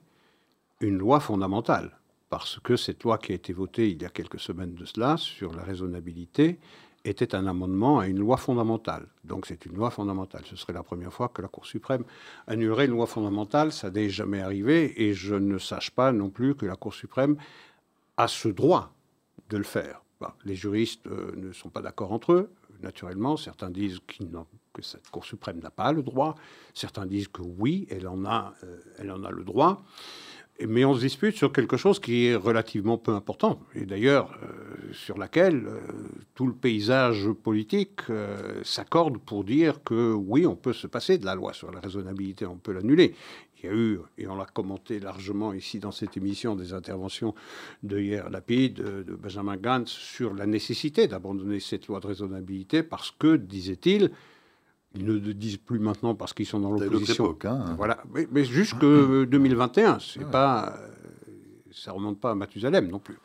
une 0.79 0.97
loi 0.97 1.19
fondamentale. 1.19 1.97
Parce 2.29 2.59
que 2.59 2.77
cette 2.77 3.03
loi 3.03 3.17
qui 3.17 3.33
a 3.33 3.35
été 3.35 3.51
votée 3.51 3.89
il 3.89 4.01
y 4.01 4.05
a 4.05 4.09
quelques 4.09 4.39
semaines 4.39 4.73
de 4.73 4.85
cela 4.85 5.17
sur 5.17 5.53
la 5.53 5.63
raisonnabilité 5.63 6.57
était 7.03 7.35
un 7.35 7.45
amendement 7.45 7.99
à 7.99 8.07
une 8.07 8.19
loi 8.19 8.37
fondamentale. 8.37 9.07
Donc 9.25 9.47
c'est 9.47 9.65
une 9.65 9.75
loi 9.75 9.89
fondamentale. 9.89 10.43
Ce 10.45 10.55
serait 10.55 10.71
la 10.71 10.83
première 10.83 11.11
fois 11.11 11.27
que 11.27 11.41
la 11.41 11.49
Cour 11.49 11.65
suprême 11.65 12.05
annulerait 12.47 12.85
une 12.85 12.93
loi 12.93 13.05
fondamentale. 13.05 13.73
Ça 13.73 13.91
n'est 13.91 14.09
jamais 14.09 14.39
arrivé 14.39 15.03
et 15.03 15.13
je 15.13 15.35
ne 15.35 15.57
sache 15.57 15.91
pas 15.91 16.13
non 16.13 16.29
plus 16.29 16.55
que 16.55 16.65
la 16.65 16.77
Cour 16.77 16.93
suprême 16.93 17.35
a 18.15 18.29
ce 18.29 18.47
droit 18.47 18.93
de 19.49 19.57
le 19.57 19.63
faire. 19.65 20.01
les 20.45 20.55
juristes 20.55 21.05
euh, 21.07 21.33
ne 21.35 21.51
sont 21.51 21.69
pas 21.69 21.81
d'accord 21.81 22.13
entre 22.13 22.31
eux, 22.31 22.49
naturellement. 22.81 23.37
Certains 23.37 23.69
disent 23.69 23.99
que 24.73 24.81
cette 24.81 25.09
Cour 25.09 25.25
suprême 25.25 25.59
n'a 25.59 25.71
pas 25.71 25.91
le 25.91 26.03
droit. 26.03 26.35
Certains 26.73 27.05
disent 27.05 27.27
que 27.27 27.41
oui, 27.41 27.87
elle 27.89 28.07
en 28.07 28.25
a, 28.25 28.53
euh, 28.63 29.29
le 29.31 29.43
droit 29.43 29.83
mais 30.67 30.83
on 30.83 30.93
se 30.93 30.99
dispute 30.99 31.37
sur 31.37 31.53
quelque 31.53 31.77
chose 31.77 31.99
qui 31.99 32.25
est 32.25 32.35
relativement 32.35 32.97
peu 32.97 33.13
important, 33.13 33.61
et 33.75 33.85
d'ailleurs 33.85 34.37
euh, 34.43 34.91
sur 34.91 35.17
laquelle 35.17 35.65
euh, 35.65 35.79
tout 36.35 36.47
le 36.47 36.53
paysage 36.53 37.29
politique 37.31 38.01
s'accorde 38.63 39.19
pour 39.19 39.45
dire 39.45 39.81
que 39.83 40.11
oui, 40.11 40.45
on 40.45 40.57
peut 40.57 40.73
se 40.73 40.87
passer 40.87 41.17
de 41.17 41.25
la 41.25 41.35
loi 41.35 41.53
sur 41.53 41.71
la 41.71 41.79
raisonnabilité, 41.79 42.45
on 42.45 42.57
peut 42.57 42.73
l'annuler. 42.73 43.15
Il 43.61 43.65
y 43.65 43.69
a 43.69 43.75
eu, 43.75 43.99
et 44.17 44.27
on 44.27 44.35
l'a 44.35 44.45
commenté 44.45 44.99
largement 44.99 45.53
ici 45.53 45.79
dans 45.79 45.91
cette 45.91 46.15
émission, 46.17 46.55
des 46.55 46.73
interventions 46.73 47.35
de 47.83 47.99
hier 47.99 48.29
Lapide, 48.29 48.75
de, 48.75 49.03
de 49.03 49.15
Benjamin 49.15 49.57
Gantz 49.57 49.89
sur 49.89 50.33
la 50.33 50.45
nécessité 50.45 51.07
d'abandonner 51.07 51.59
cette 51.59 51.87
loi 51.87 51.99
de 51.99 52.07
raisonnabilité 52.07 52.83
parce 52.83 53.11
que, 53.11 53.35
disait-il, 53.35 54.11
ils 54.95 55.05
ne 55.05 55.13
le 55.13 55.33
disent 55.33 55.57
plus 55.57 55.79
maintenant 55.79 56.15
parce 56.15 56.33
qu'ils 56.33 56.47
sont 56.47 56.59
dans 56.59 56.71
l'opposition. 56.71 57.37
Hein. 57.43 57.75
Voilà, 57.77 58.03
mais, 58.13 58.27
mais 58.31 58.43
jusque 58.43 58.79
2021, 58.79 59.99
c'est 59.99 60.29
pas, 60.29 60.75
ça 61.79 61.91
remonte 61.91 62.19
pas 62.19 62.31
à 62.31 62.35
Mathusalem 62.35 62.87
non 62.87 62.99
plus. 62.99 63.17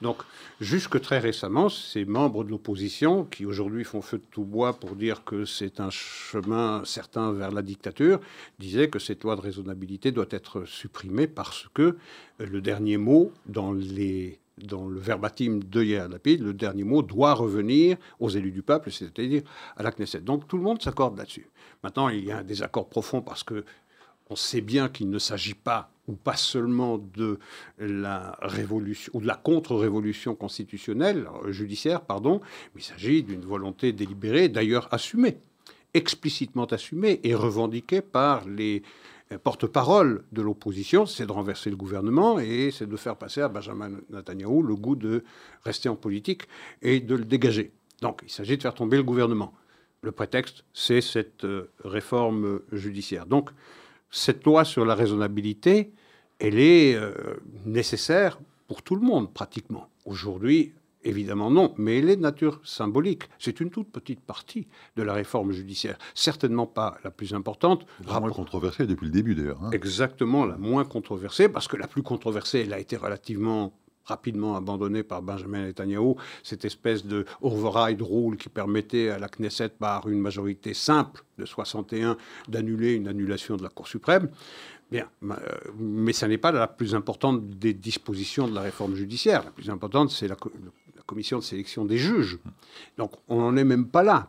Donc, 0.00 0.18
jusque 0.60 1.00
très 1.00 1.18
récemment, 1.18 1.68
ces 1.68 2.04
membres 2.04 2.44
de 2.44 2.50
l'opposition, 2.50 3.24
qui 3.24 3.44
aujourd'hui 3.44 3.84
font 3.84 4.02
feu 4.02 4.18
de 4.18 4.24
tout 4.30 4.44
bois 4.44 4.74
pour 4.74 4.96
dire 4.96 5.24
que 5.24 5.44
c'est 5.44 5.80
un 5.80 5.90
chemin 5.90 6.82
certain 6.84 7.32
vers 7.32 7.50
la 7.50 7.62
dictature, 7.62 8.20
disaient 8.58 8.88
que 8.88 8.98
cette 8.98 9.24
loi 9.24 9.36
de 9.36 9.40
raisonnabilité 9.40 10.12
doit 10.12 10.26
être 10.30 10.64
supprimée 10.64 11.26
parce 11.26 11.66
que 11.74 11.96
le 12.38 12.60
dernier 12.60 12.96
mot 12.96 13.32
dans 13.46 13.72
les 13.72 14.38
dans 14.58 14.88
le 14.88 14.98
verbatim 14.98 15.60
de 15.62 15.82
Yair 15.82 16.08
Lapid, 16.08 16.40
le 16.40 16.54
dernier 16.54 16.84
mot 16.84 17.02
doit 17.02 17.34
revenir 17.34 17.98
aux 18.20 18.30
élus 18.30 18.52
du 18.52 18.62
peuple, 18.62 18.90
c'est-à-dire 18.90 19.42
à 19.76 19.82
la 19.82 19.92
Knesset. 19.92 20.20
Donc 20.20 20.48
tout 20.48 20.56
le 20.56 20.62
monde 20.62 20.80
s'accorde 20.80 21.18
là-dessus. 21.18 21.46
Maintenant, 21.82 22.08
il 22.08 22.24
y 22.24 22.32
a 22.32 22.38
un 22.38 22.42
désaccord 22.42 22.88
profond 22.88 23.20
parce 23.20 23.44
que 23.44 23.64
on 24.30 24.36
sait 24.36 24.60
bien 24.60 24.88
qu'il 24.88 25.10
ne 25.10 25.18
s'agit 25.18 25.54
pas 25.54 25.90
ou 26.08 26.14
pas 26.14 26.36
seulement 26.36 26.98
de 26.98 27.38
la 27.78 28.38
révolution 28.40 29.10
ou 29.14 29.20
de 29.20 29.26
la 29.26 29.34
contre-révolution 29.34 30.34
constitutionnelle 30.34 31.28
euh, 31.44 31.52
judiciaire, 31.52 32.00
pardon, 32.02 32.40
mais 32.74 32.80
il 32.80 32.84
s'agit 32.84 33.22
d'une 33.22 33.44
volonté 33.44 33.92
délibérée, 33.92 34.48
d'ailleurs 34.48 34.88
assumée, 34.92 35.38
explicitement 35.94 36.66
assumée 36.66 37.20
et 37.24 37.34
revendiquée 37.34 38.02
par 38.02 38.46
les 38.48 38.82
porte-parole 39.42 40.24
de 40.32 40.42
l'opposition, 40.42 41.04
c'est 41.06 41.26
de 41.26 41.32
renverser 41.32 41.70
le 41.70 41.76
gouvernement 41.76 42.38
et 42.38 42.70
c'est 42.70 42.88
de 42.88 42.96
faire 42.96 43.16
passer 43.16 43.40
à 43.40 43.48
Benjamin 43.48 43.90
Netanyahu 44.10 44.62
le 44.62 44.76
goût 44.76 44.94
de 44.94 45.24
rester 45.64 45.88
en 45.88 45.96
politique 45.96 46.42
et 46.80 47.00
de 47.00 47.16
le 47.16 47.24
dégager. 47.24 47.72
Donc 48.02 48.20
il 48.24 48.30
s'agit 48.30 48.56
de 48.56 48.62
faire 48.62 48.74
tomber 48.74 48.96
le 48.96 49.02
gouvernement. 49.02 49.52
Le 50.02 50.12
prétexte, 50.12 50.64
c'est 50.72 51.00
cette 51.00 51.44
euh, 51.44 51.70
réforme 51.82 52.60
judiciaire. 52.70 53.26
Donc 53.26 53.50
cette 54.16 54.44
loi 54.44 54.64
sur 54.64 54.84
la 54.84 54.94
raisonnabilité, 54.94 55.92
elle 56.38 56.58
est 56.58 56.94
euh, 56.94 57.12
nécessaire 57.64 58.38
pour 58.66 58.82
tout 58.82 58.96
le 58.96 59.02
monde 59.02 59.32
pratiquement. 59.32 59.88
Aujourd'hui, 60.04 60.72
Évidemment 61.06 61.52
non, 61.52 61.72
mais 61.76 62.00
elle 62.00 62.10
est 62.10 62.16
de 62.16 62.22
nature 62.22 62.60
symbolique. 62.64 63.22
C'est 63.38 63.60
une 63.60 63.70
toute 63.70 63.92
petite 63.92 64.18
partie 64.18 64.66
de 64.96 65.04
la 65.04 65.12
réforme 65.12 65.52
judiciaire. 65.52 65.98
Certainement 66.16 66.66
pas 66.66 66.98
la 67.04 67.12
plus 67.12 67.32
importante. 67.32 67.86
La 68.08 68.18
moins 68.18 68.30
controversée 68.30 68.88
depuis 68.88 69.06
le 69.06 69.12
début 69.12 69.36
d'ailleurs. 69.36 69.62
Hein. 69.62 69.70
Exactement, 69.70 70.44
la 70.44 70.56
moins 70.56 70.84
controversée, 70.84 71.48
parce 71.48 71.68
que 71.68 71.76
la 71.76 71.86
plus 71.86 72.02
controversée, 72.02 72.64
elle 72.66 72.72
a 72.72 72.80
été 72.80 72.96
relativement 72.96 73.72
rapidement 74.06 74.56
abandonnée 74.56 75.02
par 75.02 75.22
Benjamin 75.22 75.66
Netanyahu, 75.66 76.14
cette 76.42 76.64
espèce 76.64 77.04
de 77.04 77.24
override 77.42 78.02
rule 78.02 78.36
qui 78.36 78.48
permettait 78.48 79.10
à 79.10 79.18
la 79.18 79.28
Knesset, 79.28 79.70
par 79.70 80.08
une 80.08 80.20
majorité 80.20 80.74
simple 80.74 81.24
de 81.38 81.44
61, 81.44 82.16
d'annuler 82.48 82.94
une 82.94 83.08
annulation 83.08 83.56
de 83.56 83.62
la 83.62 83.68
Cour 83.68 83.88
suprême. 83.88 84.30
Bien, 84.90 85.08
euh, 85.24 85.34
mais 85.78 86.12
ce 86.12 86.26
n'est 86.26 86.38
pas 86.38 86.52
la 86.52 86.68
plus 86.68 86.94
importante 86.94 87.48
des 87.48 87.74
dispositions 87.74 88.46
de 88.46 88.54
la 88.54 88.60
réforme 88.60 88.94
judiciaire. 88.94 89.42
La 89.44 89.50
plus 89.50 89.68
importante, 89.68 90.10
c'est 90.10 90.28
la, 90.28 90.36
commission 91.06 91.38
de 91.38 91.44
sélection 91.44 91.84
des 91.84 91.98
juges. 91.98 92.38
Donc 92.98 93.12
on 93.28 93.40
n'en 93.40 93.56
est 93.56 93.64
même 93.64 93.86
pas 93.86 94.02
là. 94.02 94.28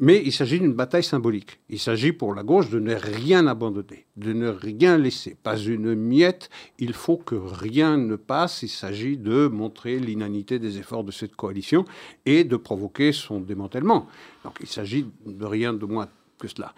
Mais 0.00 0.22
il 0.24 0.32
s'agit 0.32 0.58
d'une 0.58 0.72
bataille 0.72 1.04
symbolique. 1.04 1.60
Il 1.68 1.78
s'agit 1.78 2.12
pour 2.12 2.34
la 2.34 2.42
gauche 2.42 2.70
de 2.70 2.80
ne 2.80 2.94
rien 2.94 3.46
abandonner, 3.46 4.06
de 4.16 4.32
ne 4.32 4.48
rien 4.48 4.98
laisser, 4.98 5.36
pas 5.40 5.56
une 5.56 5.94
miette. 5.94 6.50
Il 6.78 6.92
faut 6.92 7.18
que 7.18 7.36
rien 7.36 7.96
ne 7.98 8.16
passe. 8.16 8.62
Il 8.62 8.68
s'agit 8.68 9.16
de 9.16 9.46
montrer 9.46 9.98
l'inanité 10.00 10.58
des 10.58 10.78
efforts 10.78 11.04
de 11.04 11.12
cette 11.12 11.36
coalition 11.36 11.84
et 12.26 12.42
de 12.42 12.56
provoquer 12.56 13.12
son 13.12 13.40
démantèlement. 13.40 14.08
Donc 14.44 14.54
il 14.60 14.66
s'agit 14.66 15.06
de 15.24 15.44
rien 15.44 15.72
de 15.72 15.86
moins 15.86 16.08
que 16.38 16.48
cela. 16.48 16.74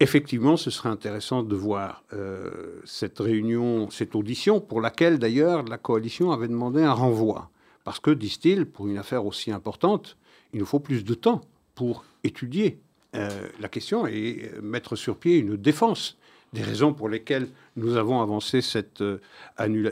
Effectivement, 0.00 0.56
ce 0.56 0.70
serait 0.70 0.88
intéressant 0.90 1.42
de 1.42 1.56
voir 1.56 2.04
euh, 2.12 2.80
cette 2.84 3.18
réunion, 3.20 3.90
cette 3.90 4.14
audition, 4.14 4.60
pour 4.60 4.80
laquelle 4.80 5.18
d'ailleurs 5.18 5.64
la 5.64 5.78
coalition 5.78 6.30
avait 6.30 6.48
demandé 6.48 6.82
un 6.82 6.92
renvoi. 6.92 7.50
Parce 7.84 8.00
que, 8.00 8.10
disent-ils, 8.10 8.66
pour 8.66 8.88
une 8.88 8.98
affaire 8.98 9.24
aussi 9.24 9.50
importante, 9.50 10.16
il 10.52 10.60
nous 10.60 10.66
faut 10.66 10.80
plus 10.80 11.04
de 11.04 11.14
temps 11.14 11.42
pour 11.74 12.04
étudier 12.22 12.80
euh, 13.14 13.48
la 13.60 13.68
question 13.68 14.06
et 14.06 14.50
mettre 14.62 14.96
sur 14.96 15.18
pied 15.18 15.38
une 15.38 15.56
défense 15.56 16.18
des 16.54 16.62
raisons 16.62 16.94
pour 16.94 17.08
lesquelles 17.08 17.48
nous 17.76 17.96
avons 17.96 18.22
avancé 18.22 18.62
cette, 18.62 19.00
euh, 19.00 19.18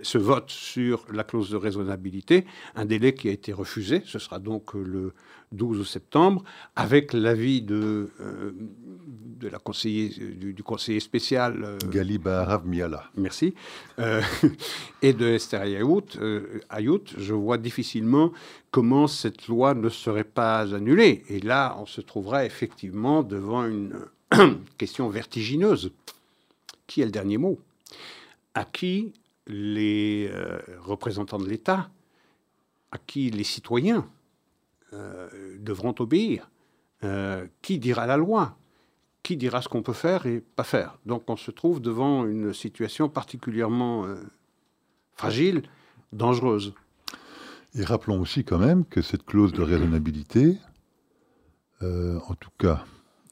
ce 0.03 0.17
vote 0.17 0.49
sur 0.49 1.05
la 1.13 1.25
clause 1.25 1.51
de 1.51 1.57
raisonnabilité, 1.57 2.47
un 2.77 2.85
délai 2.85 3.15
qui 3.15 3.29
a 3.29 3.33
été 3.33 3.53
refusé, 3.53 4.03
ce 4.07 4.21
sera 4.21 4.39
donc 4.39 4.77
euh, 4.77 4.83
le 4.85 5.13
12 5.51 5.87
septembre, 5.87 6.45
avec 6.77 7.13
l'avis 7.13 7.61
de, 7.63 8.11
euh, 8.21 8.53
de 9.41 9.49
la 9.49 9.59
conseiller, 9.59 10.09
du, 10.09 10.63
conseiller 10.63 11.01
spécial... 11.01 11.77
Galiba 11.91 12.45
Rav 12.45 12.67
Miala. 12.67 13.11
Merci. 13.17 13.55
et 15.03 15.13
de 15.13 15.27
Esther 15.27 15.63
Ayout, 15.63 16.17
Ayout, 16.71 17.05
je 17.19 17.35
vois 17.35 17.59
difficilement 17.59 18.33
comment 18.71 19.09
cette 19.09 19.49
loi 19.49 19.75
ne 19.75 19.89
serait 19.91 20.25
pas 20.25 20.75
annulée. 20.75 21.25
Et 21.29 21.41
là, 21.41 21.77
on 21.81 21.87
se 21.87 22.01
trouverait 22.01 22.47
effectivement 22.47 23.23
devant 23.23 23.67
une 23.67 24.07
question 24.79 25.09
vertigineuse 25.11 25.93
qui 26.93 27.01
a 27.01 27.07
le 27.07 27.11
dernier 27.11 27.39
mot? 27.39 27.59
À 28.55 28.65
qui 28.67 29.15
les 29.47 30.29
euh, 30.31 30.59
représentants 30.81 31.39
de 31.39 31.49
l'État, 31.49 31.91
à 32.91 32.99
qui 32.99 33.31
les 33.31 33.45
citoyens 33.45 34.07
euh, 34.93 35.57
devront 35.59 35.95
obéir? 36.01 36.51
Euh, 37.03 37.47
Qui 37.63 37.79
dira 37.79 38.07
la 38.07 38.19
loi? 38.19 38.59
Qui 39.23 39.39
dira 39.39 39.63
ce 39.63 39.69
qu'on 39.71 39.83
peut 39.83 39.95
faire 39.95 40.27
et 40.27 40.41
pas 40.41 40.65
faire? 40.65 40.99
Donc 41.07 41.31
on 41.31 41.37
se 41.37 41.51
trouve 41.51 41.81
devant 41.81 42.27
une 42.27 42.53
situation 42.53 43.09
particulièrement 43.09 44.05
fragile, 45.15 45.63
dangereuse. 46.13 46.75
Et 47.75 47.85
rappelons 47.85 48.21
aussi 48.21 48.45
quand 48.45 48.59
même 48.59 48.85
que 48.85 49.01
cette 49.01 49.25
clause 49.25 49.53
de 49.53 49.63
raisonnabilité, 49.63 50.59
en 51.81 52.35
tout 52.35 52.51
cas, 52.59 52.85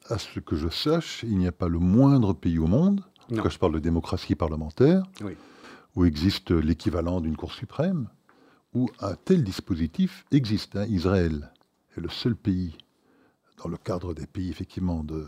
à 0.09 0.17
ce 0.17 0.39
que 0.39 0.55
je 0.55 0.69
sache, 0.69 1.23
il 1.23 1.37
n'y 1.37 1.47
a 1.47 1.51
pas 1.51 1.67
le 1.67 1.79
moindre 1.79 2.33
pays 2.33 2.57
au 2.57 2.67
monde 2.67 3.03
quand 3.39 3.49
je 3.49 3.59
parle 3.59 3.73
de 3.73 3.79
démocratie 3.79 4.35
parlementaire, 4.35 5.03
où 5.95 6.05
existe 6.05 6.51
l'équivalent 6.51 7.21
d'une 7.21 7.35
Cour 7.35 7.53
suprême, 7.53 8.09
où 8.73 8.89
un 8.99 9.15
tel 9.15 9.43
dispositif 9.43 10.25
existe. 10.31 10.75
Hein. 10.75 10.85
Israël 10.87 11.51
est 11.97 12.01
le 12.01 12.09
seul 12.09 12.35
pays, 12.35 12.77
dans 13.63 13.69
le 13.69 13.77
cadre 13.77 14.13
des 14.13 14.27
pays 14.27 14.49
effectivement 14.49 15.03
de, 15.03 15.27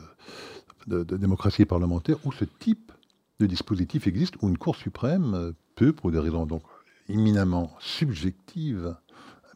de, 0.88 1.04
démocratie 1.18 1.66
parlementaire, 1.66 2.18
où 2.26 2.32
ce 2.32 2.46
type 2.46 2.92
de 3.40 3.46
dispositif 3.46 4.08
existe, 4.08 4.36
où 4.42 4.50
une 4.50 4.58
Cour 4.58 4.76
suprême 4.76 5.54
peut, 5.76 5.94
pour 5.94 6.12
des 6.12 6.20
raisons 6.20 6.46
donc 6.46 6.64
éminemment 7.10 7.76
subjectives, 7.80 8.96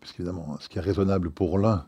puisqu'évidemment, 0.02 0.58
ce 0.60 0.70
qui 0.70 0.78
est 0.78 0.82
raisonnable 0.82 1.32
pour 1.32 1.58
l'un 1.58 1.86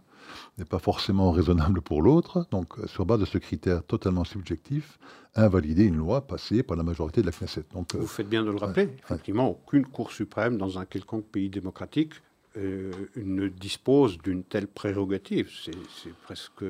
n'est 0.57 0.65
pas 0.65 0.79
forcément 0.79 1.31
raisonnable 1.31 1.81
pour 1.81 2.01
l'autre. 2.01 2.45
Donc, 2.51 2.73
sur 2.87 3.05
base 3.05 3.19
de 3.19 3.25
ce 3.25 3.37
critère 3.37 3.83
totalement 3.83 4.23
subjectif, 4.23 4.99
invalider 5.35 5.85
une 5.85 5.97
loi 5.97 6.21
passée 6.21 6.63
par 6.63 6.77
la 6.77 6.83
majorité 6.83 7.21
de 7.21 7.25
la 7.25 7.31
Knesset. 7.31 7.65
Donc, 7.73 7.95
Vous 7.95 8.07
faites 8.07 8.29
bien 8.29 8.43
de 8.43 8.51
le 8.51 8.57
rappeler. 8.57 8.89
Effectivement, 9.03 9.49
aucune 9.49 9.85
Cour 9.85 10.11
suprême 10.11 10.57
dans 10.57 10.79
un 10.79 10.85
quelconque 10.85 11.25
pays 11.25 11.49
démocratique 11.49 12.13
ne 12.55 13.47
dispose 13.47 14.17
d'une 14.17 14.43
telle 14.43 14.67
prérogative. 14.67 15.49
C'est 15.63 16.13
presque 16.23 16.63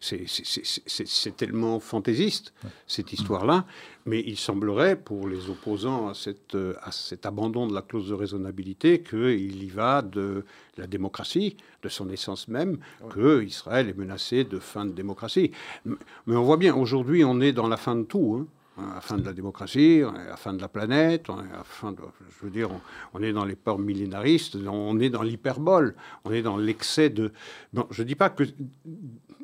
c'est 0.00 1.36
tellement 1.36 1.80
fantaisiste, 1.80 2.52
cette 2.86 3.12
histoire-là, 3.12 3.64
mais 4.06 4.22
il 4.26 4.36
semblerait, 4.36 4.96
pour 4.96 5.28
les 5.28 5.48
opposants 5.48 6.08
à, 6.08 6.14
cette, 6.14 6.56
à 6.82 6.90
cet 6.90 7.24
abandon 7.26 7.66
de 7.66 7.74
la 7.74 7.82
clause 7.82 8.08
de 8.08 8.14
raisonnabilité, 8.14 9.02
qu'il 9.02 9.62
y 9.62 9.68
va 9.68 10.02
de 10.02 10.44
la 10.76 10.86
démocratie, 10.86 11.56
de 11.82 11.88
son 11.88 12.08
essence 12.10 12.48
même, 12.48 12.78
que 13.10 13.42
Israël 13.42 13.88
est 13.88 13.96
menacé 13.96 14.44
de 14.44 14.58
fin 14.58 14.84
de 14.84 14.92
démocratie. 14.92 15.52
Mais 15.84 16.36
on 16.36 16.42
voit 16.42 16.56
bien, 16.56 16.74
aujourd'hui, 16.74 17.24
on 17.24 17.40
est 17.40 17.52
dans 17.52 17.68
la 17.68 17.76
fin 17.76 17.96
de 17.96 18.04
tout. 18.04 18.38
Hein 18.40 18.46
à 18.78 18.94
la 18.94 19.00
fin 19.00 19.18
de 19.18 19.24
la 19.24 19.32
démocratie, 19.32 20.02
on 20.04 20.14
est 20.14 20.28
à 20.28 20.36
fin 20.36 20.54
de 20.54 20.60
la 20.60 20.68
planète, 20.68 21.28
on 21.28 21.38
est 21.38 21.52
à 21.52 21.64
je 21.82 22.44
veux 22.44 22.50
dire, 22.50 22.70
on, 23.12 23.22
est 23.22 23.32
dans 23.32 23.44
les 23.44 23.54
peurs 23.54 23.78
millénaristes, 23.78 24.56
on 24.66 24.98
est 24.98 25.10
dans 25.10 25.22
l'hyperbole, 25.22 25.94
on 26.24 26.32
est 26.32 26.42
dans 26.42 26.56
l'excès 26.56 27.10
de. 27.10 27.32
Bon, 27.72 27.86
je 27.90 28.02
ne 28.02 28.08
dis 28.08 28.14
pas 28.14 28.30
que 28.30 28.44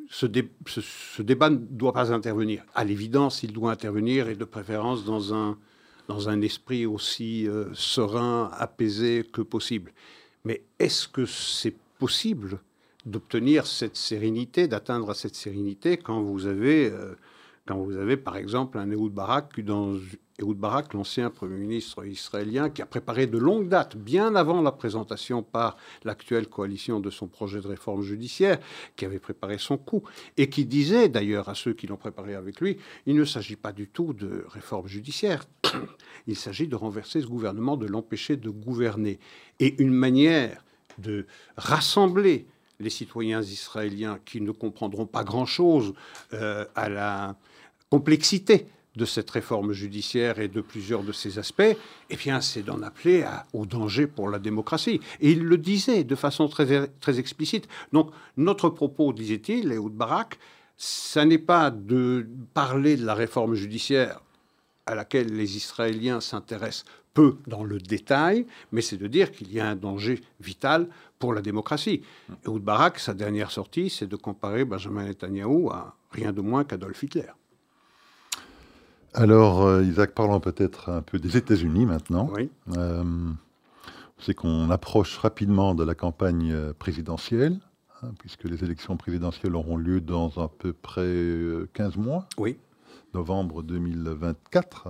ce, 0.08 0.26
débat 1.22 1.50
ne 1.50 1.56
doit 1.56 1.92
pas 1.92 2.12
intervenir. 2.12 2.64
À 2.74 2.84
l'évidence, 2.84 3.42
il 3.42 3.52
doit 3.52 3.70
intervenir 3.70 4.28
et 4.28 4.34
de 4.34 4.44
préférence 4.44 5.04
dans 5.04 5.34
un, 5.34 5.58
dans 6.08 6.28
un 6.28 6.40
esprit 6.40 6.86
aussi 6.86 7.46
euh, 7.46 7.66
serein, 7.74 8.50
apaisé 8.54 9.26
que 9.30 9.42
possible. 9.42 9.92
Mais 10.44 10.62
est-ce 10.78 11.06
que 11.06 11.26
c'est 11.26 11.76
possible 11.98 12.60
d'obtenir 13.04 13.66
cette 13.66 13.96
sérénité, 13.96 14.68
d'atteindre 14.68 15.14
cette 15.14 15.34
sérénité 15.34 15.96
quand 15.98 16.22
vous 16.22 16.46
avez 16.46 16.90
euh, 16.90 17.14
quand 17.68 17.76
vous 17.76 17.98
avez 17.98 18.16
par 18.16 18.38
exemple 18.38 18.78
un 18.78 18.90
Ehud 18.90 19.12
Barak, 19.12 19.58
Ehud 19.58 20.56
Barak, 20.56 20.94
l'ancien 20.94 21.28
Premier 21.28 21.58
ministre 21.58 22.02
israélien, 22.06 22.70
qui 22.70 22.80
a 22.80 22.86
préparé 22.86 23.26
de 23.26 23.36
longue 23.36 23.68
date, 23.68 23.94
bien 23.94 24.34
avant 24.36 24.62
la 24.62 24.72
présentation 24.72 25.42
par 25.42 25.76
l'actuelle 26.02 26.46
coalition 26.46 26.98
de 26.98 27.10
son 27.10 27.26
projet 27.26 27.60
de 27.60 27.66
réforme 27.66 28.00
judiciaire, 28.00 28.58
qui 28.96 29.04
avait 29.04 29.18
préparé 29.18 29.58
son 29.58 29.76
coup, 29.76 30.02
et 30.38 30.48
qui 30.48 30.64
disait 30.64 31.10
d'ailleurs 31.10 31.50
à 31.50 31.54
ceux 31.54 31.74
qui 31.74 31.86
l'ont 31.86 31.98
préparé 31.98 32.34
avec 32.34 32.58
lui, 32.62 32.78
il 33.04 33.16
ne 33.16 33.26
s'agit 33.26 33.56
pas 33.56 33.72
du 33.72 33.86
tout 33.86 34.14
de 34.14 34.46
réforme 34.48 34.88
judiciaire, 34.88 35.44
il 36.26 36.36
s'agit 36.36 36.68
de 36.68 36.76
renverser 36.76 37.20
ce 37.20 37.26
gouvernement, 37.26 37.76
de 37.76 37.86
l'empêcher 37.86 38.38
de 38.38 38.48
gouverner. 38.48 39.18
Et 39.60 39.74
une 39.82 39.92
manière 39.92 40.64
de 40.96 41.26
rassembler 41.58 42.46
les 42.80 42.90
citoyens 42.90 43.42
israéliens 43.42 44.18
qui 44.24 44.40
ne 44.40 44.52
comprendront 44.52 45.06
pas 45.06 45.24
grand-chose 45.24 45.92
euh, 46.32 46.64
à 46.74 46.88
la 46.88 47.36
complexité 47.90 48.66
de 48.96 49.04
cette 49.04 49.30
réforme 49.30 49.72
judiciaire 49.72 50.40
et 50.40 50.48
de 50.48 50.60
plusieurs 50.60 51.02
de 51.02 51.12
ses 51.12 51.38
aspects, 51.38 51.76
eh 52.10 52.16
bien, 52.16 52.40
c'est 52.40 52.62
d'en 52.62 52.82
appeler 52.82 53.24
au 53.52 53.64
danger 53.64 54.06
pour 54.06 54.28
la 54.28 54.38
démocratie. 54.38 55.00
Et 55.20 55.30
il 55.30 55.44
le 55.44 55.56
disait 55.56 56.04
de 56.04 56.14
façon 56.14 56.48
très, 56.48 56.88
très 57.00 57.18
explicite. 57.18 57.68
Donc, 57.92 58.10
notre 58.36 58.68
propos, 58.68 59.12
disait-il, 59.12 59.68
Léoud 59.68 59.92
Barak, 59.92 60.38
ça 60.76 61.24
n'est 61.24 61.38
pas 61.38 61.70
de 61.70 62.26
parler 62.54 62.96
de 62.96 63.06
la 63.06 63.14
réforme 63.14 63.54
judiciaire 63.54 64.20
à 64.86 64.94
laquelle 64.94 65.34
les 65.34 65.56
Israéliens 65.56 66.20
s'intéressent 66.20 66.84
peu 67.14 67.36
dans 67.46 67.64
le 67.64 67.78
détail, 67.78 68.46
mais 68.72 68.80
c'est 68.80 68.96
de 68.96 69.06
dire 69.06 69.32
qu'il 69.32 69.52
y 69.52 69.60
a 69.60 69.68
un 69.68 69.76
danger 69.76 70.20
vital 70.40 70.88
pour 71.18 71.34
la 71.34 71.42
démocratie. 71.42 72.02
Ehud 72.46 72.62
Barak, 72.62 72.98
sa 72.98 73.12
dernière 73.12 73.50
sortie, 73.50 73.90
c'est 73.90 74.06
de 74.06 74.16
comparer 74.16 74.64
Benjamin 74.64 75.04
Netanyahu 75.04 75.68
à 75.70 75.94
rien 76.10 76.32
de 76.32 76.40
moins 76.40 76.64
qu'Adolf 76.64 77.02
Hitler. 77.02 77.32
Alors, 79.14 79.62
euh, 79.62 79.82
Isaac, 79.84 80.12
parlons 80.14 80.40
peut-être 80.40 80.90
un 80.90 81.02
peu 81.02 81.18
des 81.18 81.36
États-Unis 81.36 81.86
maintenant. 81.86 82.30
Oui. 82.32 82.50
Euh, 82.76 83.04
c'est 84.18 84.34
qu'on 84.34 84.70
approche 84.70 85.16
rapidement 85.16 85.74
de 85.74 85.84
la 85.84 85.94
campagne 85.94 86.52
euh, 86.52 86.72
présidentielle, 86.72 87.58
hein, 88.02 88.10
puisque 88.18 88.44
les 88.44 88.64
élections 88.64 88.96
présidentielles 88.96 89.54
auront 89.54 89.76
lieu 89.76 90.00
dans 90.00 90.28
à 90.36 90.48
peu 90.48 90.72
près 90.72 91.14
15 91.72 91.96
mois. 91.96 92.28
Oui. 92.36 92.58
Novembre 93.14 93.62
2024. 93.62 94.88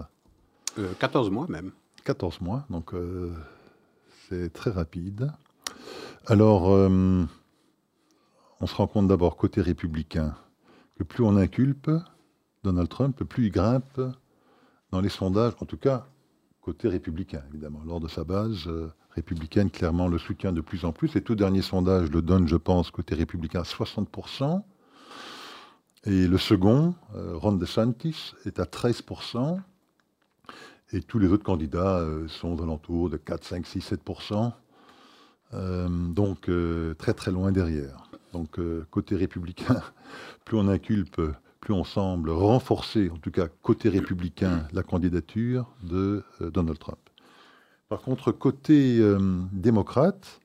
14 0.98 1.31
mois 1.31 1.46
même. 1.48 1.72
14 2.04 2.40
mois, 2.40 2.64
donc 2.70 2.92
c'est 4.28 4.52
très 4.52 4.70
rapide. 4.70 5.33
Alors, 6.26 6.68
on 6.68 8.66
se 8.66 8.74
rend 8.74 8.87
compte 8.87 9.09
d'abord 9.09 9.37
côté 9.37 9.61
républicain 9.61 10.35
que 10.96 11.04
plus 11.04 11.22
on 11.22 11.37
inculpe, 11.37 11.90
Donald 12.68 12.88
Trump, 12.88 13.24
plus 13.24 13.46
il 13.46 13.50
grimpe 13.50 14.00
dans 14.92 15.00
les 15.00 15.09
sondages, 15.09 15.54
en 15.61 15.64
tout 15.64 15.78
cas 15.78 16.07
côté 16.61 16.88
républicain, 16.88 17.42
évidemment. 17.48 17.81
Lors 17.87 17.98
de 17.98 18.09
sa 18.09 18.24
base 18.24 18.66
euh, 18.66 18.92
républicaine, 19.12 19.70
clairement, 19.70 20.07
le 20.07 20.18
soutient 20.18 20.52
de 20.52 20.61
plus 20.61 20.85
en 20.85 20.92
plus. 20.92 21.14
Les 21.14 21.22
tout 21.22 21.35
derniers 21.35 21.62
sondages 21.62 22.11
le 22.11 22.20
donnent, 22.20 22.46
je 22.46 22.57
pense, 22.57 22.90
côté 22.90 23.14
républicain, 23.14 23.61
à 23.61 23.62
60%. 23.62 24.62
Et 26.04 26.26
le 26.26 26.37
second, 26.37 26.94
euh, 27.14 27.37
Ron 27.37 27.52
DeSantis, 27.52 28.35
est 28.44 28.61
à 28.61 28.64
13%. 28.64 29.59
Et 30.92 31.00
tous 31.00 31.18
les 31.18 31.28
autres 31.28 31.44
candidats 31.44 32.00
euh, 32.00 32.28
sont 32.28 32.59
aux 32.59 32.62
alentours 32.62 33.09
de 33.09 33.16
4, 33.16 33.44
5, 33.44 33.66
6, 33.66 33.92
7%. 33.92 34.52
donc 36.12 36.50
très 36.98 37.14
très 37.14 37.31
loin 37.31 37.50
derrière. 37.50 38.11
Donc 38.35 38.61
côté 38.90 39.16
républicain, 39.16 39.81
plus 40.44 40.59
on 40.59 40.68
inculpe 40.68 41.18
plus 41.61 41.75
on 41.75 41.85
semble 41.85 42.31
renforcer, 42.31 43.11
en 43.11 43.16
tout 43.16 43.31
cas 43.31 43.49
côté 43.62 43.88
républicain, 43.88 44.66
la 44.73 44.83
candidature 44.83 45.75
de 45.83 46.25
euh, 46.40 46.51
Donald 46.51 46.79
Trump. 46.79 46.99
Par 47.88 48.01
contre, 48.03 48.33
côté 48.33 48.99
euh, 49.01 49.18
démocrate, 49.53 50.40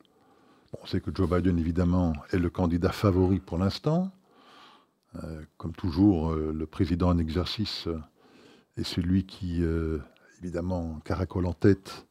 on 0.81 0.85
sait 0.85 1.01
que 1.01 1.11
Joe 1.13 1.29
Biden, 1.29 1.59
évidemment, 1.59 2.13
est 2.31 2.39
le 2.39 2.49
candidat 2.49 2.91
favori 2.91 3.39
pour 3.39 3.57
l'instant. 3.57 4.11
Euh, 5.23 5.43
comme 5.57 5.73
toujours, 5.73 6.33
le 6.33 6.65
président 6.65 7.09
en 7.09 7.19
exercice 7.19 7.87
est 8.77 8.83
celui 8.83 9.25
qui, 9.25 9.61
évidemment, 10.41 10.99
caracole 11.05 11.45
en 11.45 11.53
tête 11.53 12.07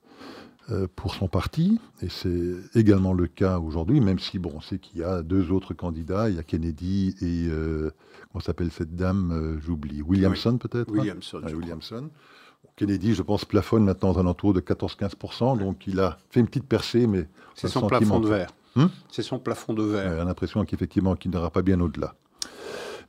pour 0.96 1.14
son 1.14 1.28
parti, 1.28 1.80
et 2.02 2.08
c'est 2.08 2.54
également 2.74 3.12
le 3.12 3.26
cas 3.26 3.58
aujourd'hui, 3.58 4.00
même 4.00 4.18
si 4.18 4.38
bon, 4.38 4.52
on 4.54 4.60
sait 4.60 4.78
qu'il 4.78 5.00
y 5.00 5.04
a 5.04 5.22
deux 5.22 5.50
autres 5.50 5.74
candidats, 5.74 6.30
il 6.30 6.36
y 6.36 6.38
a 6.38 6.42
Kennedy 6.42 7.14
et 7.20 7.48
euh, 7.50 7.90
comment 8.30 8.42
s'appelle 8.42 8.70
cette 8.70 8.94
dame, 8.94 9.32
euh, 9.32 9.60
j'oublie, 9.60 10.02
Williamson 10.02 10.58
peut-être 10.58 10.88
hein? 10.88 10.98
Williamson. 10.98 11.42
Williamson. 11.44 12.10
Kennedy, 12.76 13.14
je 13.14 13.22
pense, 13.22 13.44
plafonne 13.44 13.84
maintenant 13.84 14.12
aux 14.12 14.18
alentours 14.18 14.54
de 14.54 14.60
14-15%, 14.60 15.58
donc 15.58 15.86
il 15.86 16.00
a 16.00 16.18
fait 16.30 16.40
une 16.40 16.46
petite 16.46 16.66
percée, 16.66 17.06
mais 17.06 17.28
c'est 17.54 17.68
son 17.68 17.86
plafond 17.86 18.20
de 18.20 18.28
verre. 18.28 18.50
Hmm 18.76 18.86
c'est 19.10 19.22
son 19.22 19.38
plafond 19.38 19.74
de 19.74 19.82
verre. 19.82 20.14
On 20.16 20.22
a 20.22 20.24
l'impression 20.24 20.64
qu'effectivement, 20.64 21.16
qu'il 21.16 21.32
n'ira 21.32 21.50
pas 21.50 21.62
bien 21.62 21.80
au-delà. 21.80 22.14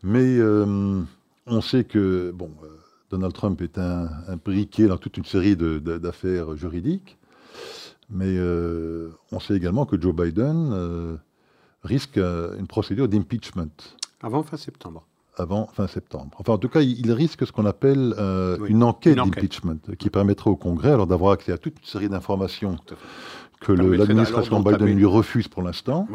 Mais 0.01 0.41
on 0.41 1.61
sait 1.61 1.85
que 1.85 2.31
bon. 2.31 2.51
Donald 3.09 3.33
Trump 3.33 3.61
est 3.61 3.77
imbriqué 3.77 4.87
dans 4.87 4.97
toute 4.97 5.17
une 5.17 5.25
série 5.25 5.55
d'affaires 5.55 6.57
juridiques. 6.57 7.19
Mais 8.09 8.35
euh, 8.37 9.11
on 9.31 9.39
sait 9.39 9.55
également 9.55 9.85
que 9.85 9.99
Joe 9.99 10.13
Biden 10.15 10.69
euh, 10.71 11.15
risque 11.83 12.17
euh, 12.17 12.57
une 12.57 12.67
procédure 12.67 13.07
d'impeachment. 13.07 13.71
Avant 14.21 14.43
fin 14.43 14.57
septembre. 14.57 15.05
Avant 15.35 15.67
fin 15.73 15.87
septembre. 15.87 16.31
Enfin, 16.37 16.53
en 16.53 16.57
tout 16.57 16.69
cas, 16.69 16.81
il 16.81 17.11
risque 17.11 17.45
ce 17.47 17.51
qu'on 17.51 17.65
appelle 17.65 18.13
une 18.67 18.83
enquête 18.83 19.15
d'impeachment 19.15 19.79
qui 19.97 20.09
permettrait 20.11 20.51
au 20.51 20.55
Congrès 20.55 20.91
alors 20.91 21.07
d'avoir 21.07 21.31
accès 21.33 21.51
à 21.51 21.57
toute 21.57 21.79
une 21.79 21.85
série 21.85 22.09
d'informations 22.09 22.77
que 23.59 23.71
l'administration 23.71 24.59
Biden 24.59 24.95
lui 24.95 25.05
refuse 25.05 25.47
pour 25.47 25.63
l'instant. 25.63 26.07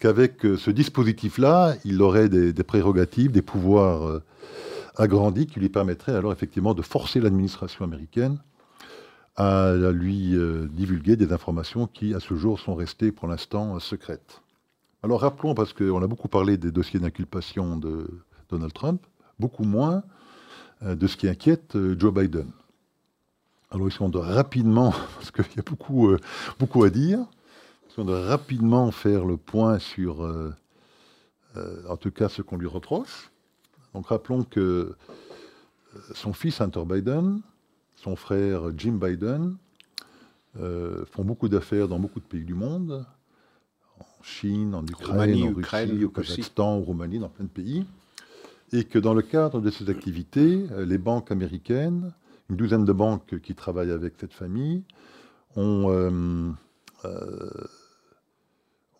Qu'avec 0.00 0.40
ce 0.42 0.70
dispositif-là, 0.72 1.74
il 1.84 2.02
aurait 2.02 2.28
des, 2.28 2.52
des, 2.52 2.62
prérogatives, 2.64 3.30
des 3.30 3.42
pouvoirs 3.42 4.22
agrandis 4.96 5.46
qui 5.46 5.60
lui 5.60 5.68
permettraient 5.68 6.16
alors 6.16 6.32
effectivement 6.32 6.74
de 6.74 6.82
forcer 6.82 7.20
l'administration 7.20 7.84
américaine 7.84 8.38
à 9.38 9.92
lui 9.92 10.34
euh, 10.34 10.66
divulguer 10.68 11.14
des 11.14 11.32
informations 11.32 11.86
qui, 11.86 12.12
à 12.12 12.18
ce 12.18 12.34
jour, 12.34 12.58
sont 12.58 12.74
restées 12.74 13.12
pour 13.12 13.28
l'instant 13.28 13.76
euh, 13.76 13.78
secrètes. 13.78 14.42
Alors 15.04 15.20
rappelons, 15.20 15.54
parce 15.54 15.72
qu'on 15.72 16.02
a 16.02 16.08
beaucoup 16.08 16.26
parlé 16.26 16.56
des 16.56 16.72
dossiers 16.72 16.98
d'inculpation 16.98 17.76
de 17.76 18.08
Donald 18.48 18.72
Trump, 18.72 19.00
beaucoup 19.38 19.62
moins 19.62 20.02
euh, 20.82 20.96
de 20.96 21.06
ce 21.06 21.16
qui 21.16 21.28
inquiète 21.28 21.78
Joe 21.96 22.12
Biden. 22.12 22.50
Alors 23.70 23.86
ici, 23.86 24.02
on 24.02 24.08
doit 24.08 24.26
rapidement, 24.26 24.90
parce 25.14 25.30
qu'il 25.30 25.56
y 25.56 25.60
a 25.60 25.62
beaucoup, 25.62 26.10
beaucoup 26.58 26.82
à 26.82 26.90
dire, 26.90 27.20
on 27.96 28.04
doit 28.04 28.22
rapidement 28.22 28.92
faire 28.92 29.24
le 29.24 29.36
point 29.36 29.80
sur, 29.80 30.20
en 31.88 31.96
tout 31.96 32.12
cas, 32.12 32.28
ce 32.28 32.42
qu'on 32.42 32.56
lui 32.56 32.68
reproche. 32.68 33.32
Donc 33.92 34.06
rappelons 34.06 34.44
que 34.44 34.94
son 36.14 36.32
fils 36.32 36.60
Hunter 36.60 36.84
Biden 36.86 37.40
son 38.02 38.16
frère 38.16 38.70
Jim 38.76 38.98
Biden 39.00 39.56
euh, 40.58 41.04
font 41.06 41.24
beaucoup 41.24 41.48
d'affaires 41.48 41.88
dans 41.88 41.98
beaucoup 41.98 42.20
de 42.20 42.24
pays 42.24 42.44
du 42.44 42.54
monde. 42.54 43.04
en 44.00 44.22
Chine, 44.22 44.74
en 44.74 44.84
Ukraine, 44.84 45.42
en 45.42 45.54
Russie, 45.54 46.04
au 46.04 46.10
Kazakhstan, 46.10 46.76
en 46.76 46.80
Roumanie, 46.80 47.18
dans 47.18 47.28
plein 47.28 47.44
de 47.44 47.50
pays. 47.50 47.84
Et 48.72 48.84
que 48.84 48.98
dans 48.98 49.14
le 49.14 49.22
cadre 49.22 49.60
de 49.60 49.70
ces 49.70 49.88
activités, 49.88 50.66
les 50.78 50.98
banques 50.98 51.30
américaines, 51.30 52.12
une 52.50 52.56
douzaine 52.56 52.84
de 52.84 52.92
banques 52.92 53.40
qui 53.40 53.54
travaillent 53.54 53.90
avec 53.90 54.14
cette 54.18 54.34
famille, 54.34 54.82
ont, 55.56 56.54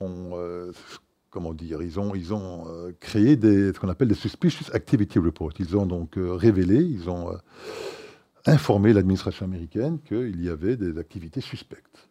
ont 0.00 0.72
comment 1.30 1.52
dire, 1.52 1.82
ils 1.82 2.00
ont, 2.00 2.14
ils 2.14 2.32
ont 2.32 2.66
euh, 2.68 2.92
créé 3.00 3.36
des, 3.36 3.72
ce 3.72 3.78
qu'on 3.78 3.88
appelle 3.88 4.08
des 4.08 4.14
Suspicious 4.14 4.72
Activity 4.72 5.18
Reports. 5.18 5.52
Ils 5.58 5.76
ont 5.76 5.86
donc 5.86 6.16
euh, 6.16 6.32
révélé, 6.32 6.82
ils 6.82 7.10
ont 7.10 7.30
euh, 7.30 7.36
informé 8.48 8.92
l'administration 8.92 9.46
américaine 9.46 9.98
qu'il 10.00 10.42
y 10.42 10.48
avait 10.48 10.76
des 10.76 10.98
activités 10.98 11.40
suspectes. 11.40 12.08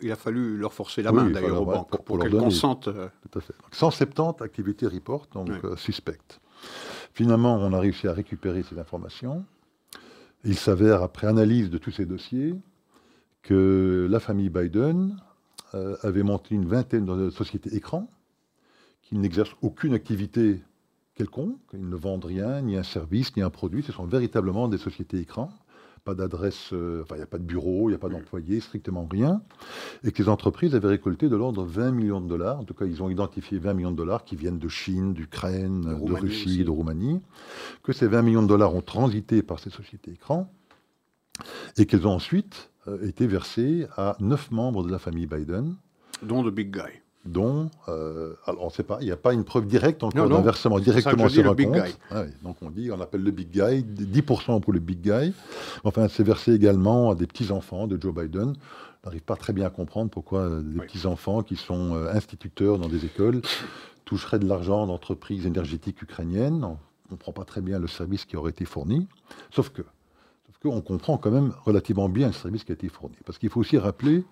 il, 0.00 0.10
a, 0.12 0.16
fallu 0.16 0.56
leur 0.56 0.72
forcer 0.72 1.02
la 1.02 1.12
main 1.12 1.30
d'ailleurs 1.30 1.62
aux 1.62 1.66
banques 1.66 1.90
pour, 1.90 2.04
pour, 2.04 2.18
qu'elles 2.18 2.32
consentent. 2.32 2.84
Tout 2.84 3.38
à 3.38 3.40
fait. 3.40 3.54
170 3.72 4.42
activités 4.42 4.86
reports, 4.86 5.26
donc 5.32 5.50
suspectes. 5.76 6.40
Finalement, 7.12 7.56
on 7.56 7.72
a 7.72 7.80
réussi 7.80 8.08
à 8.08 8.12
récupérer 8.12 8.62
ces 8.62 8.78
informations. 8.78 9.44
Il 10.44 10.56
s'avère, 10.56 11.02
après 11.02 11.26
analyse 11.26 11.70
de 11.70 11.78
tous 11.78 11.90
ces 11.90 12.06
dossiers, 12.06 12.54
que 13.42 14.06
la 14.10 14.20
famille 14.20 14.50
Biden 14.50 15.16
euh, 15.74 15.96
avait 16.02 16.22
monté 16.22 16.54
une 16.54 16.66
vingtaine 16.66 17.04
de 17.04 17.30
sociétés 17.30 17.74
écrans 17.74 18.10
qui 19.02 19.16
n'exercent 19.16 19.56
aucune 19.62 19.94
activité 19.94 20.62
quelconque. 21.18 21.58
Ils 21.74 21.88
ne 21.88 21.96
vendent 21.96 22.24
rien, 22.24 22.62
ni 22.62 22.76
un 22.76 22.82
service, 22.82 23.36
ni 23.36 23.42
un 23.42 23.50
produit. 23.50 23.82
Ce 23.82 23.92
sont 23.92 24.06
véritablement 24.06 24.68
des 24.68 24.78
sociétés 24.78 25.18
écrans. 25.18 25.50
Pas 26.04 26.14
d'adresse, 26.14 26.72
euh, 26.72 27.02
enfin, 27.02 27.16
il 27.16 27.18
n'y 27.18 27.24
a 27.24 27.26
pas 27.26 27.38
de 27.38 27.44
bureau, 27.44 27.88
il 27.88 27.92
n'y 27.92 27.96
a 27.96 27.98
pas 27.98 28.08
d'employés, 28.08 28.60
strictement 28.60 29.06
rien. 29.10 29.42
Et 30.04 30.12
que 30.12 30.22
les 30.22 30.28
entreprises 30.28 30.74
avaient 30.74 30.88
récolté 30.88 31.28
de 31.28 31.36
l'ordre 31.36 31.64
de 31.64 31.70
20 31.70 31.90
millions 31.90 32.20
de 32.20 32.28
dollars. 32.28 32.60
En 32.60 32.64
tout 32.64 32.72
cas, 32.72 32.86
ils 32.86 33.02
ont 33.02 33.10
identifié 33.10 33.58
20 33.58 33.74
millions 33.74 33.90
de 33.90 33.96
dollars 33.96 34.24
qui 34.24 34.36
viennent 34.36 34.60
de 34.60 34.68
Chine, 34.68 35.12
d'Ukraine, 35.12 35.82
de, 35.82 36.12
Russie, 36.14 36.64
de 36.64 36.70
Roumanie. 36.70 37.20
Que 37.82 37.92
ces 37.92 38.06
20 38.06 38.22
millions 38.22 38.42
de 38.42 38.48
dollars 38.48 38.74
ont 38.74 38.80
transité 38.80 39.42
par 39.42 39.58
ces 39.58 39.70
sociétés 39.70 40.12
écrans. 40.12 40.50
Et 41.76 41.84
qu'elles 41.84 42.06
ont 42.06 42.14
ensuite 42.14 42.70
euh, 42.86 43.06
été 43.06 43.26
versé 43.26 43.86
à 43.96 44.16
neuf 44.20 44.50
membres 44.50 44.84
de 44.84 44.90
la 44.90 44.98
famille 44.98 45.26
Biden. 45.26 45.74
Dont 46.22 46.42
le 46.42 46.50
Big 46.50 46.70
Guy. 46.70 47.02
Dont, 47.28 47.70
euh, 47.88 48.34
alors 48.46 48.62
on 48.62 48.66
ne 48.66 48.72
sait 48.72 48.82
pas, 48.82 48.98
il 49.00 49.04
n'y 49.04 49.12
a 49.12 49.16
pas 49.16 49.34
une 49.34 49.44
preuve 49.44 49.66
directe 49.66 50.02
encore 50.02 50.28
d'un 50.28 50.40
versement 50.40 50.78
directement 50.80 51.28
sur 51.28 51.50
un 51.50 51.54
compte. 51.54 51.76
Ah 52.10 52.24
donc 52.42 52.56
on 52.62 52.70
dit, 52.70 52.90
on 52.90 53.00
appelle 53.00 53.22
le 53.22 53.30
Big 53.30 53.50
Guy, 53.50 53.84
10% 53.84 54.60
pour 54.60 54.72
le 54.72 54.80
Big 54.80 55.00
Guy. 55.00 55.34
Enfin, 55.84 56.08
c'est 56.08 56.22
versé 56.22 56.54
également 56.54 57.10
à 57.10 57.14
des 57.14 57.26
petits-enfants 57.26 57.86
de 57.86 58.00
Joe 58.00 58.14
Biden. 58.14 58.54
On 59.04 59.06
n'arrive 59.06 59.22
pas 59.22 59.36
très 59.36 59.52
bien 59.52 59.66
à 59.66 59.70
comprendre 59.70 60.10
pourquoi 60.10 60.40
euh, 60.40 60.62
des 60.62 60.80
petits-enfants 60.80 61.42
qui 61.42 61.56
sont 61.56 61.94
instituteurs 62.10 62.78
dans 62.78 62.88
des 62.88 63.04
écoles 63.04 63.42
toucheraient 64.04 64.38
de 64.38 64.48
l'argent 64.48 64.86
d'entreprises 64.86 65.44
énergétiques 65.44 66.00
ukrainiennes. 66.00 66.64
On 66.64 66.78
ne 67.04 67.10
comprend 67.10 67.32
pas 67.32 67.44
très 67.44 67.60
bien 67.60 67.78
le 67.78 67.88
service 67.88 68.24
qui 68.24 68.36
aurait 68.36 68.50
été 68.52 68.64
fourni. 68.64 69.06
Sauf 69.50 69.68
que 69.68 69.82
qu'on 70.62 70.80
comprend 70.80 71.18
quand 71.18 71.30
même 71.30 71.52
relativement 71.64 72.08
bien 72.08 72.28
le 72.28 72.32
service 72.32 72.64
qui 72.64 72.72
a 72.72 72.74
été 72.74 72.88
fourni. 72.88 73.16
Parce 73.24 73.38
qu'il 73.38 73.48
faut 73.48 73.60
aussi 73.60 73.78
rappeler 73.78 74.24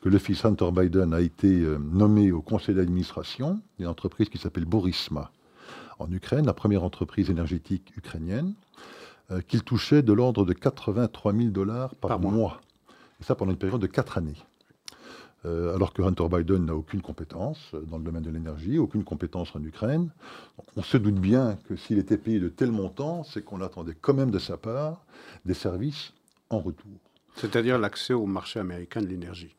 que 0.00 0.08
le 0.08 0.18
fils 0.18 0.44
Hunter 0.44 0.70
Biden 0.72 1.12
a 1.12 1.20
été 1.20 1.48
euh, 1.48 1.78
nommé 1.78 2.30
au 2.30 2.40
conseil 2.40 2.74
d'administration 2.74 3.60
d'une 3.78 3.88
entreprise 3.88 4.28
qui 4.28 4.38
s'appelle 4.38 4.64
Borisma 4.64 5.32
en 5.98 6.10
Ukraine, 6.10 6.46
la 6.46 6.54
première 6.54 6.84
entreprise 6.84 7.30
énergétique 7.30 7.92
ukrainienne, 7.96 8.54
euh, 9.30 9.40
qu'il 9.40 9.62
touchait 9.62 10.02
de 10.02 10.12
l'ordre 10.12 10.44
de 10.44 10.52
83 10.52 11.32
000 11.32 11.48
dollars 11.50 11.94
par, 11.96 12.18
mois. 12.20 12.60
Et 13.20 13.24
ça 13.24 13.34
pendant 13.34 13.52
une 13.52 13.58
période 13.58 13.80
de 13.80 13.86
4 13.86 14.18
années. 14.18 14.36
Euh, 15.44 15.74
alors 15.74 15.92
que 15.92 16.02
Hunter 16.02 16.28
Biden 16.30 16.66
n'a 16.66 16.76
aucune 16.76 17.02
compétence 17.02 17.58
euh, 17.74 17.80
dans 17.90 17.98
le 17.98 18.04
domaine 18.04 18.22
de 18.22 18.30
l'énergie, 18.30 18.78
aucune 18.78 19.02
compétence 19.02 19.54
en 19.56 19.62
Ukraine. 19.62 20.10
on 20.76 20.82
se 20.82 20.96
doute 20.96 21.16
bien 21.16 21.58
que 21.68 21.74
s'il 21.74 21.98
était 21.98 22.16
payé 22.16 22.38
de 22.38 22.48
tel 22.48 22.70
montant, 22.70 23.24
c'est 23.24 23.42
qu'on 23.44 23.60
attendait 23.60 23.96
quand 24.00 24.14
même 24.14 24.30
de 24.30 24.38
sa 24.38 24.56
part 24.56 25.04
des 25.44 25.54
services 25.54 26.12
en 26.48 26.60
retour. 26.60 26.92
C'est-à-dire 27.34 27.78
l'accès 27.78 28.12
au 28.12 28.26
marché 28.26 28.60
américain 28.60 29.00
de 29.00 29.06
l'énergie, 29.06 29.56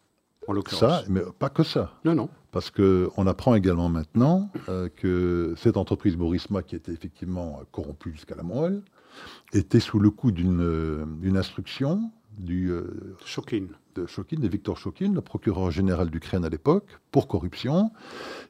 en 0.48 0.54
l'occurrence. 0.54 0.80
Ça, 0.80 1.04
mais 1.10 1.22
pas 1.38 1.50
que 1.50 1.64
ça. 1.64 1.92
Non, 2.06 2.16
non. 2.16 2.30
Parce 2.52 2.72
qu'on 2.72 3.28
apprend 3.28 3.56
également 3.56 3.90
maintenant 3.90 4.50
euh, 4.70 4.88
que 4.96 5.54
cette 5.58 5.76
entreprise 5.76 6.16
Borisma, 6.16 6.64
qui 6.64 6.76
était 6.76 6.94
effectivement 6.94 7.62
corrompue 7.72 8.12
jusqu'à 8.12 8.36
la 8.36 8.44
moelle, 8.44 8.84
était 9.52 9.80
sous 9.82 10.00
le 10.00 10.12
coup 10.12 10.32
d'une 10.32 11.36
instruction 11.36 12.10
du, 12.38 12.72
euh, 12.72 13.16
de 13.96 14.06
Shokin, 14.06 14.40
de 14.40 14.48
Victor 14.48 14.78
Shokin, 14.78 15.14
le 15.14 15.22
procureur 15.22 15.72
général 15.72 16.10
d'Ukraine 16.10 16.46
à 16.46 16.50
l'époque, 16.50 16.88
pour 17.12 17.28
corruption, 17.28 17.92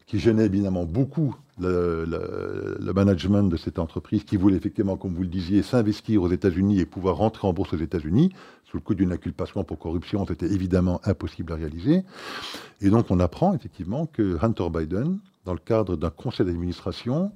qui 0.06 0.20
gênait 0.20 0.46
évidemment 0.46 0.86
beaucoup 0.86 1.36
le, 1.60 2.92
management 2.94 3.44
de 3.44 3.58
cette 3.58 3.80
entreprise, 3.80 4.24
qui 4.24 4.38
voulait 4.38 4.58
effectivement, 4.58 4.98
comme 4.98 5.14
vous 5.14 5.24
le 5.24 5.28
disiez, 5.28 5.62
s'investir 5.64 6.24
aux 6.24 6.30
États-Unis 6.30 6.80
et 6.80 6.86
pouvoir 6.86 7.18
rentrer 7.18 7.48
en 7.48 7.54
bourse 7.54 7.74
aux 7.74 7.78
États-Unis. 7.78 8.32
Sous 8.66 8.78
le 8.78 8.82
coup 8.82 8.96
d'une 8.96 9.12
inculpation 9.12 9.64
pour 9.64 9.78
corruption, 9.78 10.26
c'était 10.26 10.52
évidemment 10.52 11.00
impossible 11.04 11.54
à 11.54 11.56
réaliser. 11.56 12.04
Et 12.82 12.90
donc 12.90 13.12
on 13.12 13.20
apprend 13.20 13.54
effectivement 13.54 14.08
que 14.08 14.38
Hunter 14.42 14.70
Biden, 14.72 15.20
dans 15.46 15.54
le 15.54 15.60
cadre 15.60 15.96
d'un 15.96 16.10
conseil 16.10 16.46
d'administration 16.46 17.32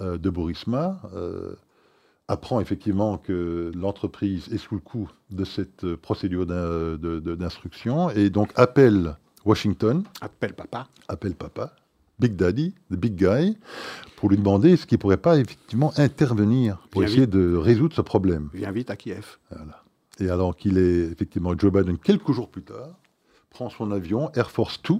euh, 0.00 0.16
de 0.16 0.30
Borisma, 0.30 1.00
euh, 1.14 1.54
apprend 2.30 2.60
effectivement 2.60 3.18
que 3.18 3.72
l'entreprise 3.74 4.48
est 4.52 4.58
sous 4.58 4.76
le 4.76 4.80
coup 4.80 5.10
de 5.32 5.44
cette 5.44 5.96
procédure 5.96 6.46
d'instruction 6.46 8.08
et 8.10 8.30
donc 8.30 8.52
appelle 8.54 9.16
Washington. 9.44 10.04
Appelle 10.20 10.54
papa. 10.54 10.86
Appelle 11.08 11.34
papa. 11.34 11.74
Big 12.20 12.36
Daddy, 12.36 12.74
the 12.90 12.96
big 12.96 13.16
guy, 13.16 13.56
pour 14.16 14.28
lui 14.28 14.36
demander 14.36 14.76
ce 14.76 14.86
qu'il 14.86 14.96
ne 14.96 15.00
pourrait 15.00 15.16
pas 15.16 15.38
effectivement 15.38 15.92
intervenir 15.96 16.86
pour 16.90 17.02
essayer 17.02 17.26
de 17.26 17.56
résoudre 17.56 17.96
ce 17.96 18.02
problème. 18.02 18.50
Viens 18.54 18.70
vite 18.70 18.90
à 18.90 18.96
Kiev. 18.96 19.38
Et 20.20 20.28
alors 20.28 20.54
qu'il 20.54 20.78
est 20.78 21.10
effectivement 21.10 21.58
Joe 21.58 21.72
Biden, 21.72 21.98
quelques 21.98 22.30
jours 22.30 22.50
plus 22.50 22.62
tard, 22.62 22.94
prend 23.48 23.70
son 23.70 23.90
avion 23.90 24.30
Air 24.34 24.50
Force 24.50 24.80
2 24.82 24.94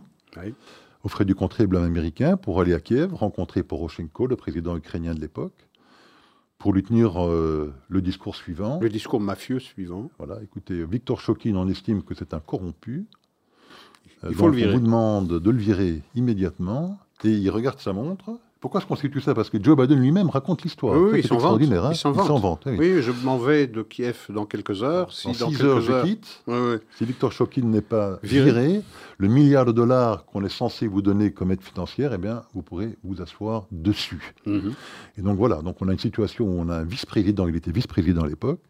au 1.04 1.08
frais 1.08 1.24
du 1.24 1.34
contribuable 1.34 1.86
américain 1.86 2.36
pour 2.36 2.60
aller 2.60 2.74
à 2.74 2.80
Kiev, 2.80 3.14
rencontrer 3.14 3.62
Poroshenko, 3.62 4.26
le 4.26 4.36
président 4.36 4.76
ukrainien 4.76 5.14
de 5.14 5.20
l'époque, 5.20 5.68
pour 6.60 6.74
lui 6.74 6.82
tenir 6.82 7.24
euh, 7.24 7.72
le 7.88 8.02
discours 8.02 8.36
suivant. 8.36 8.78
Le 8.80 8.90
discours 8.90 9.18
mafieux 9.18 9.58
suivant. 9.58 10.10
Voilà, 10.18 10.40
écoutez, 10.42 10.84
Victor 10.84 11.18
Chokin 11.18 11.56
en 11.56 11.66
estime 11.68 12.02
que 12.02 12.14
c'est 12.14 12.34
un 12.34 12.38
corrompu. 12.38 13.06
Il 14.28 14.34
faut 14.34 14.48
le 14.48 14.56
virer. 14.56 14.74
On 14.74 14.74
vous 14.74 14.84
demande 14.84 15.40
de 15.40 15.50
le 15.50 15.58
virer 15.58 16.02
immédiatement 16.14 16.98
et 17.24 17.30
il 17.30 17.50
regarde 17.50 17.80
sa 17.80 17.94
montre 17.94 18.38
pourquoi 18.60 18.80
je 18.80 18.86
constitue 18.86 19.20
ça? 19.22 19.34
Parce 19.34 19.48
que 19.48 19.62
Joe 19.62 19.76
Biden 19.76 19.98
lui-même 19.98 20.28
raconte 20.28 20.62
l'histoire. 20.62 21.00
Oui, 21.00 21.10
oui 21.12 21.20
il 21.20 21.26
s'en 21.26 21.38
vante. 21.38 21.62
Hein. 21.62 21.90
il 21.92 21.96
s'en 21.96 22.12
vante. 22.12 22.66
Oui. 22.66 23.00
je 23.00 23.10
m'en 23.24 23.38
vais 23.38 23.66
de 23.66 23.82
Kiev 23.82 24.26
dans 24.28 24.44
quelques 24.44 24.82
heures. 24.82 25.12
Si 25.12 25.28
dans, 25.38 25.50
six 25.50 25.62
heures, 25.62 25.80
je 25.80 26.02
quitte. 26.04 26.42
Si 26.98 27.04
Victor 27.04 27.32
Shokin 27.32 27.62
n'est 27.62 27.80
pas 27.80 28.18
viré. 28.22 28.82
le 29.16 29.28
milliard 29.28 29.64
de 29.64 29.72
dollars 29.72 30.24
qu'on 30.26 30.44
est 30.44 30.50
censé 30.50 30.86
vous 30.86 31.02
donner 31.02 31.32
comme 31.32 31.52
aide 31.52 31.62
financière, 31.62 32.12
eh 32.14 32.18
bien, 32.18 32.42
vous 32.54 32.62
pourrez 32.62 32.96
vous 33.02 33.22
asseoir 33.22 33.66
dessus. 33.70 34.34
Mhm. 34.46 34.72
Et 35.18 35.22
donc 35.22 35.36
voilà, 35.36 35.62
donc 35.62 35.76
on 35.80 35.88
a 35.88 35.92
une 35.92 35.98
situation 35.98 36.44
où 36.44 36.60
on 36.60 36.68
a 36.68 36.76
un 36.76 36.84
vice-président, 36.84 37.48
il 37.48 37.56
était 37.56 37.72
vice-président 37.72 38.22
à 38.22 38.28
l'époque, 38.28 38.60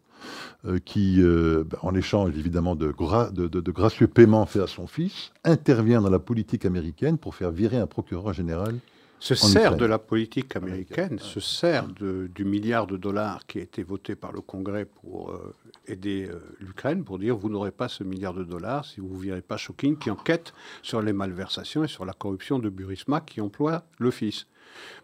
euh, 0.66 0.79
qui, 0.85 1.22
euh, 1.22 1.64
ben, 1.64 1.79
en 1.83 1.94
échange 1.94 2.31
évidemment 2.37 2.76
de, 2.76 2.92
de, 3.33 3.48
de, 3.48 3.70
gracieux 3.70 4.07
paiements 4.07 4.44
faits 4.44 4.62
à 4.62 4.66
son 4.66 4.87
fils, 4.87 5.33
intervient 5.44 6.03
dans 6.03 6.11
la 6.11 6.18
politique 6.18 6.66
américaine 6.66 7.16
pour 7.16 7.35
faire 7.35 7.50
virer 7.50 7.79
un 7.79 7.87
procureur 7.87 8.33
général 8.35 8.76
se 9.20 9.35
sert 9.35 9.76
de 9.76 9.85
la 9.85 9.98
politique 9.98 10.56
américaine, 10.56 11.18
se 11.18 11.40
sert 11.40 11.87
du 11.87 12.44
milliard 12.44 12.87
de 12.87 12.96
dollars 12.96 13.46
qui 13.46 13.59
a 13.59 13.62
été 13.62 13.83
voté 13.83 14.16
par 14.16 14.33
le 14.33 14.40
Congrès 14.40 14.87
pour 14.87 15.30
euh, 15.30 15.54
aider 15.87 16.26
euh, 16.28 16.40
l'Ukraine, 16.59 17.04
pour 17.04 17.18
dire 17.18 17.37
vous 17.37 17.50
n'aurez 17.50 17.70
pas 17.70 17.88
ce 17.88 18.02
milliard 18.02 18.33
de 18.33 18.44
dollars 18.44 18.87
si 18.87 19.00
vous 19.00 19.14
ne 19.14 19.20
virez 19.20 19.42
pas 19.42 19.59
Shocking, 19.59 19.98
qui 19.98 20.11
enquête 20.11 20.54
sur 20.83 21.02
les 21.02 21.12
malversations 21.12 21.85
et 21.85 21.88
sur 21.88 22.06
la 22.06 22.14
corruption 22.14 22.59
de 22.59 22.70
Burisma 22.70 23.20
qui 23.20 23.40
emploie 23.40 23.85
le 23.98 24.11
fils. 24.11 24.46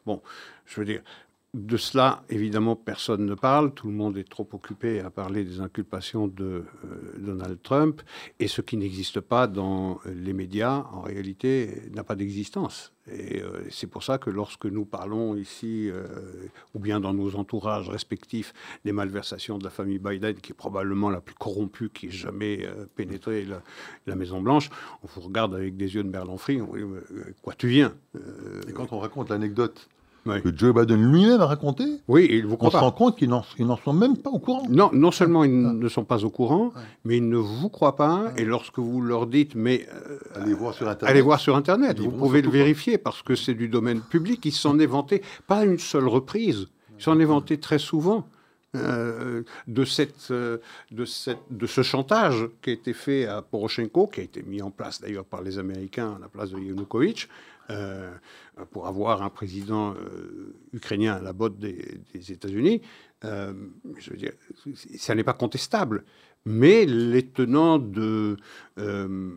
Bon, 0.07 0.23
je 0.65 0.81
veux 0.81 0.87
dire, 0.87 1.03
de 1.55 1.79
cela, 1.79 2.23
évidemment, 2.29 2.77
personne 2.77 3.25
ne 3.25 3.35
parle. 3.35 3.73
Tout 3.73 3.87
le 3.87 3.95
monde 3.95 4.19
est 4.19 4.29
trop 4.29 4.47
occupé 4.53 5.01
à 5.01 5.11
parler 5.11 5.43
des 5.43 5.61
inculpations 5.61 6.29
de 6.29 6.45
euh, 6.45 6.65
Donald 7.19 7.63
Trump. 7.63 8.03
Et 8.39 8.47
ce 8.47 8.61
qui 8.61 8.77
n'existe 8.77 9.21
pas 9.21 9.47
dans 9.47 9.99
les 10.05 10.35
médias, 10.35 10.85
en 10.93 11.01
réalité, 11.01 11.83
n'a 11.95 12.05
pas 12.05 12.15
d'existence. 12.15 12.93
Et 13.11 13.41
euh, 13.41 13.65
c'est 13.71 13.87
pour 13.87 14.03
ça 14.03 14.19
que 14.19 14.29
lorsque 14.29 14.67
nous 14.67 14.85
parlons 14.85 15.35
ici, 15.35 15.89
euh, 15.89 16.07
ou 16.75 16.79
bien 16.79 17.01
dans 17.01 17.15
nos 17.15 17.37
entourages 17.37 17.89
respectifs, 17.89 18.53
des 18.85 18.93
malversations 18.93 19.57
de 19.57 19.65
la 19.65 19.71
famille 19.71 19.99
Biden, 19.99 20.35
qui 20.35 20.53
est 20.53 20.57
probablement 20.57 21.09
la 21.09 21.23
plus 21.23 21.37
corrompue 21.37 21.89
qui 21.89 22.09
ait 22.09 22.11
jamais 22.11 22.69
pénétré 22.97 23.47
la, 24.07 24.15
Maison-Blanche, 24.15 24.71
on 25.03 25.07
vous 25.07 25.21
regarde 25.23 25.55
avec 25.55 25.77
des 25.77 25.95
yeux 25.95 26.03
de 26.03 26.09
merlan 26.09 26.37
on 26.49 26.77
dit, 26.77 26.83
quoi 27.43 27.55
tu 27.57 27.69
viens 27.69 27.95
Et 28.69 28.73
quand 28.73 28.93
on 28.93 28.99
raconte 28.99 29.31
l'anecdote 29.31 29.89
que 30.43 30.57
Joe 30.57 30.75
Biden 30.75 31.13
lui-même 31.13 31.41
a 31.41 31.47
raconté. 31.47 31.85
Oui, 32.09 32.27
il 32.31 32.47
vous 32.47 32.57
On 32.61 32.71
se 32.71 32.77
rend 32.77 32.91
compte 32.91 33.17
qu'ils 33.17 33.29
n'en 33.29 33.77
sont 33.77 33.93
même 33.93 34.17
pas 34.17 34.31
au 34.31 34.39
courant. 34.39 34.63
Non, 34.69 34.91
non 34.93 35.11
seulement 35.11 35.45
ils 35.45 35.67
ah. 35.67 35.73
ne 35.73 35.89
sont 35.89 36.05
pas 36.05 36.25
au 36.25 36.31
courant, 36.31 36.73
mais 37.05 37.19
ils 37.19 37.29
ne 37.29 37.37
vous 37.37 37.69
croient 37.69 37.97
pas. 37.97 38.33
Et 38.37 38.45
lorsque 38.45 38.79
vous 38.79 39.01
leur 39.01 39.27
dites, 39.27 39.55
mais 39.55 39.87
euh, 39.93 40.19
allez 40.35 40.55
voir 40.55 40.75
sur 40.75 40.89
Internet, 40.89 41.11
allez 41.11 41.23
voir 41.23 41.41
sur 41.41 41.57
Internet, 41.57 41.99
vous 41.99 42.11
pouvez 42.11 42.43
le 42.43 42.51
vérifier 42.51 42.99
parce 42.99 43.23
que 43.23 43.35
c'est 43.35 43.55
du 43.55 43.69
domaine 43.69 44.01
public. 44.01 44.45
Ils 44.45 44.53
s'en 44.53 44.79
est 44.79 44.87
vanté 44.87 45.23
pas 45.47 45.65
une 45.65 45.79
seule 45.79 46.09
reprise. 46.09 46.67
Ils 46.99 47.03
s'en 47.03 47.19
est 47.19 47.25
vanté 47.25 47.59
très 47.59 47.79
souvent. 47.79 48.27
Euh, 48.75 49.43
de, 49.67 49.85
cette, 49.85 50.31
euh, 50.31 50.59
de, 50.91 51.05
cette, 51.05 51.39
de 51.51 51.67
ce 51.67 51.83
chantage 51.83 52.47
qui 52.61 52.71
a 52.71 52.73
été 52.75 52.93
fait 52.93 53.27
à 53.27 53.41
Poroshenko, 53.41 54.07
qui 54.07 54.21
a 54.21 54.25
été 54.25 54.43
mis 54.43 54.61
en 54.61 54.71
place 54.71 55.01
d'ailleurs 55.01 55.25
par 55.25 55.41
les 55.41 55.59
Américains 55.59 56.15
à 56.17 56.19
la 56.19 56.29
place 56.29 56.51
de 56.51 56.59
Yanukovych, 56.59 57.29
euh, 57.71 58.13
pour 58.71 58.87
avoir 58.87 59.23
un 59.23 59.31
président 59.31 59.95
ukrainien 60.73 61.15
à 61.15 61.21
la 61.21 61.33
botte 61.33 61.59
des, 61.59 62.01
États-Unis. 62.15 62.81
dire, 63.23 64.33
ça 64.97 65.15
n'est 65.15 65.25
pas 65.25 65.35
contestable. 65.35 66.05
Mais 66.47 66.87
les 66.87 67.27
tenants 67.27 67.81
de, 67.81 68.37
euh, 68.79 69.35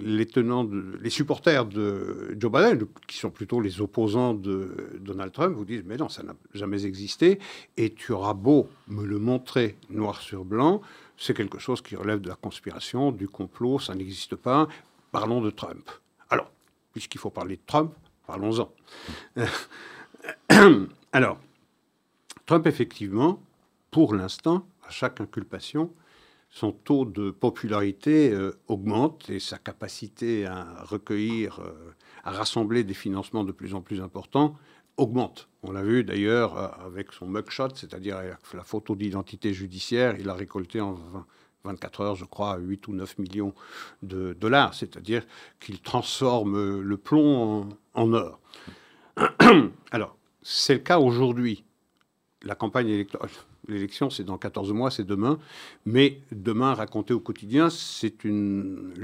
les 0.00 0.26
tenants 0.26 0.64
de, 0.64 0.98
les 1.00 1.10
supporters 1.10 1.64
de 1.64 2.36
Joe 2.36 2.50
Biden, 2.50 2.88
qui 3.06 3.16
sont 3.18 3.30
plutôt 3.30 3.60
les 3.60 3.80
opposants 3.80 4.34
de 4.34 4.98
Donald 4.98 5.30
Trump, 5.30 5.54
vous 5.54 5.64
disent 5.64 5.84
mais 5.86 5.96
non, 5.96 6.08
ça 6.08 6.24
n'a 6.24 6.34
jamais 6.54 6.84
existé. 6.84 7.38
Et 7.76 7.94
tu 7.94 8.10
auras 8.10 8.34
beau 8.34 8.68
me 8.88 9.04
le 9.04 9.20
montrer 9.20 9.76
noir 9.90 10.20
sur 10.20 10.44
blanc, 10.44 10.80
c'est 11.16 11.34
quelque 11.34 11.60
chose 11.60 11.82
qui 11.82 11.94
relève 11.94 12.20
de 12.20 12.28
la 12.28 12.34
conspiration, 12.34 13.12
du 13.12 13.28
complot, 13.28 13.78
ça 13.78 13.94
n'existe 13.94 14.34
pas. 14.34 14.66
Parlons 15.12 15.40
de 15.40 15.50
Trump. 15.50 15.88
Alors, 16.30 16.50
puisqu'il 16.92 17.18
faut 17.18 17.30
parler 17.30 17.54
de 17.54 17.62
Trump, 17.64 17.94
parlons-en. 18.28 18.70
Alors, 21.12 21.40
Trump, 22.46 22.66
effectivement, 22.66 23.42
pour 23.90 24.14
l'instant, 24.14 24.66
à 24.86 24.90
chaque 24.90 25.20
inculpation, 25.20 25.92
son 26.50 26.72
taux 26.72 27.04
de 27.04 27.30
popularité 27.30 28.30
euh, 28.32 28.52
augmente 28.68 29.28
et 29.30 29.40
sa 29.40 29.58
capacité 29.58 30.46
à 30.46 30.84
recueillir, 30.84 31.60
euh, 31.60 31.94
à 32.24 32.30
rassembler 32.30 32.84
des 32.84 32.94
financements 32.94 33.44
de 33.44 33.52
plus 33.52 33.74
en 33.74 33.80
plus 33.80 34.00
importants 34.00 34.54
augmente. 34.96 35.48
On 35.62 35.72
l'a 35.72 35.82
vu 35.82 36.04
d'ailleurs 36.04 36.56
euh, 36.56 36.68
avec 36.86 37.12
son 37.12 37.26
mugshot, 37.26 37.74
c'est-à-dire 37.74 38.18
la 38.54 38.64
photo 38.64 38.94
d'identité 38.94 39.52
judiciaire, 39.54 40.16
il 40.18 40.28
a 40.28 40.34
récolté 40.34 40.80
en 40.80 40.98
24 41.64 42.00
heures, 42.00 42.14
je 42.16 42.24
crois, 42.24 42.56
8 42.56 42.88
ou 42.88 42.92
9 42.94 43.18
millions 43.18 43.54
de 44.02 44.32
dollars, 44.32 44.74
c'est-à-dire 44.74 45.24
qu'il 45.60 45.80
transforme 45.80 46.80
le 46.80 46.96
plomb 46.96 47.68
en 47.94 48.12
or. 48.12 48.40
Alors, 49.90 50.16
c'est 50.42 50.74
le 50.74 50.80
cas 50.80 50.98
aujourd'hui. 50.98 51.64
La 52.42 52.54
campagne 52.54 52.88
électorale, 52.88 53.30
L'élection, 53.68 54.08
c'est 54.08 54.24
dans 54.24 54.38
14 54.38 54.72
mois, 54.72 54.90
c'est 54.90 55.04
demain. 55.04 55.38
Mais 55.84 56.22
demain, 56.32 56.72
raconter 56.72 57.12
au 57.12 57.20
quotidien, 57.20 57.68
c'est 57.68 58.24
une, 58.24 58.94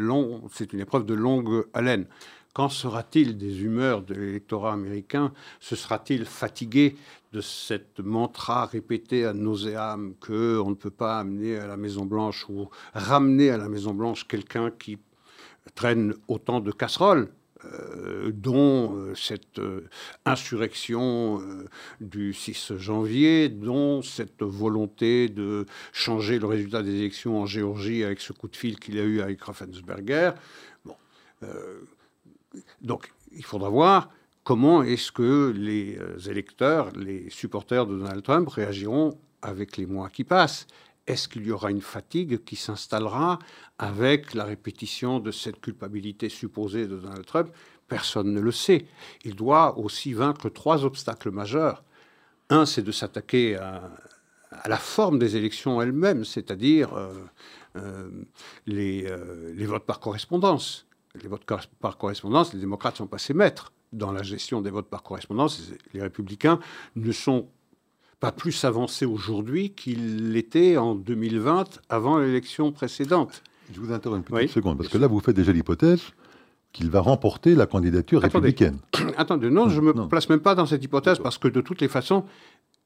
c'est 0.50 0.72
une 0.72 0.80
épreuve 0.80 1.04
de 1.04 1.12
longue 1.12 1.66
haleine. 1.74 2.06
Quand 2.54 2.70
sera-t-il 2.70 3.36
des 3.36 3.62
humeurs 3.62 4.02
de 4.02 4.14
l'électorat 4.14 4.72
américain? 4.72 5.32
Se 5.60 5.76
sera-t-il 5.76 6.24
fatigué 6.24 6.96
de 7.34 7.40
cette 7.40 7.98
mantra 7.98 8.64
répétée 8.66 9.24
à 9.24 9.32
nauséam 9.32 10.14
qu'on 10.20 10.70
ne 10.70 10.74
peut 10.74 10.90
pas 10.90 11.18
amener 11.18 11.56
à 11.56 11.66
la 11.66 11.76
Maison-Blanche 11.76 12.48
ou 12.48 12.70
ramener 12.94 13.50
à 13.50 13.56
la 13.58 13.68
Maison-Blanche 13.68 14.28
quelqu'un 14.28 14.70
qui 14.70 14.98
traîne 15.74 16.14
autant 16.28 16.60
de 16.60 16.70
casseroles 16.70 17.28
euh, 17.64 18.30
dont 18.32 18.94
euh, 18.94 19.14
cette 19.16 19.58
euh, 19.58 19.88
insurrection 20.24 21.42
du 22.00 22.32
6 22.32 22.76
janvier, 22.76 23.48
dont 23.48 24.00
cette 24.00 24.42
volonté 24.42 25.28
de 25.28 25.66
changer 25.92 26.38
le 26.38 26.46
résultat 26.46 26.84
des 26.84 26.94
élections 26.94 27.40
en 27.40 27.46
Géorgie 27.46 28.04
avec 28.04 28.20
ce 28.20 28.32
coup 28.32 28.46
de 28.46 28.56
fil 28.56 28.78
qu'il 28.78 28.96
a 29.00 29.02
eu 29.02 29.20
avec 29.20 29.42
Raffensberger. 29.42 30.30
Bon, 30.84 30.94
donc, 32.80 33.12
il 33.32 33.44
faudra 33.44 33.68
voir 33.68 34.08
comment 34.44 34.82
est-ce 34.82 35.10
que 35.10 35.52
les 35.56 35.98
électeurs, 36.28 36.90
les 36.96 37.28
supporters 37.30 37.86
de 37.86 37.98
Donald 37.98 38.22
Trump 38.22 38.48
réagiront 38.48 39.18
avec 39.42 39.76
les 39.76 39.86
mois 39.86 40.10
qui 40.10 40.22
passent? 40.22 40.66
Est-ce 41.06 41.28
qu'il 41.28 41.46
y 41.46 41.50
aura 41.50 41.70
une 41.70 41.82
fatigue 41.82 42.44
qui 42.44 42.56
s'installera 42.56 43.38
avec 43.78 44.32
la 44.32 44.44
répétition 44.44 45.20
de 45.20 45.30
cette 45.30 45.60
culpabilité 45.60 46.28
supposée 46.28 46.86
de 46.86 46.96
Donald 46.96 47.26
Trump? 47.26 47.50
Personne 47.88 48.32
ne 48.32 48.40
le 48.40 48.52
sait. 48.52 48.86
Il 49.24 49.34
doit 49.34 49.78
aussi 49.78 50.14
vaincre 50.14 50.48
trois 50.48 50.84
obstacles 50.84 51.30
majeurs. 51.30 51.84
Un, 52.48 52.64
c'est 52.64 52.82
de 52.82 52.92
s'attaquer 52.92 53.56
à, 53.56 53.90
la 54.66 54.78
forme 54.78 55.18
des 55.18 55.36
élections 55.36 55.82
elles-mêmes, 55.82 56.24
c'est-à-dire 56.24 56.94
euh, 56.94 57.12
euh, 57.76 58.08
les, 58.66 59.04
euh, 59.06 59.52
les, 59.54 59.66
votes 59.66 59.84
par 59.84 60.00
correspondance. 60.00 60.86
Les 61.20 61.28
votes 61.28 61.44
par 61.80 61.98
correspondance, 61.98 62.54
les 62.54 62.60
démocrates 62.60 62.96
sont 62.96 63.06
passés 63.06 63.34
maîtres 63.34 63.72
dans 63.94 64.12
la 64.12 64.22
gestion 64.22 64.60
des 64.60 64.70
votes 64.70 64.88
par 64.88 65.02
correspondance. 65.02 65.72
Les 65.92 66.02
républicains 66.02 66.58
ne 66.96 67.12
sont 67.12 67.48
pas 68.20 68.32
plus 68.32 68.64
avancé 68.64 69.04
aujourd'hui 69.04 69.70
qu'il 69.70 70.32
l'était 70.32 70.76
en 70.76 70.94
2020 70.94 71.80
avant 71.88 72.18
l'élection 72.18 72.72
précédente. 72.72 73.42
Je 73.72 73.80
vous 73.80 73.92
interromps 73.92 74.18
une 74.18 74.24
petite 74.24 74.50
seconde, 74.50 74.78
parce 74.78 74.88
que 74.88 74.98
là, 74.98 75.06
vous 75.06 75.20
faites 75.20 75.36
déjà 75.36 75.52
l'hypothèse 75.52 76.00
qu'il 76.72 76.90
va 76.90 77.00
remporter 77.00 77.54
la 77.54 77.66
candidature 77.66 78.20
républicaine. 78.20 78.78
Attendez, 79.16 79.48
non, 79.48 79.68
je 79.68 79.80
ne 79.80 79.92
me 79.92 80.08
place 80.08 80.28
même 80.28 80.40
pas 80.40 80.54
dans 80.54 80.66
cette 80.66 80.82
hypothèse, 80.82 81.18
parce 81.18 81.38
que 81.38 81.48
de 81.48 81.60
toutes 81.60 81.80
les 81.80 81.88
façons, 81.88 82.24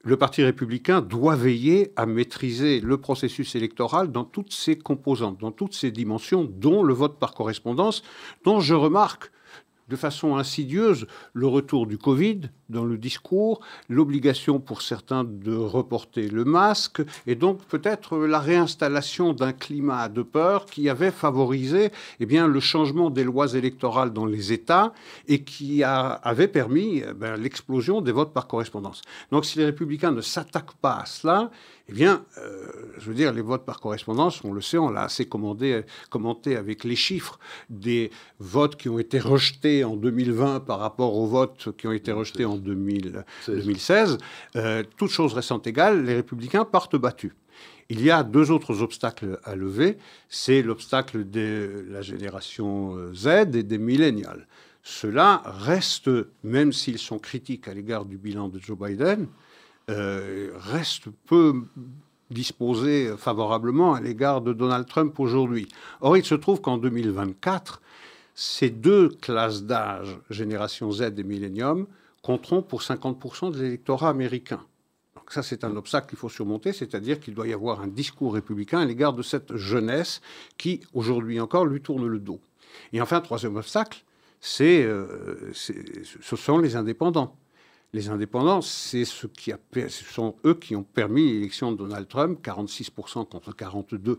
le 0.03 0.15
Parti 0.15 0.43
républicain 0.43 1.01
doit 1.01 1.35
veiller 1.35 1.91
à 1.95 2.05
maîtriser 2.05 2.79
le 2.79 2.97
processus 2.97 3.55
électoral 3.55 4.11
dans 4.11 4.23
toutes 4.23 4.53
ses 4.53 4.77
composantes, 4.77 5.39
dans 5.39 5.51
toutes 5.51 5.73
ses 5.73 5.91
dimensions, 5.91 6.43
dont 6.43 6.83
le 6.83 6.93
vote 6.93 7.19
par 7.19 7.33
correspondance, 7.33 8.03
dont 8.45 8.59
je 8.59 8.75
remarque 8.75 9.31
de 9.89 9.95
façon 9.95 10.37
insidieuse 10.37 11.07
le 11.33 11.47
retour 11.47 11.87
du 11.87 11.97
Covid 11.97 12.41
dans 12.69 12.85
le 12.85 12.97
discours, 12.97 13.61
l'obligation 13.89 14.59
pour 14.59 14.81
certains 14.81 15.23
de 15.23 15.55
reporter 15.55 16.29
le 16.29 16.45
masque, 16.45 17.01
et 17.25 17.35
donc 17.35 17.63
peut-être 17.65 18.17
la 18.17 18.39
réinstallation 18.39 19.33
d'un 19.33 19.53
climat 19.53 20.07
de 20.07 20.21
peur 20.21 20.65
qui 20.65 20.87
avait 20.87 21.11
favorisé 21.11 21.91
eh 22.19 22.25
bien, 22.25 22.47
le 22.47 22.59
changement 22.59 23.09
des 23.09 23.23
lois 23.23 23.53
électorales 23.53 24.13
dans 24.13 24.25
les 24.25 24.53
États 24.53 24.93
et 25.27 25.43
qui 25.43 25.83
avait 25.83 26.47
permis 26.47 27.01
eh 27.01 27.37
l'explosion 27.37 28.01
des 28.01 28.11
votes 28.11 28.33
par 28.33 28.47
correspondance. 28.47 29.01
Donc 29.31 29.45
si 29.45 29.57
les 29.57 29.65
républicains 29.65 30.11
ne 30.11 30.21
s'attaquent 30.21 30.77
pas 30.81 30.97
à 30.97 31.05
cela, 31.05 31.49
eh 31.89 31.91
bien, 31.91 32.23
euh, 32.37 32.67
je 32.99 33.09
veux 33.09 33.15
dire, 33.15 33.33
les 33.33 33.41
votes 33.41 33.65
par 33.65 33.79
correspondance, 33.79 34.43
on 34.43 34.53
le 34.53 34.61
sait, 34.61 34.77
on 34.77 34.89
l'a 34.89 35.03
assez 35.03 35.27
commenté 35.27 35.83
avec 36.55 36.83
les 36.83 36.95
chiffres 36.95 37.39
des 37.69 38.11
votes 38.37 38.75
qui 38.75 38.89
ont 38.89 38.99
été 38.99 39.19
rejetés 39.19 39.78
en 39.83 39.95
2020 39.95 40.61
par 40.61 40.79
rapport 40.79 41.15
aux 41.15 41.27
votes 41.27 41.75
qui 41.77 41.87
ont 41.87 41.91
été 41.91 42.11
rejetés 42.11 42.45
en 42.45 42.57
2016. 42.57 44.17
Euh, 44.55 44.83
toutes 44.97 45.11
choses 45.11 45.33
restant 45.33 45.61
égales, 45.61 46.03
les 46.05 46.15
républicains 46.15 46.65
partent 46.65 46.95
battus. 46.95 47.31
Il 47.89 48.03
y 48.03 48.11
a 48.11 48.23
deux 48.23 48.51
autres 48.51 48.81
obstacles 48.81 49.39
à 49.43 49.55
lever. 49.55 49.97
C'est 50.29 50.61
l'obstacle 50.61 51.29
de 51.29 51.85
la 51.89 52.01
génération 52.01 52.95
euh, 52.95 53.13
Z 53.13 53.55
et 53.55 53.63
des 53.63 53.77
millénials. 53.77 54.47
Ceux-là 54.83 55.41
restent, 55.45 56.11
même 56.43 56.71
s'ils 56.71 56.99
sont 56.99 57.19
critiques 57.19 57.67
à 57.67 57.73
l'égard 57.73 58.05
du 58.05 58.17
bilan 58.17 58.47
de 58.47 58.59
Joe 58.59 58.77
Biden, 58.77 59.27
euh, 59.89 60.51
reste 60.55 61.09
peu 61.25 61.53
disposé 62.29 63.11
favorablement 63.17 63.95
à 63.95 64.01
l'égard 64.01 64.41
de 64.41 64.53
Donald 64.53 64.87
Trump 64.87 65.19
aujourd'hui. 65.19 65.67
Or, 66.01 66.15
il 66.15 66.23
se 66.23 66.35
trouve 66.35 66.61
qu'en 66.61 66.77
2024, 66.77 67.81
ces 68.41 68.69
deux 68.69 69.09
classes 69.09 69.63
d'âge, 69.63 70.17
génération 70.29 70.89
Z 70.93 71.13
et 71.17 71.23
Millennium, 71.23 71.87
compteront 72.21 72.61
pour 72.61 72.81
50% 72.81 73.51
de 73.51 73.61
l'électorat 73.61 74.07
américain. 74.07 74.61
Donc 75.15 75.33
ça, 75.33 75.43
c'est 75.43 75.65
un 75.65 75.75
obstacle 75.75 76.07
qu'il 76.07 76.17
faut 76.17 76.29
surmonter, 76.29 76.71
c'est-à-dire 76.71 77.19
qu'il 77.19 77.33
doit 77.33 77.49
y 77.49 77.53
avoir 77.53 77.81
un 77.81 77.87
discours 77.87 78.35
républicain 78.35 78.79
à 78.79 78.85
l'égard 78.85 79.11
de 79.11 79.23
cette 79.23 79.57
jeunesse 79.57 80.21
qui, 80.57 80.79
aujourd'hui 80.93 81.41
encore, 81.41 81.65
lui 81.65 81.81
tourne 81.81 82.07
le 82.07 82.17
dos. 82.17 82.39
Et 82.93 83.01
enfin, 83.01 83.19
troisième 83.19 83.57
obstacle, 83.57 84.05
c'est, 84.39 84.83
euh, 84.83 85.51
ce 85.51 86.35
sont 86.37 86.59
les 86.59 86.77
indépendants 86.77 87.35
les 87.93 88.09
indépendants, 88.09 88.61
c'est 88.61 89.05
ce, 89.05 89.25
qui 89.27 89.51
ce 89.73 90.03
sont 90.05 90.35
eux 90.45 90.53
qui 90.53 90.75
ont 90.75 90.83
permis 90.83 91.33
l'élection 91.33 91.71
de 91.71 91.77
Donald 91.77 92.07
Trump, 92.07 92.39
46% 92.43 93.27
contre 93.27 93.51
42% 93.53 94.17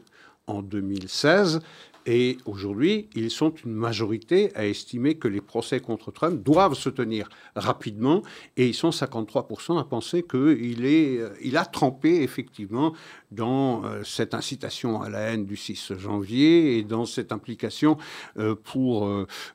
en 0.50 0.62
2016. 0.62 1.60
Et 2.06 2.38
aujourd'hui, 2.46 3.08
ils 3.14 3.30
sont 3.30 3.52
une 3.64 3.74
majorité 3.74 4.50
à 4.56 4.66
estimer 4.66 5.16
que 5.16 5.28
les 5.28 5.40
procès 5.40 5.80
contre 5.80 6.10
Trump 6.10 6.42
doivent 6.42 6.74
se 6.74 6.88
tenir 6.88 7.28
rapidement. 7.54 8.22
Et 8.56 8.68
ils 8.68 8.74
sont 8.74 8.90
53% 8.90 9.78
à 9.78 9.84
penser 9.84 10.22
qu'il 10.22 10.84
euh, 10.84 11.30
il 11.42 11.56
a 11.56 11.64
trempé 11.64 12.22
effectivement 12.22 12.94
dans 13.30 13.84
euh, 13.84 14.02
cette 14.02 14.34
incitation 14.34 15.02
à 15.02 15.10
la 15.10 15.20
haine 15.20 15.44
du 15.44 15.56
6 15.56 15.92
janvier 15.98 16.78
et 16.78 16.82
dans 16.84 17.04
cette 17.04 17.32
implication 17.32 17.98
euh, 18.38 18.54
pour 18.54 19.08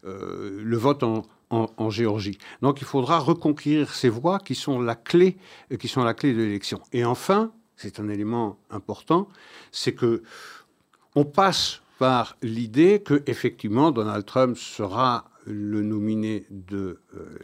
le 0.03 0.77
vote 0.77 1.03
en 1.03 1.23
en, 1.49 1.89
Géorgie. 1.89 2.37
Donc 2.61 2.81
il 2.81 2.85
faudra 2.85 3.19
reconquérir 3.19 3.93
ces 3.93 4.09
voix 4.09 4.39
qui 4.39 4.55
sont 4.55 4.81
la 4.81 4.95
clé, 4.95 5.37
qui 5.79 5.87
sont 5.87 6.03
la 6.03 6.13
clé 6.13 6.33
de 6.33 6.39
l'élection. 6.39 6.81
Et 6.91 7.05
enfin, 7.05 7.51
c'est 7.75 7.99
un 7.99 8.09
élément 8.09 8.57
important, 8.69 9.27
c'est 9.71 9.93
que 9.93 10.23
on 11.15 11.25
passe 11.25 11.81
par 11.97 12.37
l'idée 12.41 13.01
que 13.01 13.23
effectivement 13.25 13.91
Donald 13.91 14.25
Trump 14.25 14.57
sera 14.57 15.25
le 15.45 15.81
nominé 15.81 16.45
de, 16.49 16.99
euh, 17.15 17.39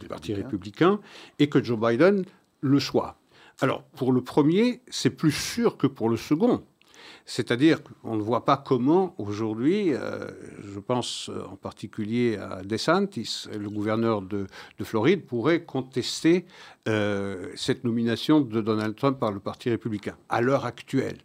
du 0.00 0.06
Parti 0.06 0.34
républicain 0.34 1.00
et 1.38 1.48
que 1.48 1.62
Joe 1.62 1.78
Biden 1.78 2.24
le 2.60 2.80
soit. 2.80 3.16
Alors, 3.60 3.82
pour 3.82 4.12
le 4.12 4.20
premier, 4.20 4.82
c'est 4.88 5.10
plus 5.10 5.32
sûr 5.32 5.76
que 5.76 5.86
pour 5.86 6.08
le 6.08 6.16
second. 6.16 6.62
C'est-à-dire 7.24 7.80
qu'on 7.82 8.16
ne 8.16 8.22
voit 8.22 8.44
pas 8.44 8.56
comment 8.56 9.14
aujourd'hui, 9.18 9.92
euh, 9.92 10.30
je 10.62 10.78
pense 10.78 11.30
en 11.50 11.56
particulier 11.56 12.36
à 12.36 12.62
DeSantis, 12.62 13.46
le 13.52 13.68
gouverneur 13.68 14.22
de, 14.22 14.46
Floride, 14.82 15.26
pourrait 15.26 15.64
contester 15.64 16.46
euh, 16.88 17.50
cette 17.54 17.84
nomination 17.84 18.40
de 18.40 18.60
Donald 18.60 18.94
Trump 18.96 19.18
par 19.18 19.32
le 19.32 19.40
Parti 19.40 19.68
républicain 19.68 20.16
à 20.28 20.40
l'heure 20.40 20.64
actuelle. 20.64 21.18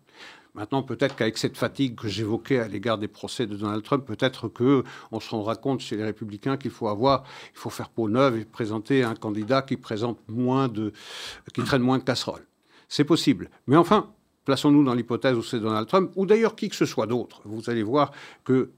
Maintenant, 0.56 0.84
peut-être 0.84 1.16
qu'avec 1.16 1.40
cette 1.40 1.58
fatigue 1.58 1.96
que 1.96 2.08
j'évoquais 2.08 2.60
à 2.60 2.68
l'égard 2.68 3.00
des 3.00 3.08
procès 3.08 3.48
de 3.48 3.56
Donald 3.56 3.84
Trump, 3.84 4.06
peut-être 4.06 4.50
que 4.50 4.84
on 5.12 5.20
se 5.20 5.30
rendra 5.32 5.56
compte 5.56 5.80
chez 5.80 5.98
les 5.98 6.04
républicains 6.04 6.58
qu'il 6.58 6.70
faut 6.70 6.88
avoir, 6.88 7.24
il 7.54 7.58
faut 7.58 7.72
faire 7.72 7.90
peau 7.90 8.08
neuve 8.08 8.38
et 8.38 8.46
présenter 8.46 9.04
un 9.04 9.16
candidat 9.16 9.64
qui 9.64 9.78
qui 9.78 11.64
traîne 11.64 11.82
moins 11.82 11.98
de 11.98 12.04
casseroles. 12.04 12.46
C'est 12.88 13.04
possible. 13.04 13.50
Mais 13.66 13.78
enfin, 13.78 14.14
plaçons-nous 14.46 14.84
dans 14.84 14.94
l'hypothèse 14.94 15.36
où 15.36 15.42
c'est 15.42 15.60
Donald 15.60 15.88
Trump, 15.88 16.12
ou 16.16 16.28
d'ailleurs 16.28 16.56
qui 16.56 16.70
que 16.70 16.76
ce 16.76 16.86
soit 16.86 17.08
d'autre. 17.08 17.42
Vous 17.46 17.70
allez 17.72 17.84
voir 17.84 18.12
que 18.44 18.54
euh, 18.54 18.70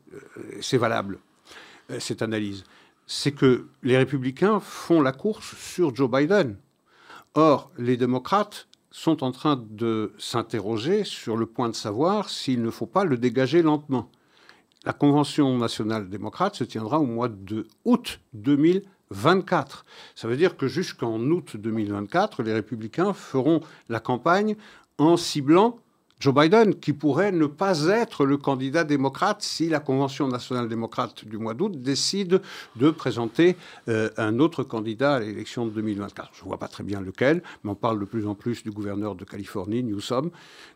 c'est 0.62 0.78
valable, 0.78 1.20
euh, 1.92 2.00
cette 2.00 2.22
analyse. 2.22 2.64
C'est 3.08 3.34
que 3.34 3.68
les 3.84 3.98
républicains 3.98 4.62
font 4.62 5.02
la 5.02 5.12
course 5.12 5.56
sur 5.58 5.94
Joe 5.94 6.10
Biden. 6.10 6.58
Or, 7.34 7.70
les 7.78 7.98
démocrates 7.98 8.68
sont 8.96 9.26
en 9.26 9.34
train 9.34 9.62
de 9.72 10.14
s'interroger 10.18 11.04
sur 11.04 11.36
le 11.36 11.46
point 11.46 11.68
de 11.68 11.76
savoir 11.76 12.30
s'il 12.30 12.62
ne 12.62 12.70
faut 12.70 12.86
pas 12.86 13.04
le 13.04 13.18
dégager 13.18 13.62
lentement. 13.62 14.10
La 14.86 14.94
Convention 14.94 15.58
nationale 15.58 16.10
démocrate 16.10 16.56
se 16.56 16.64
tiendra 16.64 17.02
au 17.02 17.06
mois 17.06 17.28
de 17.28 17.68
août 17.84 18.22
2024. 18.36 19.86
Ça 20.16 20.30
veut 20.30 20.38
dire 20.38 20.56
que 20.56 20.68
jusqu'en 20.68 21.20
août 21.20 21.58
2024, 21.58 22.42
les 22.42 22.54
républicains 22.54 23.12
feront 23.12 23.60
la 23.90 24.00
campagne 24.00 24.56
en 24.98 25.18
ciblant 25.18 25.78
Joe 26.26 26.34
Biden, 26.34 26.74
qui 26.74 26.92
pourrait 26.92 27.32
ne 27.32 27.46
pas 27.46 27.86
être 27.86 28.26
le 28.26 28.38
candidat 28.38 28.84
démocrate 28.84 29.44
si 29.44 29.70
la 29.70 29.80
Convention 29.80 30.28
nationale 30.28 30.68
démocrate 30.68 31.24
du 31.24 31.38
mois 31.38 31.54
d'août 31.54 31.80
décide 31.80 32.42
de 32.78 32.90
présenter 32.90 33.56
euh, 33.90 34.10
un 34.18 34.40
autre 34.40 34.64
candidat 34.64 35.14
à 35.14 35.20
l'élection 35.20 35.68
de 35.68 35.70
2024. 35.70 36.32
Je 36.34 36.42
ne 36.42 36.48
vois 36.48 36.58
pas 36.58 36.68
très 36.68 36.84
bien 36.84 37.00
lequel, 37.00 37.44
mais 37.64 37.70
on 37.70 37.76
parle 37.76 38.00
de 38.00 38.06
plus 38.06 38.26
en 38.26 38.34
plus 38.34 38.64
du 38.64 38.72
gouverneur 38.72 39.14
de 39.14 39.24
Californie, 39.24 39.84
Newsom, 39.84 40.32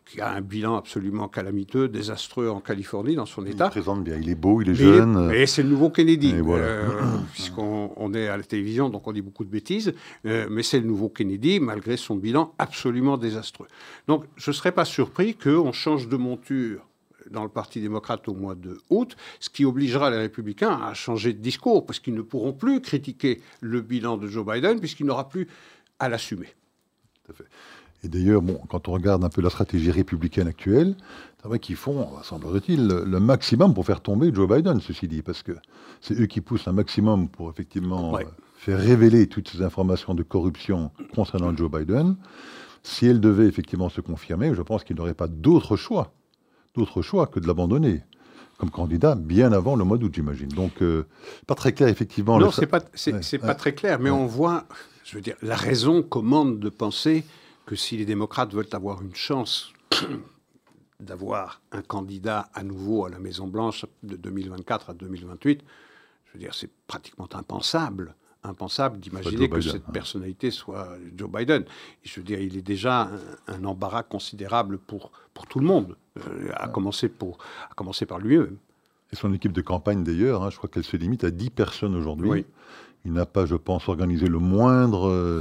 qui 0.06 0.20
a 0.20 0.30
un 0.30 0.40
bilan 0.40 0.76
absolument 0.76 1.26
calamiteux, 1.26 1.88
désastreux 1.88 2.48
en 2.48 2.60
Californie, 2.60 3.16
dans 3.16 3.26
son 3.26 3.44
État. 3.44 3.66
Il 3.66 3.70
présente 3.70 4.04
bien, 4.04 4.18
il 4.22 4.28
est 4.28 4.36
beau, 4.36 4.62
il 4.62 4.70
est 4.70 4.74
jeune. 4.74 5.32
Et 5.34 5.46
c'est 5.46 5.64
le 5.64 5.68
nouveau 5.68 5.90
Kennedy, 5.90 6.32
euh, 6.32 6.86
puisqu'on 7.32 8.14
est 8.14 8.28
à 8.28 8.36
la 8.36 8.44
télévision, 8.44 8.88
donc 8.88 9.08
on 9.08 9.12
dit 9.12 9.22
beaucoup 9.22 9.44
de 9.44 9.50
bêtises, 9.50 9.94
euh, 10.26 10.46
mais 10.48 10.62
c'est 10.62 10.78
le 10.78 10.86
nouveau 10.86 11.08
Kennedy, 11.08 11.58
malgré 11.58 11.96
son 11.96 12.14
bilan 12.14 12.54
absolument 12.58 13.18
désastreux. 13.18 13.66
Donc 14.06 14.26
je 14.36 14.52
ne 14.52 14.54
serais 14.54 14.70
pas 14.70 14.84
surpris 14.84 15.34
qu'on 15.42 15.72
change 15.72 16.08
de 16.08 16.16
monture 16.16 16.86
dans 17.30 17.42
le 17.42 17.48
Parti 17.48 17.80
démocrate 17.80 18.28
au 18.28 18.34
mois 18.34 18.54
de 18.54 18.78
août, 18.90 19.16
ce 19.38 19.50
qui 19.50 19.64
obligera 19.64 20.10
les 20.10 20.16
républicains 20.16 20.80
à 20.82 20.94
changer 20.94 21.32
de 21.32 21.38
discours, 21.38 21.86
parce 21.86 22.00
qu'ils 22.00 22.14
ne 22.14 22.22
pourront 22.22 22.52
plus 22.52 22.80
critiquer 22.80 23.40
le 23.60 23.80
bilan 23.80 24.16
de 24.16 24.26
Joe 24.26 24.46
Biden, 24.46 24.80
puisqu'il 24.80 25.06
n'aura 25.06 25.28
plus 25.28 25.48
à 25.98 26.08
l'assumer. 26.08 26.48
Et 28.02 28.08
d'ailleurs, 28.08 28.40
bon, 28.40 28.58
quand 28.68 28.88
on 28.88 28.92
regarde 28.92 29.22
un 29.24 29.28
peu 29.28 29.42
la 29.42 29.50
stratégie 29.50 29.90
républicaine 29.90 30.48
actuelle, 30.48 30.96
c'est 31.40 31.48
vrai 31.48 31.58
qu'ils 31.58 31.76
font, 31.76 32.08
semblerait-il, 32.22 32.86
le, 32.86 33.20
maximum 33.20 33.74
pour 33.74 33.84
faire 33.84 34.00
tomber 34.00 34.32
Joe 34.32 34.48
Biden, 34.48 34.80
ceci 34.80 35.06
dit, 35.06 35.22
parce 35.22 35.42
que 35.42 35.52
c'est 36.00 36.18
eux 36.18 36.26
qui 36.26 36.40
poussent 36.40 36.66
un 36.66 36.72
maximum 36.72 37.28
pour 37.28 37.50
effectivement 37.50 38.16
euh, 38.16 38.22
faire 38.56 38.78
révéler 38.78 39.26
toutes 39.26 39.48
ces 39.48 39.62
informations 39.62 40.14
de 40.14 40.22
corruption 40.22 40.90
concernant 41.14 41.54
Joe 41.54 41.70
Biden. 41.70 42.16
Si 42.82 43.06
elle 43.06 43.20
devait 43.20 43.46
effectivement 43.46 43.88
se 43.88 44.00
confirmer, 44.00 44.54
je 44.54 44.62
pense 44.62 44.84
qu'il 44.84 44.96
n'aurait 44.96 45.14
pas 45.14 45.28
d'autre 45.28 45.76
choix, 45.76 46.12
d'autre 46.74 47.02
choix 47.02 47.26
que 47.26 47.40
de 47.40 47.46
l'abandonner 47.46 48.02
comme 48.60 48.70
candidat 48.70 49.14
bien 49.14 49.52
avant 49.52 49.74
le 49.74 49.84
mois 49.84 49.96
d'août, 49.96 50.12
j'imagine. 50.14 50.48
Donc, 50.48 50.82
euh, 50.82 51.06
pas 51.46 51.54
très 51.54 51.72
clair, 51.72 51.88
effectivement. 51.88 52.38
Non, 52.38 52.50
c'est 52.50 52.66
pas, 52.66 52.80
c'est, 52.92 53.38
pas 53.38 53.54
très 53.54 53.74
clair, 53.74 53.98
mais 53.98 54.10
on 54.10 54.26
voit, 54.26 54.66
je 55.02 55.14
veux 55.16 55.22
dire, 55.22 55.36
la 55.40 55.56
raison 55.56 56.02
commande 56.02 56.60
de 56.60 56.68
penser 56.68 57.24
que 57.64 57.74
si 57.74 57.96
les 57.96 58.04
démocrates 58.04 58.52
veulent 58.52 58.68
avoir 58.72 59.00
une 59.00 59.14
chance 59.14 59.72
d'avoir 61.00 61.62
un 61.72 61.80
candidat 61.80 62.50
à 62.52 62.62
nouveau 62.62 63.06
à 63.06 63.08
la 63.08 63.18
Maison-Blanche 63.18 63.86
de 64.02 64.16
2024 64.16 64.90
à 64.90 64.94
2028, 64.94 65.62
je 66.26 66.32
veux 66.34 66.38
dire, 66.38 66.54
c'est 66.54 66.70
pratiquement 66.86 67.28
impensable 67.32 68.14
impensable 68.42 68.98
d'imaginer 68.98 69.48
que 69.48 69.60
cette 69.60 69.88
hein. 69.88 69.92
personnalité 69.92 70.50
soit 70.50 70.88
Joe 71.16 71.30
Biden. 71.30 71.64
je 72.02 72.20
veux 72.20 72.24
dire, 72.24 72.40
il 72.40 72.56
est 72.56 72.62
déjà 72.62 73.10
un, 73.46 73.64
embarras 73.64 74.02
considérable 74.02 74.78
pour, 74.78 75.12
pour 75.34 75.46
tout 75.46 75.60
le 75.60 75.66
monde, 75.66 75.96
euh, 76.18 76.50
à, 76.54 76.68
commencer 76.68 77.08
pour, 77.08 77.38
à 77.70 77.74
commencer 77.74 78.06
par 78.06 78.18
lui-même. 78.18 78.56
Et 79.12 79.16
son 79.16 79.32
équipe 79.34 79.52
de 79.52 79.60
campagne, 79.60 80.04
d'ailleurs, 80.04 80.42
hein, 80.42 80.50
je 80.50 80.56
crois 80.56 80.70
qu'elle 80.70 80.84
se 80.84 80.96
limite 80.96 81.24
à 81.24 81.30
10 81.30 81.50
personnes 81.50 81.94
aujourd'hui. 81.94 82.46
Il 83.04 83.12
n'a 83.12 83.26
pas, 83.26 83.46
je 83.46 83.56
pense, 83.56 83.88
organisé 83.88 84.26
le 84.26 84.38
moindre... 84.38 85.40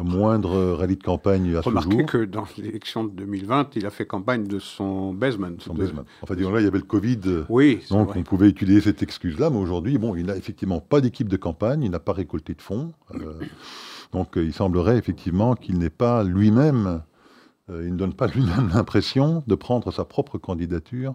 Euh, 0.00 0.04
le 0.04 0.16
moindre 0.16 0.72
rallye 0.74 0.96
de 0.96 1.02
campagne 1.02 1.54
à 1.56 1.60
Remarquez 1.60 1.90
ce 1.90 1.98
jour. 1.98 2.06
que 2.06 2.24
dans 2.24 2.46
l'élection 2.58 3.04
de 3.04 3.10
2020, 3.10 3.76
il 3.76 3.86
a 3.86 3.90
fait 3.90 4.06
campagne 4.06 4.44
de 4.46 4.58
son 4.58 5.12
basement. 5.12 5.48
Son 5.58 5.74
basement. 5.74 6.04
Enfin, 6.22 6.34
disons 6.34 6.50
là, 6.50 6.60
il 6.60 6.64
y 6.64 6.68
avait 6.68 6.78
le 6.78 6.84
Covid. 6.84 7.44
Oui, 7.48 7.80
donc 7.90 8.14
on 8.16 8.22
pouvait 8.22 8.48
utiliser 8.48 8.80
cette 8.80 9.02
excuse-là, 9.02 9.50
mais 9.50 9.58
aujourd'hui, 9.58 9.98
bon, 9.98 10.16
il 10.16 10.26
n'a 10.26 10.36
effectivement 10.36 10.80
pas 10.80 11.00
d'équipe 11.00 11.28
de 11.28 11.36
campagne, 11.36 11.82
il 11.82 11.90
n'a 11.90 12.00
pas 12.00 12.12
récolté 12.12 12.54
de 12.54 12.62
fonds. 12.62 12.92
Euh, 13.14 13.34
donc 14.12 14.32
il 14.36 14.52
semblerait 14.52 14.98
effectivement 14.98 15.54
qu'il 15.54 15.78
n'est 15.78 15.90
pas 15.90 16.24
lui-même 16.24 16.86
euh, 16.86 16.98
il 17.84 17.92
ne 17.92 17.96
donne 17.96 18.14
pas 18.14 18.26
lui-même 18.26 18.70
l'impression 18.74 19.42
de 19.46 19.54
prendre 19.54 19.92
sa 19.92 20.04
propre 20.04 20.38
candidature 20.38 21.14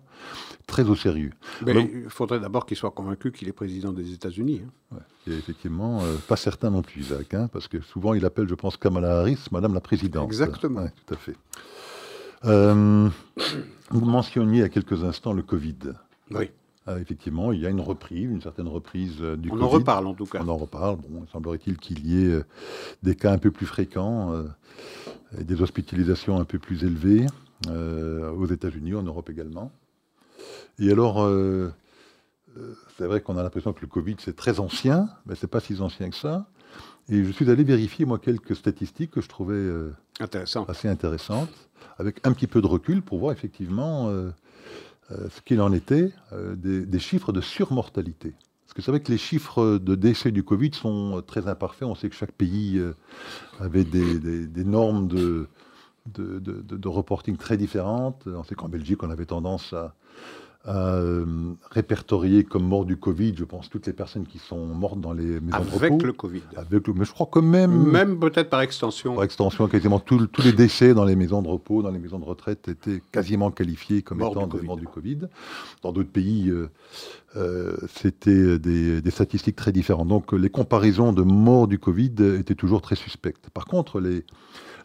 très 0.68 0.84
au 0.84 0.96
sérieux. 0.96 1.32
Mais 1.66 1.92
il 2.06 2.10
faudrait 2.10 2.40
d'abord 2.40 2.66
qu'il 2.66 2.78
soit 2.78 2.92
convaincu 2.92 3.32
qu'il 3.32 3.48
est 3.48 3.54
président 3.54 3.92
des 3.92 4.14
États-Unis. 4.14 4.62
Hein. 4.94 4.98
Et 5.28 5.32
effectivement, 5.32 6.02
euh, 6.04 6.16
pas 6.28 6.36
certain 6.36 6.70
non 6.70 6.82
plus, 6.82 7.02
Isaac, 7.02 7.34
hein, 7.34 7.50
parce 7.52 7.68
que 7.68 7.82
souvent 7.82 8.14
il 8.14 8.26
appelle, 8.26 8.48
je 8.48 8.56
pense, 8.56 8.78
Kamala 8.78 9.20
Harris, 9.20 9.40
Madame 9.52 9.74
la 9.74 9.82
Présidente. 9.82 10.26
Exactement. 10.26 10.88
tout 11.06 11.14
à 11.14 11.18
fait. 11.18 11.36
Euh, 12.46 13.10
vous 13.90 14.06
mentionniez 14.06 14.64
à 14.64 14.70
quelques 14.70 15.04
instants 15.04 15.34
le 15.34 15.42
Covid. 15.42 15.94
Oui. 16.32 16.50
Ah, 16.88 17.00
effectivement, 17.00 17.52
il 17.52 17.62
y 17.62 17.66
a 17.66 17.70
une 17.70 17.82
reprise, 17.82 18.30
une 18.30 18.42
certaine 18.42 18.68
reprise 18.68 19.20
du 19.20 19.50
Covid. 19.50 19.64
On 19.64 19.66
en 19.66 19.70
reparle 19.70 20.06
en 20.06 20.14
tout 20.14 20.26
cas. 20.26 20.40
On 20.44 20.50
en 20.50 20.58
reparle. 20.58 20.98
Bon, 20.98 21.26
semblerait-il 21.32 21.78
qu'il 21.78 22.06
y 22.06 22.24
ait 22.24 22.42
des 23.02 23.16
cas 23.16 23.32
un 23.32 23.40
peu 23.40 23.50
plus 23.50 23.66
fréquents 23.66 24.34
des 25.42 25.62
hospitalisations 25.62 26.40
un 26.40 26.46
peu 26.46 26.60
plus 26.60 26.84
élevées 26.84 27.26
euh, 27.68 28.32
aux 28.32 28.48
États-Unis, 28.48 28.96
en 28.96 29.04
Europe 29.04 29.30
également. 29.30 29.72
Et 30.78 30.92
alors, 30.92 31.24
euh, 31.24 31.74
euh, 32.58 32.74
c'est 32.98 33.06
vrai 33.06 33.22
qu'on 33.22 33.38
a 33.38 33.44
l'impression 33.44 33.74
que 33.74 33.82
le 33.82 33.88
Covid, 33.88 34.18
c'est 34.20 34.36
très 34.36 34.60
ancien, 34.60 35.10
mais 35.26 35.36
ce 35.36 35.46
n'est 35.46 35.50
pas 35.50 35.62
si 35.62 35.80
ancien 35.80 36.10
que 36.10 36.16
ça. 36.16 36.48
Et 37.08 37.24
je 37.24 37.32
suis 37.32 37.50
allé 37.50 37.64
vérifier, 37.64 38.06
moi, 38.06 38.20
quelques 38.20 38.56
statistiques 38.56 39.12
que 39.12 39.22
je 39.22 39.30
trouvais 39.30 39.72
assez 40.68 40.88
intéressantes, 40.88 41.70
avec 41.98 42.26
un 42.26 42.34
petit 42.34 42.48
peu 42.48 42.62
de 42.62 42.68
recul 42.68 43.02
pour 43.04 43.20
voir 43.20 43.32
effectivement 43.32 44.10
ce 45.10 45.42
qu'il 45.46 45.62
en 45.62 45.72
était 45.72 46.12
des, 46.34 47.00
chiffres 47.00 47.32
de 47.32 47.42
surmortalité. 47.42 48.34
Que 48.76 48.82
c'est 48.82 48.92
vrai 48.92 49.00
que 49.00 49.12
les 49.12 49.18
chiffres 49.18 49.78
de 49.78 49.96
décès 49.96 50.32
du 50.32 50.44
Covid 50.44 50.74
sont 50.74 51.24
très 51.26 51.48
imparfaits. 51.48 51.88
On 51.88 51.96
sait 51.96 52.10
que 52.10 52.16
chaque 52.16 52.34
pays 52.34 52.78
euh, 52.78 52.94
avait 53.62 53.86
des, 53.86 54.66
normes 54.66 55.08
de, 55.08 55.48
reporting 56.86 57.38
très 57.38 57.56
différentes. 57.56 58.28
On 58.28 58.44
sait 58.44 58.54
qu'en 58.54 58.68
Belgique, 58.68 59.02
on 59.02 59.10
avait 59.10 59.26
tendance 59.26 59.72
à 59.72 59.96
euh, 60.68 61.26
répertorier 61.70 62.44
comme 62.44 62.64
mort 62.64 62.86
du 62.86 62.98
Covid, 62.98 63.36
je 63.38 63.44
pense, 63.44 63.70
toutes 63.70 63.86
les 63.86 63.94
personnes 63.94 64.26
qui 64.26 64.40
sont 64.40 64.66
mortes 64.66 65.00
dans 65.00 65.14
les 65.14 65.40
maisons 65.40 65.60
de 65.60 65.70
repos. 65.70 65.86
Avec 65.86 66.02
le 66.04 66.14
Covid. 66.14 66.42
Avec 66.56 66.88
le, 66.88 66.94
mais 66.94 67.06
je 67.06 67.12
crois 67.12 67.28
que 67.28 67.40
même... 67.40 67.92
Même 67.92 68.20
peut-être 68.20 68.50
par 68.50 68.62
extension. 68.62 69.14
Par 69.14 69.26
extension, 69.26 69.68
quasiment 69.68 70.00
tous 70.00 70.28
les 70.44 70.54
décès 70.54 70.96
dans 70.96 71.06
les 71.06 71.16
maisons 71.16 71.44
de 71.44 71.48
repos, 71.48 71.84
dans 71.84 71.92
les 71.92 72.00
maisons 72.00 72.18
de 72.18 72.26
retraite 72.26 72.68
étaient 72.68 73.02
quasiment 73.12 73.52
qualifiés 73.52 74.02
comme 74.02 74.22
étant 74.22 74.48
des 74.48 74.62
morts 74.62 74.78
du 74.78 74.88
Covid. 74.88 75.20
Dans 75.84 75.92
d'autres 75.92 76.12
pays, 76.12 76.50
euh, 76.50 76.70
euh, 77.36 77.78
c'était 77.88 78.58
des, 78.58 79.02
des, 79.02 79.12
statistiques 79.12 79.56
très 79.56 79.72
différentes. 79.72 80.08
Donc 80.08 80.34
les 80.34 80.50
comparaisons 80.50 81.14
de 81.14 81.22
morts 81.22 81.68
du 81.68 81.78
Covid 81.78 82.16
étaient 82.40 82.56
toujours 82.56 82.82
très 82.82 82.96
suspectes. 82.96 83.52
Par 83.52 83.66
contre, 83.66 84.00
les, 84.00 84.24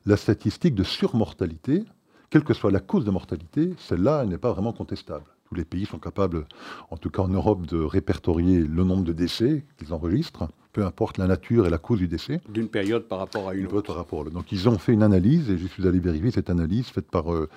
la 0.04 0.18
statistique 0.18 0.74
de 0.74 0.84
surmortalité, 0.84 1.84
quelle 2.28 2.44
que 2.44 2.52
soit 2.54 2.70
la 2.70 2.80
cause 2.80 3.06
de 3.06 3.10
mortalité, 3.10 3.74
celle-là, 3.78 4.26
n'est 4.26 4.38
pas 4.38 4.52
vraiment 4.52 4.72
contestable 4.72 5.24
Tous 5.52 5.56
les 5.56 5.64
pays 5.64 5.84
sont 5.84 5.98
capables, 5.98 6.46
en 6.90 6.96
tout 6.96 7.10
cas 7.10 7.22
en 7.22 7.28
Europe, 7.28 7.66
de 7.66 7.80
répertorier 7.80 8.60
le 8.60 8.84
nombre 8.84 9.02
de 9.02 9.12
décès 9.12 9.64
qu'ils 9.76 9.92
enregistrent, 9.92 10.48
peu 10.72 10.84
importe 10.84 11.18
la 11.18 11.26
nature 11.26 11.66
et 11.66 11.70
la 11.70 11.78
cause 11.78 11.98
du 11.98 12.06
décès. 12.06 12.40
D'une 12.48 12.68
période 12.68 13.08
par 13.08 13.18
rapport 13.18 13.48
à 13.48 13.54
une, 13.54 13.66
autre. 13.66 13.88
Par 13.88 13.96
rapport 13.96 14.24
Donc 14.30 14.52
ils 14.52 14.68
ont 14.68 14.78
fait 14.78 14.92
une 14.92 15.02
analyse, 15.02 15.50
et 15.50 15.58
je 15.58 15.66
suis 15.66 15.88
allé 15.88 15.98
vérifier 15.98 16.30
cette 16.30 16.50
analyse 16.50 16.86
faite 16.86 17.10
par 17.10 17.34
euh, 17.34 17.48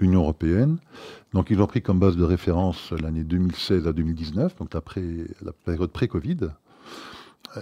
l'Union 0.00 0.22
européenne. 0.22 0.78
Donc 1.34 1.50
ils 1.50 1.62
ont 1.62 1.68
pris 1.68 1.82
comme 1.82 2.00
base 2.00 2.16
de 2.16 2.24
référence 2.24 2.90
l'année 2.90 3.22
2016 3.22 3.86
à 3.86 3.92
2019, 3.92 4.56
donc 4.56 4.74
après 4.74 5.04
la 5.40 5.52
période 5.52 5.92
pré-Covid. 5.92 6.48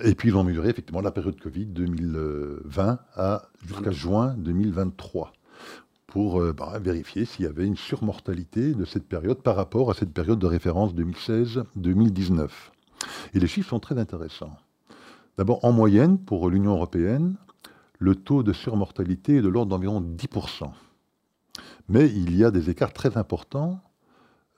Et 0.02 0.14
puis 0.14 0.30
ils 0.30 0.34
ont 0.34 0.44
mesuré 0.44 0.70
effectivement 0.70 1.02
la 1.02 1.10
période 1.10 1.38
Covid 1.38 1.66
2020 1.66 2.98
à 3.16 3.42
jusqu'à 3.66 3.90
juin 3.90 4.34
2023 4.38 5.34
pour 6.14 6.40
euh, 6.40 6.52
bah, 6.52 6.78
vérifier 6.80 7.24
s'il 7.24 7.44
y 7.44 7.48
avait 7.48 7.66
une 7.66 7.76
surmortalité 7.76 8.72
de 8.72 8.84
cette 8.84 9.08
période 9.08 9.42
par 9.42 9.56
rapport 9.56 9.90
à 9.90 9.94
cette 9.94 10.12
période 10.12 10.38
de 10.38 10.46
référence 10.46 10.94
2016-2019. 10.94 12.50
Et 13.34 13.40
les 13.40 13.48
chiffres 13.48 13.70
sont 13.70 13.80
très 13.80 13.98
intéressants. 13.98 14.56
D'abord, 15.38 15.64
en 15.64 15.72
moyenne, 15.72 16.18
pour 16.18 16.48
l'Union 16.50 16.74
européenne, 16.74 17.34
le 17.98 18.14
taux 18.14 18.44
de 18.44 18.52
surmortalité 18.52 19.38
est 19.38 19.42
de 19.42 19.48
l'ordre 19.48 19.70
d'environ 19.70 20.00
10%. 20.00 20.70
Mais 21.88 22.06
il 22.06 22.36
y 22.36 22.44
a 22.44 22.52
des 22.52 22.70
écarts 22.70 22.92
très 22.92 23.16
importants 23.16 23.80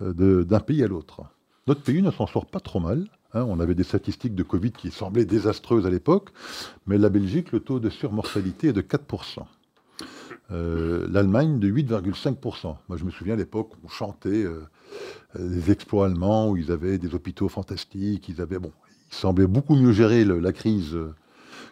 euh, 0.02 0.44
d'un 0.44 0.61
pays 0.61 0.84
à 0.84 0.88
l'autre. 0.88 1.22
Notre 1.68 1.80
pays 1.80 2.02
ne 2.02 2.11
s'en 2.11 2.26
sort 2.26 2.44
pas 2.44 2.61
trop 2.61 2.80
mal. 2.80 3.09
Hein. 3.32 3.46
on 3.48 3.61
avait 3.61 3.74
des 3.74 3.82
statistiques 3.82 4.34
de 4.34 4.42
Covid 4.42 4.72
qui 4.72 4.90
semblaient 4.90 5.24
désastreuses 5.24 5.86
à 5.86 5.90
l'époque, 5.90 6.28
mais 6.86 6.98
la 6.98 7.09
Belgique, 7.09 7.50
le 7.50 7.61
taux 7.61 7.80
de 7.80 7.88
surmortalité 7.88 8.68
est 8.68 8.72
de 8.74 8.82
4%. 8.82 9.46
Euh, 10.53 11.07
L'Allemagne 11.11 11.59
de 11.59 11.68
8,5%. 11.68 12.76
Moi, 12.88 12.97
je 12.97 13.05
me 13.05 13.11
souviens 13.11 13.34
à 13.34 13.36
l'époque, 13.36 13.72
on 13.84 13.88
chantait 13.88 14.44
euh, 14.44 14.62
les 15.38 15.70
exploits 15.70 16.07
allemands 16.07 16.51
où 16.51 16.57
ils 16.57 16.70
avaient 16.70 16.99
des 16.99 17.14
hôpitaux 17.14 17.49
fantastiques. 17.49 18.28
Ils 18.28 18.40
avaient, 18.40 18.59
bon, 18.59 18.72
ils 19.11 19.14
semblaient 19.14 19.47
beaucoup 19.47 19.74
mieux 19.74 19.92
gérer 19.92 20.24
la 20.24 20.53
crise 20.53 20.94
euh, 20.94 21.14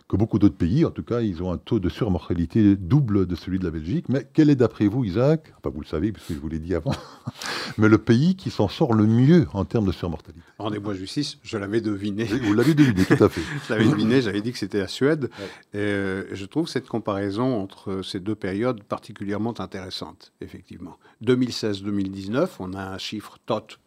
que 0.09 0.17
beaucoup 0.17 0.39
d'autres 0.39 0.57
pays. 0.57 0.85
En 0.85 0.91
tout 0.91 1.03
cas, 1.03 1.21
ils 1.21 1.43
ont 1.43 1.51
un 1.51 1.57
taux 1.57 1.81
de 1.81 1.89
surmortalité 1.89 2.77
double 2.77 3.27
de 3.27 3.35
celui 3.35 3.59
de 3.59 3.65
la 3.65 3.71
Belgique. 3.71 4.09
Mais 4.09 4.29
quel 4.33 4.51
est, 4.51 4.55
d'après 4.55 4.87
vous, 4.87 5.05
Isaac, 5.05 5.53
enfin, 5.59 5.71
vous 5.75 5.81
le 5.81 5.87
savez, 5.87 6.13
puisque 6.13 6.35
je 6.35 6.39
vous 6.39 6.49
l'ai 6.49 6.59
dit 6.59 6.75
avant, 6.75 6.93
mais 7.79 7.89
le 7.89 7.99
pays 7.99 8.37
qui 8.37 8.51
s'en 8.51 8.69
sort 8.69 8.93
le 8.93 9.07
mieux 9.07 9.47
en 9.55 9.65
termes 9.65 9.87
de 9.87 9.93
surmortalité? 9.93 10.43
Rendez-moi 10.59 10.95
justice, 10.95 11.39
je 11.43 11.57
l'avais 11.57 11.81
deviné. 11.81 12.25
Vous 12.25 12.53
l'avez 12.53 12.75
deviné, 12.75 13.05
tout 13.05 13.23
à 13.23 13.29
fait. 13.29 13.41
je 13.67 13.73
l'avais 13.73 13.89
deviné, 13.89 14.21
j'avais 14.21 14.43
dit 14.43 14.53
que 14.53 14.59
c'était 14.59 14.79
la 14.79 14.89
Suède. 14.89 15.31
Et 15.73 15.79
euh, 15.79 16.35
je 16.35 16.45
trouve 16.45 16.69
cette 16.69 16.87
comparaison 16.87 17.61
entre 17.61 18.03
ces 18.03 18.21
deux 18.21 18.35
périodes 18.35 18.83
particulièrement 18.83 19.59
intéressante, 19.59 20.33
effectivement. 20.43 20.99
2016-2019, 21.25 22.49
on 22.59 22.75
a 22.75 22.91
un 22.91 22.99
chiffre 22.99 23.39
tot 23.47 23.79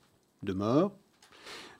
de 0.41 0.53
morts. 0.53 0.93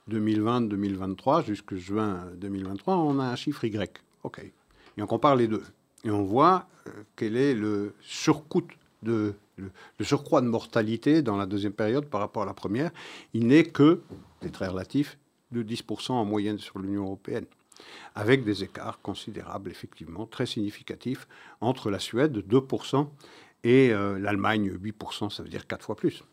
2020-2023, 0.09 1.45
jusque 1.45 1.75
juin 1.75 2.27
2023, 2.37 2.95
on 2.95 3.19
a 3.19 3.25
un 3.25 3.35
chiffre 3.35 3.65
Y. 3.65 4.06
OK. 4.27 4.39
Et 4.39 5.01
on 5.01 5.07
compare 5.07 5.35
les 5.35 5.47
deux. 5.47 5.63
Et 6.03 6.11
on 6.11 6.23
voit 6.23 6.67
euh, 6.87 6.91
quel 7.15 7.35
est 7.35 7.53
le 7.53 7.95
surcoût 8.01 8.67
de 9.03 9.33
le, 9.57 9.71
surcroît 10.05 10.41
de 10.41 10.47
mortalité 10.47 11.21
dans 11.21 11.37
la 11.37 11.45
deuxième 11.45 11.73
période 11.73 12.05
par 12.05 12.19
rapport 12.21 12.43
à 12.43 12.45
la 12.45 12.53
première. 12.53 12.91
Il 13.33 13.47
n'est 13.47 13.63
que, 13.63 14.01
c'est 14.41 14.51
très 14.51 14.67
relatif, 14.67 15.17
de 15.51 15.63
10% 15.63 16.11
en 16.11 16.25
moyenne 16.25 16.59
sur 16.59 16.77
l'Union 16.77 17.05
européenne, 17.05 17.45
avec 18.15 18.43
des 18.43 18.63
écarts 18.63 19.01
considérables, 19.01 19.71
effectivement, 19.71 20.25
très 20.27 20.45
significatifs, 20.45 21.27
entre 21.61 21.89
la 21.89 21.99
Suède, 21.99 22.43
2%, 22.47 23.07
et 23.63 23.91
euh, 23.91 24.19
l'Allemagne, 24.19 24.71
8%, 24.71 25.31
ça 25.31 25.41
veut 25.41 25.49
dire 25.49 25.65
4 25.65 25.85
fois 25.85 25.95
plus. 25.95 26.23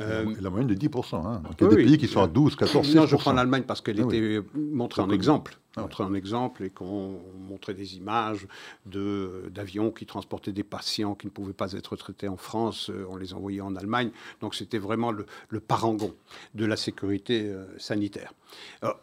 Euh, 0.00 0.32
la 0.40 0.48
moyenne 0.48 0.68
de 0.68 0.76
10%. 0.76 1.26
Hein. 1.26 1.42
il 1.58 1.64
y 1.64 1.66
a 1.66 1.70
des 1.70 1.76
pays 1.76 1.98
qui 1.98 2.06
sont 2.06 2.22
à 2.22 2.28
12, 2.28 2.54
14, 2.54 2.86
16%. 2.86 2.94
Non, 2.94 3.06
je 3.06 3.16
prends 3.16 3.32
l'Allemagne 3.32 3.64
parce 3.64 3.80
qu'elle 3.80 4.00
ah 4.00 4.04
était 4.04 4.40
montrée 4.54 5.02
en 5.02 5.10
exemple. 5.10 5.58
Ah 5.76 5.80
montrée 5.80 6.04
en 6.04 6.14
exemple 6.14 6.62
et 6.62 6.70
qu'on 6.70 7.20
montrait 7.48 7.74
des 7.74 7.96
images 7.96 8.46
d'avions 8.86 9.90
qui 9.90 10.06
transportaient 10.06 10.52
des 10.52 10.62
patients 10.62 11.16
qui 11.16 11.26
ne 11.26 11.32
pouvaient 11.32 11.52
pas 11.52 11.72
être 11.72 11.96
traités 11.96 12.28
en 12.28 12.36
France. 12.36 12.90
Euh, 12.90 13.06
on 13.10 13.16
les 13.16 13.34
envoyait 13.34 13.60
en 13.60 13.74
Allemagne. 13.74 14.10
Donc 14.40 14.54
c'était 14.54 14.78
vraiment 14.78 15.10
le, 15.10 15.26
parangon 15.58 16.14
de 16.54 16.64
la 16.64 16.76
sécurité 16.76 17.48
euh, 17.48 17.66
sanitaire. 17.78 18.32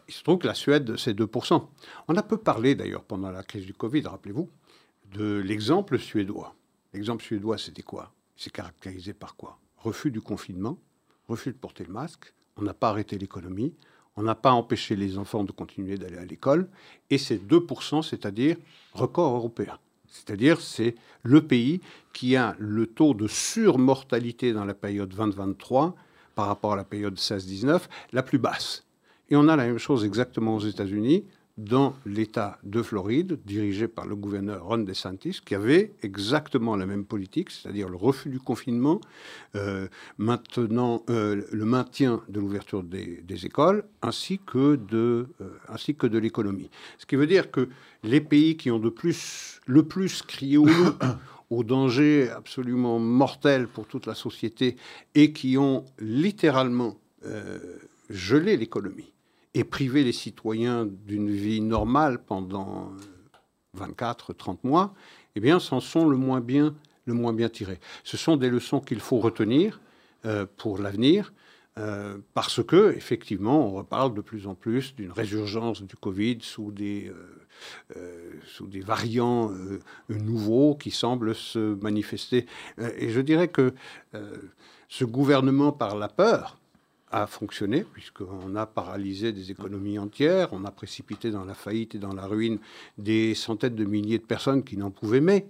il 0.08 0.14
se 0.14 0.22
trouve 0.22 0.38
que 0.38 0.46
la 0.46 0.54
Suède, 0.54 0.96
c'est 0.96 1.12
2%. 1.12 1.62
On 2.08 2.16
a 2.16 2.22
peu 2.22 2.38
parlé 2.38 2.74
d'ailleurs 2.74 3.04
pendant 3.04 3.30
la 3.30 3.42
crise 3.42 3.66
du 3.66 3.74
Covid, 3.74 4.00
rappelez-vous, 4.06 4.48
de 5.12 5.42
l'exemple 5.44 5.98
suédois. 5.98 6.54
L'exemple 6.94 7.22
suédois, 7.22 7.58
c'était 7.58 7.82
quoi? 7.82 8.12
C'est 8.34 8.50
caractérisé 8.50 9.12
par 9.12 9.36
quoi? 9.36 9.58
Refus 9.76 10.10
du 10.10 10.22
confinement, 10.22 10.78
refus 11.28 11.52
de 11.52 11.58
porter 11.58 11.84
le 11.84 11.92
masque, 11.92 12.32
on 12.56 12.62
n'a 12.62 12.74
pas 12.74 12.90
arrêté 12.90 13.18
l'économie, 13.18 13.74
on 14.16 14.22
n'a 14.22 14.34
pas 14.34 14.52
empêché 14.52 14.96
les 14.96 15.18
enfants 15.18 15.44
de 15.44 15.52
continuer 15.52 15.98
d'aller 15.98 16.16
à 16.16 16.24
l'école, 16.24 16.68
et 17.10 17.18
c'est 17.18 17.36
2%, 17.36 18.02
c'est-à-dire 18.02 18.56
record 18.94 19.34
européen. 19.36 19.78
C'est-à-dire 20.08 20.60
c'est 20.60 20.94
le 21.22 21.46
pays 21.46 21.80
qui 22.12 22.36
a 22.36 22.56
le 22.58 22.86
taux 22.86 23.12
de 23.12 23.26
surmortalité 23.26 24.52
dans 24.52 24.64
la 24.64 24.74
période 24.74 25.10
2023 25.10 25.94
par 26.34 26.46
rapport 26.46 26.72
à 26.72 26.76
la 26.76 26.84
période 26.84 27.16
16-19 27.16 27.82
la 28.12 28.22
plus 28.22 28.38
basse. 28.38 28.84
Et 29.28 29.36
on 29.36 29.48
a 29.48 29.56
la 29.56 29.66
même 29.66 29.78
chose 29.78 30.04
exactement 30.04 30.56
aux 30.56 30.60
États-Unis 30.60 31.24
dans 31.56 31.96
l'État 32.04 32.58
de 32.64 32.82
Floride, 32.82 33.38
dirigé 33.46 33.88
par 33.88 34.06
le 34.06 34.14
gouverneur 34.14 34.64
Ron 34.64 34.78
DeSantis, 34.78 35.40
qui 35.44 35.54
avait 35.54 35.94
exactement 36.02 36.76
la 36.76 36.84
même 36.84 37.06
politique, 37.06 37.50
c'est-à-dire 37.50 37.88
le 37.88 37.96
refus 37.96 38.28
du 38.28 38.38
confinement, 38.38 39.00
euh, 39.54 39.88
maintenant 40.18 41.02
euh, 41.08 41.42
le 41.50 41.64
maintien 41.64 42.22
de 42.28 42.40
l'ouverture 42.40 42.82
des, 42.82 43.46
écoles, 43.46 43.84
ainsi 44.02 44.38
que 44.38 44.76
de, 44.76 45.28
euh, 45.40 45.58
ainsi 45.68 45.94
que 45.94 46.06
de 46.06 46.18
l'économie. 46.18 46.70
Ce 46.98 47.06
qui 47.06 47.16
veut 47.16 47.26
dire 47.26 47.50
que 47.50 47.68
les 48.02 48.20
pays 48.20 48.56
qui 48.58 48.70
ont 48.70 48.78
de 48.78 48.90
plus, 48.90 49.60
le 49.64 49.82
plus 49.82 50.22
crié 50.22 50.58
au 50.58 50.66
danger 51.64 52.28
absolument 52.28 52.98
mortel 52.98 53.66
pour 53.66 53.86
toute 53.86 54.04
la 54.04 54.14
société 54.14 54.76
et 55.14 55.32
qui 55.32 55.56
ont 55.56 55.84
littéralement 55.98 56.98
gelé 58.08 58.56
l'économie, 58.56 59.12
et 59.56 59.64
priver 59.64 60.04
les 60.04 60.12
citoyens 60.12 60.86
d'une 61.06 61.30
vie 61.30 61.62
normale 61.62 62.18
pendant 62.22 62.92
24, 63.72 64.34
30 64.34 64.62
mois, 64.64 64.94
eh 65.34 65.40
bien, 65.40 65.58
s'en 65.58 65.80
sont 65.80 66.06
le 66.06 66.18
moins 66.18 66.42
bien, 66.42 66.74
le 67.06 67.14
moins 67.14 67.32
bien 67.32 67.48
tirés. 67.48 67.80
Ce 68.04 68.18
sont 68.18 68.36
des 68.36 68.50
leçons 68.50 68.80
qu'il 68.80 69.00
faut 69.00 69.18
retenir 69.18 69.80
euh, 70.26 70.44
pour 70.58 70.78
l'avenir. 70.78 71.32
Euh, 71.78 72.18
parce 72.34 72.62
que, 72.62 72.94
effectivement, 72.96 73.66
on 73.66 73.72
reparle 73.72 74.12
de 74.14 74.20
plus 74.20 74.46
en 74.46 74.54
plus 74.54 74.94
d'une 74.94 75.12
résurgence 75.12 75.82
du 75.82 75.96
Covid 75.96 76.38
sous 76.42 76.70
des, 76.70 77.10
euh, 77.96 78.32
sous 78.44 78.66
des 78.66 78.80
variants 78.80 79.50
nouveaux 80.10 80.74
qui 80.74 80.90
semblent 80.90 81.34
se 81.34 81.74
manifester. 81.76 82.44
et 82.78 83.08
je 83.08 83.20
dirais 83.20 83.48
que 83.48 83.74
ce 84.88 85.04
gouvernement, 85.04 85.70
par 85.70 85.96
la 85.96 86.08
peur, 86.08 86.58
a 87.22 87.26
fonctionné, 87.26 87.82
puisqu'on 87.94 88.54
a 88.56 88.66
paralysé 88.66 89.32
des 89.32 89.50
économies 89.50 89.98
entières, 89.98 90.48
on 90.52 90.66
a 90.66 90.70
précipité 90.70 91.30
dans 91.30 91.46
la 91.46 91.54
faillite 91.54 91.94
et 91.94 91.98
dans 91.98 92.12
la 92.12 92.26
ruine 92.26 92.58
des 92.98 93.34
centaines 93.34 93.74
de 93.74 93.84
milliers 93.86 94.18
de 94.18 94.24
personnes 94.24 94.62
qui 94.62 94.76
n'en 94.76 94.90
pouvaient 94.90 95.22
mais 95.22 95.46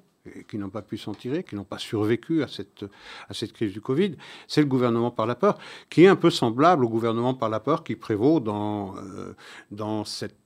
qui 0.49 0.59
n'ont 0.59 0.71
pas 0.71 0.83
pu 0.83 0.99
s'en 0.99 1.15
tirer, 1.15 1.45
qui 1.45 1.55
n'ont 1.55 1.65
pas 1.65 1.79
survécu 1.79 2.43
à 2.43 2.49
cette, 2.49 2.85
à 3.29 3.35
cette 3.35 3.53
crise 3.53 3.73
du 3.73 3.81
Covid, 3.81 4.17
c'est 4.49 4.61
le 4.61 4.67
gouvernement 4.67 5.13
par 5.13 5.25
la 5.27 5.37
peur, 5.37 5.57
qui 5.89 6.03
est 6.03 6.09
un 6.09 6.17
peu 6.17 6.31
semblable 6.31 6.85
au 6.85 6.89
gouvernement 6.89 7.35
par 7.35 7.49
la 7.49 7.61
peur 7.61 7.85
qui 7.85 7.95
prévaut 7.95 8.41
dans, 8.41 8.97
euh, 8.97 9.35
dans 9.71 10.05
cette 10.05 10.37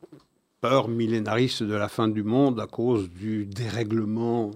peur 0.60 0.88
millénariste 0.88 1.62
de 1.62 1.74
la 1.74 1.88
fin 1.88 2.08
du 2.08 2.22
monde 2.22 2.60
à 2.60 2.66
cause 2.66 3.08
du 3.08 3.46
dérèglement 3.46 4.50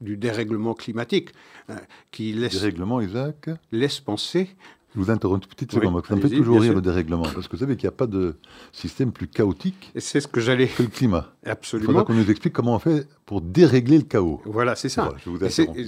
du 0.00 0.16
dérèglement 0.16 0.74
climatique, 0.74 1.30
euh, 1.70 1.76
qui 2.10 2.32
laisse, 2.32 2.54
dérèglement, 2.60 3.00
Isaac? 3.00 3.48
laisse 3.72 4.00
penser 4.00 4.50
je 4.94 5.00
vous 5.00 5.10
interromps 5.10 5.44
une 5.44 5.48
petite 5.48 5.72
seconde. 5.72 6.06
ça 6.06 6.14
me 6.14 6.20
fait 6.20 6.30
toujours 6.30 6.60
rire 6.60 6.74
le 6.74 6.80
dérèglement. 6.80 7.24
Parce 7.24 7.48
que 7.48 7.56
vous 7.56 7.62
savez 7.62 7.76
qu'il 7.76 7.86
n'y 7.86 7.94
a 7.94 7.96
pas 7.96 8.06
de 8.06 8.36
système 8.72 9.10
plus 9.10 9.26
chaotique 9.26 9.92
c'est 9.96 10.20
ce 10.20 10.28
que, 10.28 10.40
j'allais... 10.40 10.68
que 10.68 10.82
le 10.82 10.88
climat. 10.88 11.32
Absolument. 11.44 11.84
Il 11.84 11.92
faudra 11.92 12.04
qu'on 12.04 12.14
nous 12.14 12.30
explique 12.30 12.52
comment 12.52 12.76
on 12.76 12.78
fait 12.78 13.08
pour 13.26 13.40
dérégler 13.40 13.98
le 13.98 14.04
chaos. 14.04 14.40
Voilà, 14.44 14.76
c'est 14.76 14.88
ça. 14.88 15.12
je 15.24 15.30
vous 15.30 15.38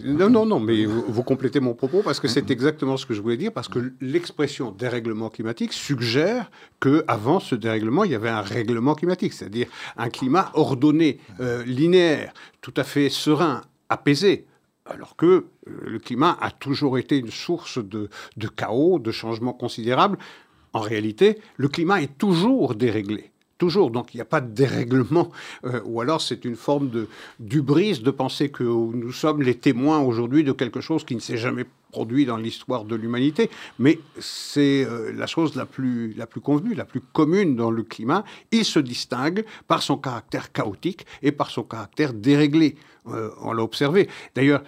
non, 0.05 0.29
non, 0.29 0.47
non, 0.47 0.59
mais 0.59 0.85
vous, 0.85 1.23
complétez 1.23 1.61
mon 1.61 1.75
propos 1.75 2.03
parce 2.03 2.19
que 2.19 2.29
c'est 2.29 2.51
exactement 2.51 2.97
ce 2.97 3.07
que 3.07 3.15
je 3.15 3.21
voulais 3.21 3.37
dire. 3.37 3.53
Parce 3.53 3.69
que 3.69 3.93
l'expression 4.01 4.73
dérèglement 4.73 5.31
climatique 5.31 5.73
suggère 5.73 6.51
qu'avant 6.81 7.41
ce 7.41 7.55
dérèglement, 7.55 8.05
il 8.05 8.11
y 8.11 8.15
avait 8.15 8.29
un 8.29 8.41
règlement 8.41 8.95
climatique, 8.95 9.33
c'est-à-dire 9.33 9.69
un 9.97 10.09
climat 10.09 10.51
ordonné, 10.55 11.21
euh, 11.41 11.65
linéaire, 11.65 12.33
tout 12.61 12.75
à 12.77 12.85
fait 12.85 13.09
serein, 13.09 13.63
apaisé 13.89 14.47
alors 14.89 15.17
que 15.17 15.27
euh, 15.27 15.45
le 15.65 15.99
climat 15.99 16.37
a 16.41 16.51
toujours 16.51 16.99
été 16.99 17.19
une 17.19 17.31
source 17.31 17.79
de, 17.79 18.09
chaos, 18.57 18.99
de 18.99 19.11
changements 19.11 19.53
considérables. 19.53 20.19
En 20.73 20.81
réalité, 20.81 21.41
le 21.57 21.69
climat 21.69 22.03
est 22.03 22.19
toujours 22.19 22.75
déréglé, 22.75 23.31
Toujours, 23.59 23.91
donc 23.91 24.13
il 24.13 24.19
n'y 24.19 24.23
a 24.23 24.27
pas 24.27 24.43
de 24.43 24.53
dérèglement, 24.53 25.31
euh, 25.65 25.81
ou 25.87 26.03
alors 26.03 26.21
c'est 26.21 26.45
une 26.45 26.57
forme 26.57 26.91
de 26.91 27.09
d'ubris 27.41 28.01
de 28.01 28.11
penser 28.11 28.51
que 28.51 28.63
nous 28.63 29.13
sommes 29.13 29.41
les 29.41 29.55
témoins 29.55 30.01
aujourd'hui 30.01 30.45
de 30.45 30.53
quelque 30.53 30.83
chose 30.83 31.05
qui 31.05 31.15
ne 31.15 31.21
s'est 31.21 31.39
jamais 31.39 31.65
produit 31.91 32.27
dans 32.27 32.37
l'histoire 32.37 32.85
de 32.85 32.95
l'humanité, 32.95 33.49
mais 33.79 33.99
c'est 34.19 34.85
euh, 34.85 35.13
la 35.13 35.27
chose 35.27 35.55
la 35.57 35.65
plus, 35.65 36.13
la 36.15 36.27
plus 36.27 36.43
convenue, 36.43 36.75
la 36.75 36.85
plus 36.85 37.01
commune 37.01 37.57
dans 37.57 37.71
le 37.71 37.83
climat. 37.83 38.25
Il 38.53 38.67
se 38.67 38.79
distingue 38.79 39.47
par 39.67 39.83
son 39.83 39.97
caractère 39.97 40.53
chaotique 40.53 41.07
et 41.23 41.33
par 41.33 41.51
son 41.51 41.63
caractère 41.63 42.13
déréglé. 42.13 42.77
Euh, 43.07 43.31
on 43.41 43.53
l'a 43.55 43.63
observé. 43.63 44.11
D'ailleurs, 44.35 44.63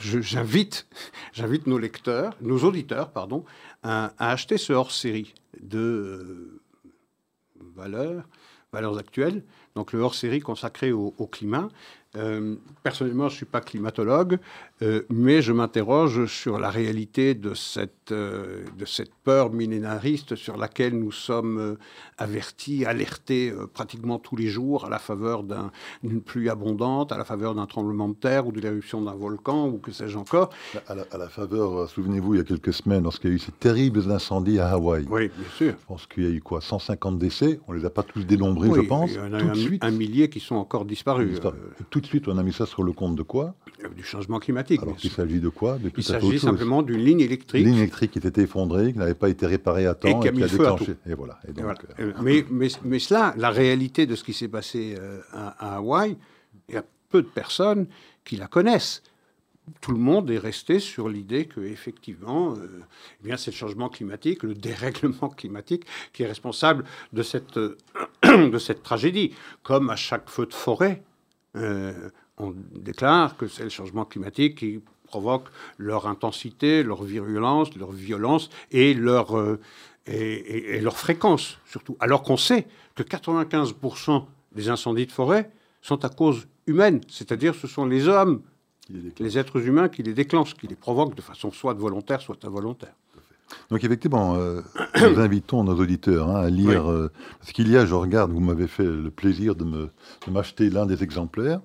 j'invite, 0.00 0.86
j'invite 1.32 1.66
nos 1.66 1.78
lecteurs, 1.78 2.34
nos 2.42 2.58
auditeurs, 2.64 3.10
pardon, 3.10 3.44
à, 3.82 4.12
acheter 4.18 4.58
ce 4.58 4.74
hors-série 4.74 5.32
de 5.62 6.60
valeurs, 7.74 8.24
valeurs 8.72 8.98
actuelles, 8.98 9.42
donc 9.74 9.92
le 9.92 10.00
hors-série 10.00 10.40
consacré 10.40 10.92
au, 10.92 11.28
climat. 11.30 11.68
Euh, 12.16 12.56
personnellement, 12.82 13.28
je 13.28 13.34
ne 13.34 13.36
suis 13.38 13.46
pas 13.46 13.60
climatologue, 13.60 14.38
euh, 14.82 15.02
mais 15.08 15.40
je 15.40 15.52
m'interroge 15.52 16.26
sur 16.26 16.58
la 16.58 16.68
réalité 16.68 17.34
de 17.34 17.54
cette, 17.54 18.10
euh, 18.10 18.64
de 18.76 18.84
cette 18.84 19.14
peur 19.22 19.52
millénariste 19.52 20.34
sur 20.34 20.56
laquelle 20.56 20.98
nous 20.98 21.12
sommes 21.12 21.76
avertis, 22.18 22.84
alertés 22.84 23.52
pratiquement 23.72 24.18
tous 24.18 24.36
les 24.36 24.48
jours 24.48 24.84
à 24.84 24.90
la 24.90 24.98
faveur 24.98 25.44
d'une 26.02 26.20
pluie 26.20 26.48
abondante, 26.48 27.12
à 27.12 27.18
la 27.18 27.24
faveur 27.24 27.54
d'un 27.54 27.66
tremblement 27.66 28.08
de 28.08 28.14
terre 28.14 28.46
ou 28.46 28.52
de 28.52 28.60
l'éruption 28.60 29.00
d'un 29.02 29.14
volcan 29.14 29.68
ou 29.68 29.78
que 29.78 29.92
sais-je 29.92 30.18
encore. 30.18 30.50
À 30.88 30.94
la, 30.94 31.28
faveur, 31.28 31.88
souvenez-vous, 31.88 32.34
il 32.34 32.38
y 32.38 32.40
a 32.40 32.44
quelques 32.44 32.72
semaines, 32.72 33.04
lorsqu'il 33.04 33.30
y 33.30 33.32
a 33.32 33.36
eu 33.36 33.38
ces 33.38 33.52
terribles 33.52 34.10
incendies 34.10 34.58
à 34.58 34.70
Hawaï. 34.70 35.06
Oui, 35.08 35.28
bien 35.28 35.48
sûr. 35.56 35.74
Je 35.80 35.86
pense 35.86 36.06
qu'il 36.06 36.24
y 36.24 36.26
a 36.26 36.30
eu 36.30 36.40
quoi 36.40 36.60
150 36.60 37.18
décès 37.18 37.60
On 37.68 37.72
ne 37.72 37.78
les 37.78 37.84
a 37.84 37.90
pas 37.90 38.02
tous 38.02 38.24
dénombrés, 38.24 38.70
je 38.74 38.80
pense. 38.80 39.10
Il 39.10 39.16
y 39.16 39.20
en 39.20 39.32
a 39.32 39.86
un, 39.86 39.90
millier 39.90 40.28
qui 40.28 40.40
sont 40.40 40.56
encore 40.56 40.84
disparus. 40.84 41.40
Tout 41.90 42.00
de 42.00 42.06
suite, 42.06 42.28
on 42.28 42.36
a 42.38 42.42
mis 42.42 42.52
ça 42.52 42.66
sur 42.66 42.82
le 42.82 42.92
compte 42.92 43.16
de 43.16 43.22
quoi? 43.22 43.54
Du 43.96 44.02
changement 44.02 44.38
climatique. 44.38 44.63
Alors 44.80 44.96
il 45.02 45.10
s'agit 45.10 45.40
de 45.40 45.48
quoi 45.48 45.78
Il 45.96 46.02
s'agit 46.02 46.38
simplement 46.38 46.82
d'une 46.82 47.04
ligne 47.04 47.20
électrique. 47.20 47.62
Une 47.62 47.70
ligne 47.70 47.78
électrique 47.78 48.12
qui 48.12 48.18
était 48.18 48.42
effondrée, 48.42 48.92
qui 48.92 48.98
n'avait 48.98 49.14
pas 49.14 49.28
été 49.28 49.46
réparée 49.46 49.86
à 49.86 49.94
temps 49.94 50.20
et 50.20 50.32
qui 50.32 50.42
a, 50.42 50.48
déclenché. 50.48 50.94
Et 51.06 51.14
voilà. 51.14 51.38
Euh, 52.00 52.12
mais, 52.22 52.44
mais, 52.50 52.68
mais, 52.84 52.98
cela, 52.98 53.34
la 53.36 53.50
réalité 53.50 54.06
de 54.06 54.14
ce 54.14 54.24
qui 54.24 54.32
s'est 54.32 54.48
passé 54.48 54.96
euh, 54.98 55.20
à, 55.32 55.76
Hawaï, 55.76 56.16
il 56.68 56.74
y 56.74 56.78
a 56.78 56.84
peu 57.08 57.22
de 57.22 57.28
personnes 57.28 57.86
qui 58.24 58.36
la 58.36 58.46
connaissent 58.46 59.02
tout 59.80 59.92
le 59.92 59.98
monde 59.98 60.30
est 60.30 60.38
resté 60.38 60.78
sur 60.78 61.08
l'idée 61.08 61.46
que 61.46 61.60
effectivement, 61.60 62.52
euh, 62.52 62.82
eh 63.22 63.26
bien, 63.26 63.38
c'est 63.38 63.50
le 63.50 63.56
changement 63.56 63.88
climatique, 63.88 64.42
le 64.42 64.54
dérèglement 64.54 65.28
climatique 65.36 65.86
qui 66.12 66.22
est 66.22 66.26
responsable 66.26 66.84
de 67.14 67.22
cette, 67.22 67.58
de 68.24 68.58
cette 68.58 68.82
tragédie. 68.82 69.32
Comme 69.62 69.88
à 69.88 69.96
chaque 69.96 70.28
feu 70.28 70.44
de 70.44 70.52
forêt, 70.52 71.02
on 72.38 72.54
déclare 72.74 73.36
que 73.36 73.46
c'est 73.46 73.64
le 73.64 73.68
changement 73.68 74.04
climatique 74.04 74.58
qui 74.58 74.80
provoque 75.06 75.44
leur 75.78 76.06
intensité, 76.06 76.82
leur 76.82 77.04
virulence, 77.04 77.74
leur 77.76 77.92
violence 77.92 78.50
et 78.72 78.94
leur, 78.94 79.38
euh, 79.38 79.60
et, 80.06 80.80
leur 80.80 80.96
fréquence, 80.96 81.58
surtout. 81.66 81.96
Alors 82.00 82.22
qu'on 82.22 82.36
sait 82.36 82.66
que 82.94 83.02
95% 83.02 84.24
des 84.52 84.68
incendies 84.68 85.06
de 85.06 85.12
forêt 85.12 85.50
sont 85.82 86.04
à 86.04 86.08
cause 86.08 86.46
humaine, 86.66 87.00
c'est-à-dire 87.08 87.54
ce 87.54 87.66
sont 87.66 87.86
les 87.86 88.08
hommes, 88.08 88.42
les 89.18 89.38
êtres 89.38 89.66
humains 89.66 89.88
qui 89.88 90.02
les 90.02 90.14
déclenchent, 90.14 90.54
qui 90.54 90.66
les 90.66 90.76
provoquent 90.76 91.14
de 91.14 91.22
façon 91.22 91.50
soit 91.52 91.74
volontaire, 91.74 92.20
soit 92.20 92.44
involontaire. 92.44 92.94
Donc 93.70 93.84
effectivement, 93.84 94.34
euh, 94.36 94.62
nous 95.00 95.20
invitons 95.20 95.64
nos 95.64 95.76
auditeurs 95.76 96.28
hein, 96.28 96.40
à 96.42 96.50
lire, 96.50 96.90
euh, 96.90 97.10
parce 97.38 97.52
qu'il 97.52 97.70
y 97.70 97.76
a, 97.76 97.86
je 97.86 97.94
regarde, 97.94 98.32
vous 98.32 98.40
m'avez 98.40 98.66
fait 98.66 98.84
le 98.84 99.10
plaisir 99.10 99.54
de 99.54 99.90
m'acheter 100.30 100.70
l'un 100.70 100.86
des 100.86 101.02
exemplaires. 101.02 101.60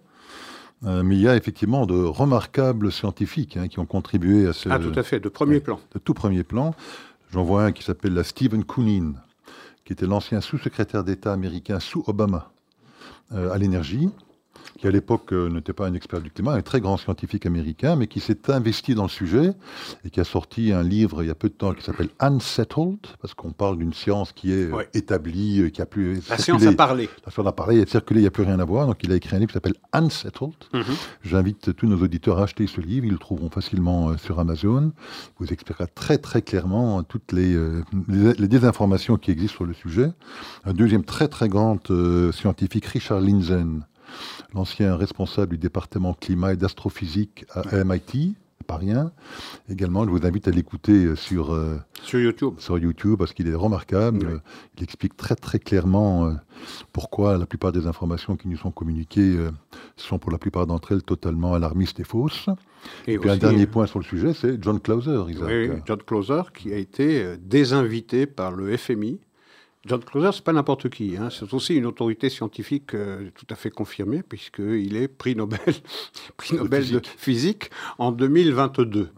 Euh, 0.85 1.03
mais 1.03 1.15
il 1.15 1.21
y 1.21 1.27
a 1.27 1.35
effectivement 1.35 1.85
de 1.85 1.95
remarquables 1.95 2.91
scientifiques 2.91 3.57
hein, 3.57 3.67
qui 3.67 3.79
ont 3.79 3.85
contribué 3.85 4.47
à 4.47 4.53
ce. 4.53 4.69
Ah, 4.69 4.79
tout 4.79 4.97
à 4.97 5.03
fait, 5.03 5.19
de 5.19 5.29
premier 5.29 5.59
plan. 5.59 5.79
De 5.93 5.99
tout 5.99 6.13
premier 6.13 6.43
plan. 6.43 6.73
J'en 7.31 7.43
vois 7.43 7.65
un 7.65 7.71
qui 7.71 7.83
s'appelle 7.83 8.13
la 8.13 8.23
Stephen 8.23 8.63
Koonin, 8.63 9.13
qui 9.85 9.93
était 9.93 10.07
l'ancien 10.07 10.41
sous-secrétaire 10.41 11.03
d'État 11.03 11.33
américain 11.33 11.79
sous 11.79 12.03
Obama 12.07 12.51
euh, 13.33 13.51
à 13.51 13.57
l'énergie 13.57 14.09
qui 14.77 14.87
à 14.87 14.91
l'époque 14.91 15.33
euh, 15.33 15.49
n'était 15.49 15.73
pas 15.73 15.87
un 15.87 15.93
expert 15.93 16.21
du 16.21 16.31
climat, 16.31 16.53
un 16.53 16.61
très 16.61 16.81
grand 16.81 16.97
scientifique 16.97 17.45
américain, 17.45 17.95
mais 17.95 18.07
qui 18.07 18.19
s'est 18.19 18.51
investi 18.51 18.95
dans 18.95 19.03
le 19.03 19.09
sujet 19.09 19.53
et 20.05 20.09
qui 20.09 20.19
a 20.19 20.23
sorti 20.23 20.71
un 20.71 20.83
livre 20.83 21.23
il 21.23 21.27
y 21.27 21.31
a 21.31 21.35
peu 21.35 21.49
de 21.49 21.53
temps 21.53 21.73
qui 21.73 21.83
s'appelle 21.83 22.09
Unsettled, 22.19 22.99
parce 23.21 23.33
qu'on 23.33 23.51
parle 23.51 23.77
d'une 23.77 23.93
science 23.93 24.31
qui 24.31 24.51
est 24.51 24.71
euh, 24.71 24.83
établie, 24.93 25.61
euh, 25.61 25.69
qui 25.69 25.81
a 25.81 25.85
plus... 25.85 26.21
La 26.29 26.37
science 26.37 26.65
a 26.65 26.73
parlé. 26.73 27.09
La 27.25 27.31
science 27.31 27.47
a 27.47 27.51
parlé, 27.51 27.81
a 27.81 27.85
circulé, 27.85 28.19
il 28.19 28.23
n'y 28.23 28.27
a 28.27 28.31
plus 28.31 28.43
rien 28.43 28.59
à 28.59 28.65
voir. 28.65 28.87
Donc 28.87 28.97
il 29.03 29.11
a 29.11 29.15
écrit 29.15 29.35
un 29.35 29.39
livre 29.39 29.49
qui 29.49 29.55
s'appelle 29.55 29.75
Unsettled. 29.93 30.53
Mhm. 30.73 30.83
J'invite 31.23 31.75
tous 31.75 31.87
nos 31.87 32.01
auditeurs 32.01 32.39
à 32.39 32.43
acheter 32.43 32.67
ce 32.67 32.81
livre, 32.81 33.05
ils 33.05 33.11
le 33.11 33.17
trouveront 33.17 33.49
facilement 33.49 34.17
sur 34.17 34.39
Amazon. 34.39 34.91
Il 35.39 35.45
vous 35.45 35.53
expliquera 35.53 35.87
très 35.87 36.17
très 36.17 36.41
clairement 36.41 37.03
toutes 37.03 37.31
les, 37.31 37.57
les, 38.07 38.47
désinformations 38.47 39.17
qui 39.17 39.31
existent 39.31 39.57
sur 39.57 39.65
le 39.65 39.73
sujet. 39.73 40.11
Un 40.65 40.73
deuxième 40.73 41.03
très 41.03 41.27
très 41.27 41.49
grand 41.49 41.79
scientifique, 42.31 42.85
Richard 42.85 43.21
Lindzen, 43.21 43.83
l'ancien 44.53 44.95
responsable 44.95 45.53
du 45.53 45.57
département 45.57 46.13
climat 46.13 46.53
et 46.53 46.57
d'astrophysique 46.57 47.45
à 47.53 47.83
MIT, 47.83 48.35
pas 48.69 48.77
rien. 48.77 49.11
Également, 49.67 50.05
je 50.05 50.11
vous 50.11 50.27
invite 50.27 50.47
à 50.47 50.51
l'écouter 50.51 51.15
sur, 51.15 51.53
euh, 51.53 51.77
sur 52.03 52.19
YouTube. 52.19 52.53
Sur 52.59 52.77
YouTube, 52.77 53.17
parce 53.17 53.33
qu'il 53.33 53.47
est 53.47 53.55
remarquable. 53.55 54.41
Il 54.77 54.83
explique 54.83 55.17
très 55.17 55.35
très 55.35 55.57
clairement 55.57 56.27
euh, 56.27 56.33
pourquoi 56.93 57.39
la 57.39 57.47
plupart 57.47 57.71
des 57.71 57.87
informations 57.87 58.35
qui 58.37 58.47
nous 58.47 58.57
sont 58.57 58.69
communiquées 58.69 59.35
euh, 59.37 59.49
sont 59.95 60.19
pour 60.19 60.31
la 60.31 60.37
plupart 60.37 60.67
d'entre 60.67 60.91
elles 60.91 61.01
totalement 61.01 61.55
alarmistes 61.55 61.99
et 61.99 62.03
fausses. 62.03 62.47
Et, 63.07 63.17
puis 63.17 63.29
un 63.31 63.37
dernier 63.37 63.65
point 63.65 63.87
sur 63.87 63.97
le 63.97 64.05
sujet, 64.05 64.33
c'est 64.35 64.61
John 64.61 64.79
Clauser, 64.79 65.17
Oui, 65.17 65.71
John 65.85 66.01
Clauser, 66.05 66.43
qui 66.53 66.71
a 66.71 66.77
été 66.77 67.37
désinvité 67.37 68.27
par 68.27 68.51
le 68.51 68.77
FMI 68.77 69.19
John 69.85 70.03
Clauser, 70.03 70.31
c'est 70.33 70.43
pas 70.43 70.51
n'importe 70.51 70.89
qui. 70.89 71.15
Hein. 71.15 71.29
C'est 71.31 71.53
aussi 71.53 71.75
une 71.75 71.85
autorité 71.85 72.29
scientifique 72.29 72.93
euh, 72.93 73.29
tout 73.33 73.47
à 73.49 73.55
fait 73.55 73.69
confirmée, 73.69 74.23
puisqu'il 74.23 74.97
est 74.97 75.07
prix 75.07 75.35
Nobel, 75.35 75.59
prix 76.37 76.55
Nobel 76.57 76.89
de 76.89 77.01
physique 77.17 77.69
en 77.97 78.11
2022. 78.11 79.09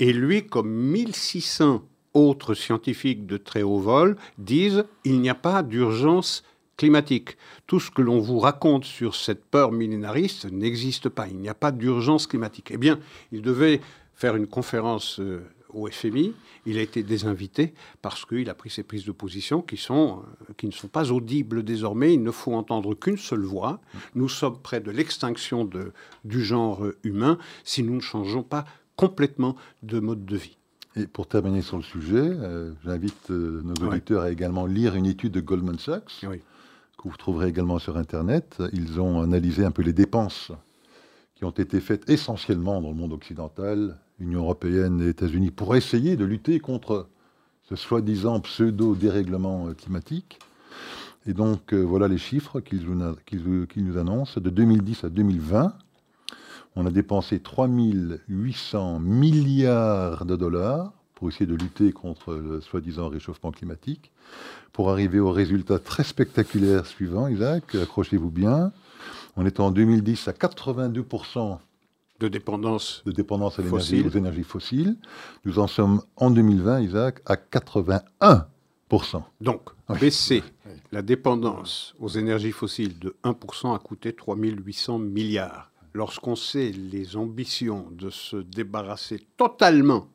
Et 0.00 0.12
lui, 0.12 0.44
comme 0.46 0.70
1600 0.70 1.84
autres 2.14 2.54
scientifiques 2.54 3.26
de 3.26 3.36
très 3.36 3.62
haut 3.62 3.78
vol, 3.78 4.16
disent 4.38 4.84
il 5.04 5.20
n'y 5.20 5.30
a 5.30 5.36
pas 5.36 5.62
d'urgence 5.62 6.42
climatique. 6.76 7.36
Tout 7.66 7.78
ce 7.78 7.90
que 7.90 8.02
l'on 8.02 8.18
vous 8.18 8.38
raconte 8.40 8.84
sur 8.84 9.14
cette 9.14 9.44
peur 9.44 9.70
millénariste 9.70 10.50
n'existe 10.50 11.08
pas. 11.08 11.28
Il 11.28 11.36
n'y 11.36 11.48
a 11.48 11.54
pas 11.54 11.70
d'urgence 11.70 12.26
climatique. 12.26 12.70
Eh 12.72 12.76
bien, 12.76 12.98
il 13.30 13.42
devait 13.42 13.80
faire 14.14 14.34
une 14.34 14.48
conférence 14.48 15.20
euh, 15.20 15.44
au 15.72 15.88
FMI. 15.88 16.32
Il 16.66 16.78
a 16.78 16.82
été 16.82 17.02
désinvité 17.02 17.74
parce 18.02 18.24
qu'il 18.24 18.48
a 18.50 18.54
pris 18.54 18.70
ses 18.70 18.82
prises 18.82 19.04
de 19.04 19.12
position 19.12 19.62
qui, 19.62 19.76
sont, 19.76 20.22
euh, 20.48 20.52
qui 20.56 20.66
ne 20.66 20.72
sont 20.72 20.88
pas 20.88 21.10
audibles 21.12 21.62
désormais. 21.62 22.14
Il 22.14 22.22
ne 22.22 22.30
faut 22.30 22.54
entendre 22.54 22.94
qu'une 22.94 23.18
seule 23.18 23.44
voix. 23.44 23.80
Nous 24.14 24.28
sommes 24.28 24.58
près 24.60 24.80
de 24.80 24.90
l'extinction 24.90 25.64
de, 25.64 25.92
du 26.24 26.44
genre 26.44 26.84
humain 27.04 27.38
si 27.64 27.82
nous 27.82 27.94
ne 27.94 28.00
changeons 28.00 28.42
pas 28.42 28.64
complètement 28.96 29.56
de 29.82 30.00
mode 30.00 30.24
de 30.24 30.36
vie. 30.36 30.58
Et 30.96 31.06
pour 31.06 31.28
terminer 31.28 31.62
sur 31.62 31.76
le 31.76 31.82
sujet, 31.82 32.16
euh, 32.16 32.72
j'invite 32.84 33.30
euh, 33.30 33.62
nos 33.62 33.86
auditeurs 33.86 34.22
à 34.22 34.30
également 34.30 34.66
lire 34.66 34.96
une 34.96 35.06
étude 35.06 35.32
de 35.32 35.40
Goldman 35.40 35.78
Sachs, 35.78 36.20
que 36.22 37.08
vous 37.08 37.16
trouverez 37.16 37.48
également 37.48 37.78
sur 37.78 37.96
Internet. 37.96 38.60
Ils 38.72 39.00
ont 39.00 39.20
analysé 39.20 39.64
un 39.64 39.70
peu 39.70 39.82
les 39.82 39.92
dépenses 39.92 40.50
qui 41.36 41.44
ont 41.44 41.50
été 41.50 41.80
faites 41.80 42.10
essentiellement 42.10 42.80
dans 42.80 42.88
le 42.88 42.96
monde 42.96 43.12
occidental, 43.12 43.96
Union 44.20 44.40
européenne 44.40 45.00
et 45.00 45.08
États-Unis, 45.08 45.50
pour 45.50 45.76
essayer 45.76 46.16
de 46.16 46.24
lutter 46.24 46.60
contre 46.60 47.08
ce 47.68 47.76
soi-disant 47.76 48.40
pseudo-dérèglement 48.40 49.68
euh, 49.68 49.74
climatique. 49.74 50.38
Et 51.26 51.34
donc, 51.34 51.74
euh, 51.74 51.82
voilà 51.82 52.08
les 52.08 52.18
chiffres 52.18 52.60
qu'ils 52.60 52.86
nous 52.86 53.98
annoncent. 53.98 54.40
De 54.40 54.50
2010 54.50 55.04
à 55.04 55.08
2020, 55.08 55.74
on 56.76 56.86
a 56.86 56.90
dépensé 56.90 57.40
3800 57.40 59.00
milliards 59.00 60.24
de 60.24 60.36
dollars 60.36 60.92
pour 61.14 61.28
essayer 61.28 61.46
de 61.46 61.56
lutter 61.56 61.90
contre 61.90 62.34
le 62.34 62.60
soi-disant 62.60 63.08
réchauffement 63.08 63.50
climatique, 63.50 64.12
pour 64.72 64.90
arriver 64.90 65.18
au 65.18 65.32
résultat 65.32 65.80
très 65.80 66.04
spectaculaire 66.04 66.86
suivant, 66.86 67.26
Isaac, 67.26 67.74
accrochez-vous 67.74 68.30
bien. 68.30 68.72
On 69.36 69.44
est 69.44 69.58
en 69.58 69.72
2010 69.72 70.28
à 70.28 70.32
82% 70.32 71.58
de 72.20 72.28
dépendance, 72.28 73.02
de 73.06 73.12
dépendance 73.12 73.58
à 73.58 73.62
l'énergie, 73.62 74.02
aux 74.02 74.10
énergies 74.10 74.42
fossiles. 74.42 74.96
Nous 75.44 75.58
en 75.58 75.66
sommes 75.66 76.02
en 76.16 76.30
2020, 76.30 76.80
Isaac, 76.80 77.20
à 77.26 77.36
81%. 77.36 79.22
Donc, 79.40 79.62
baisser 80.00 80.42
la 80.92 81.02
dépendance 81.02 81.94
aux 81.98 82.08
énergies 82.08 82.52
fossiles 82.52 82.98
de 82.98 83.16
1% 83.24 83.74
a 83.74 83.78
coûté 83.78 84.12
3800 84.12 84.98
milliards. 84.98 85.70
Lorsqu'on 85.94 86.36
sait 86.36 86.70
les 86.70 87.16
ambitions 87.16 87.86
de 87.90 88.10
se 88.10 88.36
débarrasser 88.36 89.26
totalement 89.36 90.08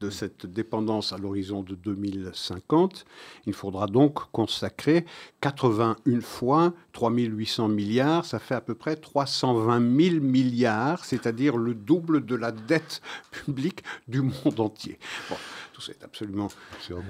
de 0.00 0.10
cette 0.10 0.44
dépendance 0.44 1.12
à 1.14 1.16
l'horizon 1.16 1.62
de 1.62 1.74
2050, 1.74 3.06
il 3.46 3.54
faudra 3.54 3.86
donc 3.86 4.30
consacrer 4.30 5.06
81 5.40 6.20
fois 6.20 6.74
3800 6.92 7.68
milliards, 7.68 8.26
ça 8.26 8.38
fait 8.38 8.54
à 8.54 8.60
peu 8.60 8.74
près 8.74 8.96
320 8.96 9.80
000 9.80 10.20
milliards, 10.20 11.04
c'est-à-dire 11.04 11.56
le 11.56 11.72
double 11.74 12.26
de 12.26 12.34
la 12.34 12.52
dette 12.52 13.00
publique 13.30 13.84
du 14.06 14.20
monde 14.20 14.60
entier. 14.60 14.98
Bon, 15.30 15.36
tout 15.72 15.80
ça 15.80 15.92
est 15.92 16.04
absolument 16.04 16.48
absurde. 16.74 17.04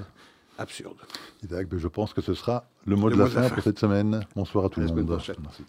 absurde. 0.56 0.98
Je 1.76 1.88
pense 1.88 2.14
que 2.14 2.20
ce 2.20 2.34
sera 2.34 2.68
le 2.84 2.94
mot, 2.94 3.10
de, 3.10 3.16
la 3.16 3.26
fin 3.26 3.48
pour 3.48 3.64
cette 3.64 3.80
semaine. 3.80 4.24
Bonsoir 4.36 4.66
à 4.66 4.68
tout 4.68 4.80
le 4.80 4.86
monde. 4.86 5.20
Merci. 5.42 5.64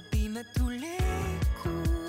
කදීම 0.00 0.34
තුළේ 0.54 1.40
කූ 1.58 2.07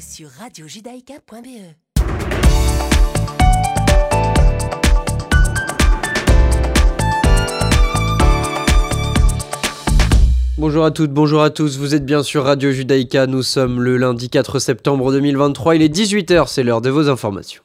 sur 0.00 0.28
radiojudaïka.be. 0.30 1.74
Bonjour 10.58 10.84
à 10.84 10.90
toutes, 10.90 11.12
bonjour 11.12 11.42
à 11.42 11.50
tous, 11.50 11.78
vous 11.78 11.94
êtes 11.94 12.04
bien 12.04 12.22
sur 12.22 12.44
Radio 12.44 12.70
Judaïka, 12.70 13.26
nous 13.26 13.42
sommes 13.42 13.80
le 13.80 13.96
lundi 13.96 14.28
4 14.28 14.58
septembre 14.58 15.10
2023, 15.10 15.76
il 15.76 15.82
est 15.82 15.94
18h, 15.94 16.48
c'est 16.48 16.62
l'heure 16.62 16.82
de 16.82 16.90
vos 16.90 17.08
informations. 17.08 17.62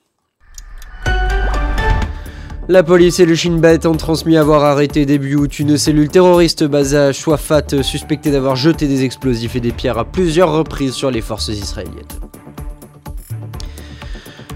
La 2.68 2.82
police 2.82 3.20
et 3.20 3.28
le 3.28 3.36
Shin 3.36 3.58
Bet 3.58 3.86
ont 3.86 3.96
transmis 3.96 4.38
avoir 4.38 4.64
arrêté 4.64 5.06
début 5.06 5.36
août 5.36 5.60
une 5.60 5.78
cellule 5.78 6.10
terroriste 6.10 6.64
basée 6.64 6.98
à 6.98 7.12
Shwafat 7.14 7.84
suspectée 7.84 8.32
d'avoir 8.32 8.56
jeté 8.56 8.88
des 8.88 9.04
explosifs 9.04 9.56
et 9.56 9.60
des 9.60 9.72
pierres 9.72 10.00
à 10.00 10.04
plusieurs 10.04 10.52
reprises 10.52 10.94
sur 10.94 11.12
les 11.12 11.22
forces 11.22 11.50
israéliennes. 11.50 11.94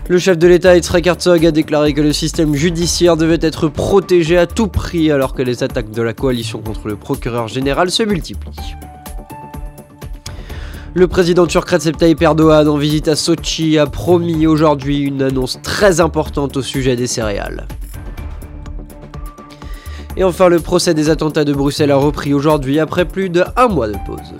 Le 0.07 0.17
chef 0.17 0.39
de 0.39 0.47
l'État 0.47 0.75
Yitzhak 0.75 1.05
Herzog 1.05 1.45
a 1.45 1.51
déclaré 1.51 1.93
que 1.93 2.01
le 2.01 2.11
système 2.11 2.55
judiciaire 2.55 3.15
devait 3.15 3.37
être 3.41 3.67
protégé 3.67 4.39
à 4.39 4.47
tout 4.47 4.69
prix 4.69 5.11
alors 5.11 5.35
que 5.35 5.43
les 5.43 5.61
attaques 5.61 5.91
de 5.91 6.01
la 6.01 6.13
coalition 6.13 6.63
contre 6.63 6.87
le 6.87 6.95
procureur 6.95 7.47
général 7.47 7.91
se 7.91 8.01
multiplient. 8.01 8.73
Le 10.95 11.07
président 11.07 11.45
turc 11.45 11.69
Recep 11.69 11.95
Tayyip 11.95 12.23
Erdogan 12.23 12.67
en 12.67 12.77
visite 12.77 13.07
à 13.07 13.15
Sochi 13.15 13.77
a 13.77 13.85
promis 13.85 14.47
aujourd'hui 14.47 15.01
une 15.01 15.21
annonce 15.21 15.59
très 15.61 16.01
importante 16.01 16.57
au 16.57 16.63
sujet 16.63 16.95
des 16.95 17.05
céréales. 17.05 17.67
Et 20.19 20.23
enfin, 20.25 20.49
le 20.49 20.59
procès 20.59 20.93
des 20.93 21.09
attentats 21.09 21.45
de 21.45 21.53
Bruxelles 21.53 21.91
a 21.91 21.95
repris 21.95 22.33
aujourd'hui 22.33 22.77
après 22.77 23.05
plus 23.05 23.29
de 23.29 23.41
un 23.55 23.69
mois 23.69 23.87
de 23.87 23.95
pause. 24.05 24.33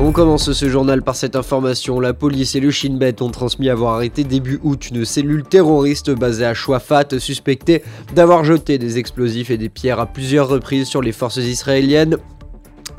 On 0.00 0.10
commence 0.10 0.50
ce 0.50 0.68
journal 0.68 1.02
par 1.02 1.14
cette 1.14 1.36
information. 1.36 2.00
La 2.00 2.12
police 2.12 2.56
et 2.56 2.60
le 2.60 2.72
Shin 2.72 2.96
Bet 2.96 3.22
ont 3.22 3.30
transmis 3.30 3.68
avoir 3.68 3.94
arrêté 3.94 4.24
début 4.24 4.58
août 4.64 4.90
une 4.90 5.04
cellule 5.04 5.44
terroriste 5.44 6.10
basée 6.10 6.44
à 6.44 6.54
Shwafat 6.54 7.20
suspectée 7.20 7.84
d'avoir 8.16 8.42
jeté 8.42 8.76
des 8.76 8.98
explosifs 8.98 9.50
et 9.50 9.58
des 9.58 9.68
pierres 9.68 10.00
à 10.00 10.06
plusieurs 10.06 10.48
reprises 10.48 10.88
sur 10.88 11.02
les 11.02 11.12
forces 11.12 11.36
israéliennes 11.36 12.16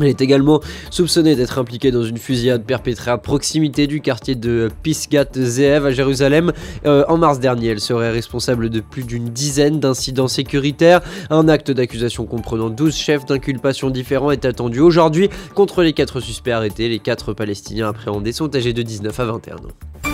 elle 0.02 0.10
est 0.10 0.22
également 0.22 0.62
soupçonnée 0.89 1.36
d'être 1.36 1.60
impliquée 1.60 1.91
dans 1.91 2.04
une 2.04 2.18
fusillade 2.18 2.64
perpétrée 2.64 3.12
à 3.12 3.18
proximité 3.18 3.88
du 3.88 4.02
quartier 4.02 4.36
de 4.36 4.70
Pisgat 4.84 5.26
Zeev 5.34 5.86
à 5.86 5.91
Jérusalem. 5.91 6.52
Euh, 6.86 7.04
en 7.08 7.18
mars 7.18 7.39
dernier, 7.39 7.68
elle 7.68 7.80
serait 7.80 8.12
responsable 8.12 8.70
de 8.70 8.80
plus 8.80 9.04
d'une 9.04 9.30
dizaine 9.30 9.80
d'incidents 9.80 10.28
sécuritaires. 10.28 11.02
Un 11.30 11.47
acte 11.47 11.72
d'accusation 11.72 12.26
comprenant 12.26 12.70
12 12.70 12.95
chefs 12.95 13.26
d'inculpation 13.26 13.89
différents 13.89 14.32
est 14.32 14.45
attendu 14.45 14.80
aujourd'hui 14.80 15.30
contre 15.56 15.84
les 15.84 15.93
4 15.93 16.20
suspects 16.20 16.52
arrêtés. 16.52 16.89
Les 16.89 16.99
4 16.99 17.34
Palestiniens 17.34 17.89
appréhendés 17.89 18.32
sont 18.32 18.56
âgés 18.56 18.74
de 18.74 18.82
19 18.82 19.20
à 19.20 19.26
21 19.26 19.56
ans. 19.56 20.11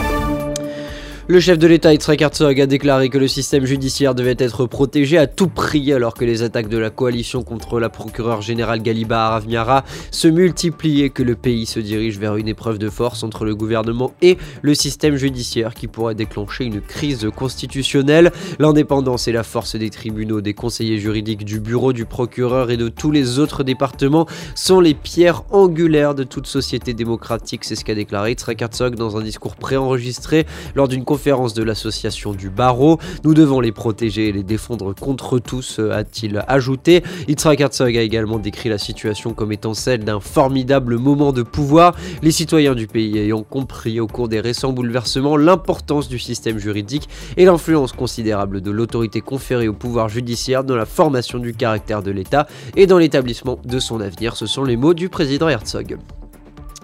Le 1.30 1.42
chef 1.42 1.60
de 1.60 1.68
l'État, 1.68 1.92
Yitzhak 1.92 2.22
Herzog, 2.22 2.62
a 2.62 2.68
déclaré 2.68 3.10
que 3.10 3.18
le 3.18 3.28
système 3.28 3.66
judiciaire 3.66 4.16
devait 4.16 4.38
être 4.38 4.66
protégé 4.66 5.18
à 5.18 5.28
tout 5.28 5.50
prix 5.50 5.92
alors 5.92 6.14
que 6.14 6.24
les 6.24 6.42
attaques 6.42 6.70
de 6.70 6.78
la 6.78 6.90
coalition 6.90 7.44
contre 7.44 7.82
la 7.82 7.90
procureure 7.90 8.42
générale 8.42 8.82
Galiba 8.82 9.26
Aravmiara 9.26 9.84
se 10.10 10.30
multiplient 10.30 11.04
et 11.04 11.10
que 11.10 11.24
le 11.24 11.36
pays 11.36 11.66
se 11.66 11.82
dirige 11.82 12.18
vers 12.18 12.38
une 12.38 12.48
épreuve 12.48 12.78
de 12.78 12.90
force 12.90 13.24
entre 13.24 13.44
le 13.44 13.56
gouvernement 13.56 14.14
et 14.22 14.38
le 14.62 14.74
système 14.74 15.18
judiciaire 15.18 15.74
qui 15.74 15.88
pourrait 15.88 16.16
déclencher 16.16 16.64
une 16.64 16.80
crise 16.80 17.28
constitutionnelle. 17.36 18.32
L'indépendance 18.58 19.28
et 19.28 19.34
la 19.34 19.44
force 19.44 19.76
des 19.76 19.90
tribunaux, 19.90 20.40
des 20.40 20.54
conseillers 20.54 20.98
juridiques, 20.98 21.44
du 21.44 21.60
bureau 21.60 21.92
du 21.92 22.06
procureur 22.06 22.72
et 22.72 22.78
de 22.78 22.88
tous 22.88 23.12
les 23.12 23.38
autres 23.38 23.66
départements 23.66 24.28
sont 24.56 24.80
les 24.80 24.94
pierres 24.94 25.44
angulaires 25.52 26.16
de 26.16 26.24
toute 26.24 26.48
société 26.48 26.94
démocratique. 26.94 27.66
C'est 27.66 27.76
ce 27.76 27.84
qu'a 27.84 27.96
déclaré 27.96 28.30
Yitzhak 28.32 28.96
dans 28.96 29.18
un 29.18 29.24
discours 29.24 29.58
préenregistré 29.58 30.46
lors 30.74 30.88
d'une 30.88 31.04
conférence 31.04 31.17
de 31.18 31.64
l'association 31.64 32.32
du 32.32 32.50
barreau. 32.50 33.00
Nous 33.24 33.34
devons 33.34 33.60
les 33.60 33.72
protéger 33.72 34.30
et 34.30 34.32
les 34.32 34.44
défendre 34.44 34.94
contre 34.94 35.40
tous, 35.40 35.80
a-t-il 35.80 36.44
ajouté. 36.48 37.04
Yitzhak 37.28 37.60
Herzog 37.60 37.98
a 37.98 38.02
également 38.02 38.40
décrit 38.40 38.70
la 38.70 38.78
situation 38.78 39.34
comme 39.34 39.52
étant 39.52 39.74
celle 39.74 40.06
d'un 40.06 40.20
formidable 40.20 40.98
moment 40.98 41.34
de 41.34 41.44
pouvoir, 41.44 41.96
les 42.22 42.32
citoyens 42.32 42.76
du 42.76 42.88
pays 42.88 43.18
ayant 43.18 43.44
compris 43.44 44.00
au 44.00 44.08
cours 44.08 44.30
des 44.30 44.40
récents 44.40 44.72
bouleversements 44.72 45.38
l'importance 45.38 46.08
du 46.08 46.20
système 46.20 46.60
juridique 46.60 47.10
et 47.36 47.46
l'influence 47.46 47.92
considérable 47.92 48.62
de 48.62 48.72
l'autorité 48.72 49.20
conférée 49.20 49.68
au 49.68 49.74
pouvoir 49.74 50.08
judiciaire 50.10 50.64
dans 50.64 50.76
la 50.76 50.86
formation 50.86 51.40
du 51.40 51.54
caractère 51.54 52.04
de 52.04 52.12
l'État 52.12 52.48
et 52.76 52.88
dans 52.88 53.00
l'établissement 53.00 53.60
de 53.66 53.80
son 53.80 54.00
avenir. 54.00 54.38
Ce 54.38 54.46
sont 54.46 54.64
les 54.64 54.78
mots 54.78 54.94
du 54.94 55.10
président 55.10 55.50
Herzog. 55.50 55.98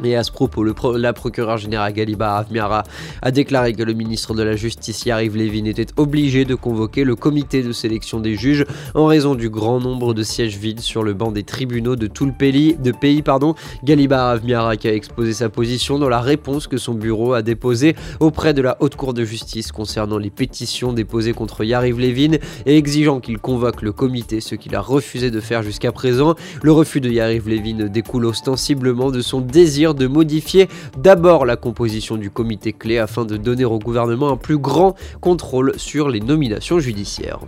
Et 0.03 0.15
à 0.15 0.23
ce 0.23 0.31
propos, 0.31 0.63
la 0.97 1.13
procureure 1.13 1.57
générale 1.57 1.93
Galiba 1.93 2.37
Avmiara 2.37 2.83
a 3.21 3.29
déclaré 3.29 3.73
que 3.73 3.83
le 3.83 3.93
ministre 3.93 4.33
de 4.33 4.41
la 4.41 4.55
Justice 4.55 5.05
Yariv 5.05 5.37
Levin 5.37 5.65
était 5.65 5.85
obligé 5.97 6.45
de 6.45 6.55
convoquer 6.55 7.03
le 7.03 7.15
comité 7.15 7.61
de 7.61 7.71
sélection 7.71 8.19
des 8.19 8.35
juges 8.35 8.65
en 8.95 9.05
raison 9.05 9.35
du 9.35 9.51
grand 9.51 9.79
nombre 9.79 10.15
de 10.15 10.23
sièges 10.23 10.57
vides 10.57 10.79
sur 10.79 11.03
le 11.03 11.13
banc 11.13 11.31
des 11.31 11.43
tribunaux 11.43 11.95
de 11.95 12.07
tout 12.07 12.25
le 12.25 12.31
pays. 12.31 12.75
De 12.75 12.91
pays 12.91 13.21
pardon. 13.21 13.53
Galiba 13.83 14.31
Avmiara 14.31 14.77
qui 14.77 14.87
a 14.87 14.93
exposé 14.93 15.31
sa 15.31 15.49
position 15.49 15.99
dans 15.99 16.09
la 16.09 16.21
réponse 16.21 16.65
que 16.65 16.77
son 16.77 16.95
bureau 16.95 17.33
a 17.33 17.43
déposée 17.43 17.95
auprès 18.19 18.55
de 18.55 18.63
la 18.63 18.77
Haute 18.79 18.95
Cour 18.95 19.13
de 19.13 19.23
justice 19.23 19.71
concernant 19.71 20.17
les 20.17 20.31
pétitions 20.31 20.91
déposées 20.91 21.33
contre 21.33 21.63
Yariv 21.63 21.99
Levin 21.99 22.37
et 22.65 22.77
exigeant 22.77 23.19
qu'il 23.19 23.37
convoque 23.37 23.83
le 23.83 23.91
comité, 23.91 24.41
ce 24.41 24.55
qu'il 24.55 24.75
a 24.75 24.81
refusé 24.81 25.29
de 25.29 25.39
faire 25.39 25.61
jusqu'à 25.61 25.91
présent. 25.91 26.33
Le 26.63 26.71
refus 26.71 26.99
de 26.99 27.11
Yariv 27.11 27.47
Levin 27.47 27.87
découle 27.89 28.25
ostensiblement 28.25 29.11
de 29.11 29.21
son 29.21 29.39
désir 29.39 29.82
de 29.91 30.07
modifier 30.07 30.69
d'abord 30.97 31.45
la 31.45 31.57
composition 31.57 32.15
du 32.15 32.29
comité 32.29 32.71
clé 32.71 32.97
afin 32.97 33.25
de 33.25 33.35
donner 33.35 33.65
au 33.65 33.79
gouvernement 33.79 34.31
un 34.31 34.37
plus 34.37 34.57
grand 34.57 34.95
contrôle 35.19 35.73
sur 35.75 36.07
les 36.07 36.21
nominations 36.21 36.79
judiciaires. 36.79 37.39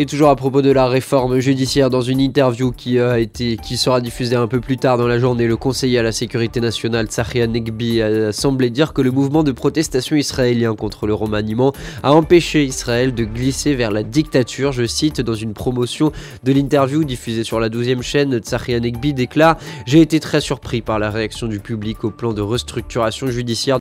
Et 0.00 0.06
toujours 0.06 0.28
à 0.28 0.36
propos 0.36 0.62
de 0.62 0.70
la 0.70 0.86
réforme 0.86 1.40
judiciaire, 1.40 1.90
dans 1.90 2.02
une 2.02 2.20
interview 2.20 2.72
été, 3.16 3.56
qui 3.56 3.76
sera 3.76 4.00
diffusée 4.00 4.36
un 4.36 4.46
peu 4.46 4.60
plus 4.60 4.76
tard 4.76 4.96
dans 4.96 5.08
la 5.08 5.18
journée, 5.18 5.48
le 5.48 5.56
conseiller 5.56 5.98
à 5.98 6.04
la 6.04 6.12
sécurité 6.12 6.60
nationale 6.60 7.06
Tsaria 7.08 7.48
Negbi 7.48 8.00
a 8.00 8.30
semblé 8.30 8.70
dire 8.70 8.92
que 8.92 9.02
le 9.02 9.10
mouvement 9.10 9.42
de 9.42 9.50
protestation 9.50 10.14
israélien 10.14 10.76
contre 10.76 11.08
le 11.08 11.14
remaniement 11.14 11.72
a 12.04 12.12
empêché 12.12 12.64
Israël 12.64 13.12
de 13.12 13.24
glisser 13.24 13.74
vers 13.74 13.90
la 13.90 14.04
dictature. 14.04 14.70
Je 14.70 14.86
cite 14.86 15.20
dans 15.20 15.34
une 15.34 15.52
promotion 15.52 16.12
de 16.44 16.52
l'interview 16.52 17.02
diffusée 17.02 17.42
sur 17.42 17.58
la 17.58 17.68
12e 17.68 18.00
chaîne, 18.00 18.38
Tsaria 18.38 18.78
Negbi 18.78 19.14
déclare 19.14 19.56
J'ai 19.84 20.00
été 20.00 20.20
très 20.20 20.40
surpris 20.40 20.80
par 20.80 21.00
la 21.00 21.10
réaction 21.10 21.48
du 21.48 21.58
public 21.58 22.04
au 22.04 22.10
plan 22.10 22.32
de 22.32 22.40
restructuration 22.40 23.26
judiciaire 23.26 23.76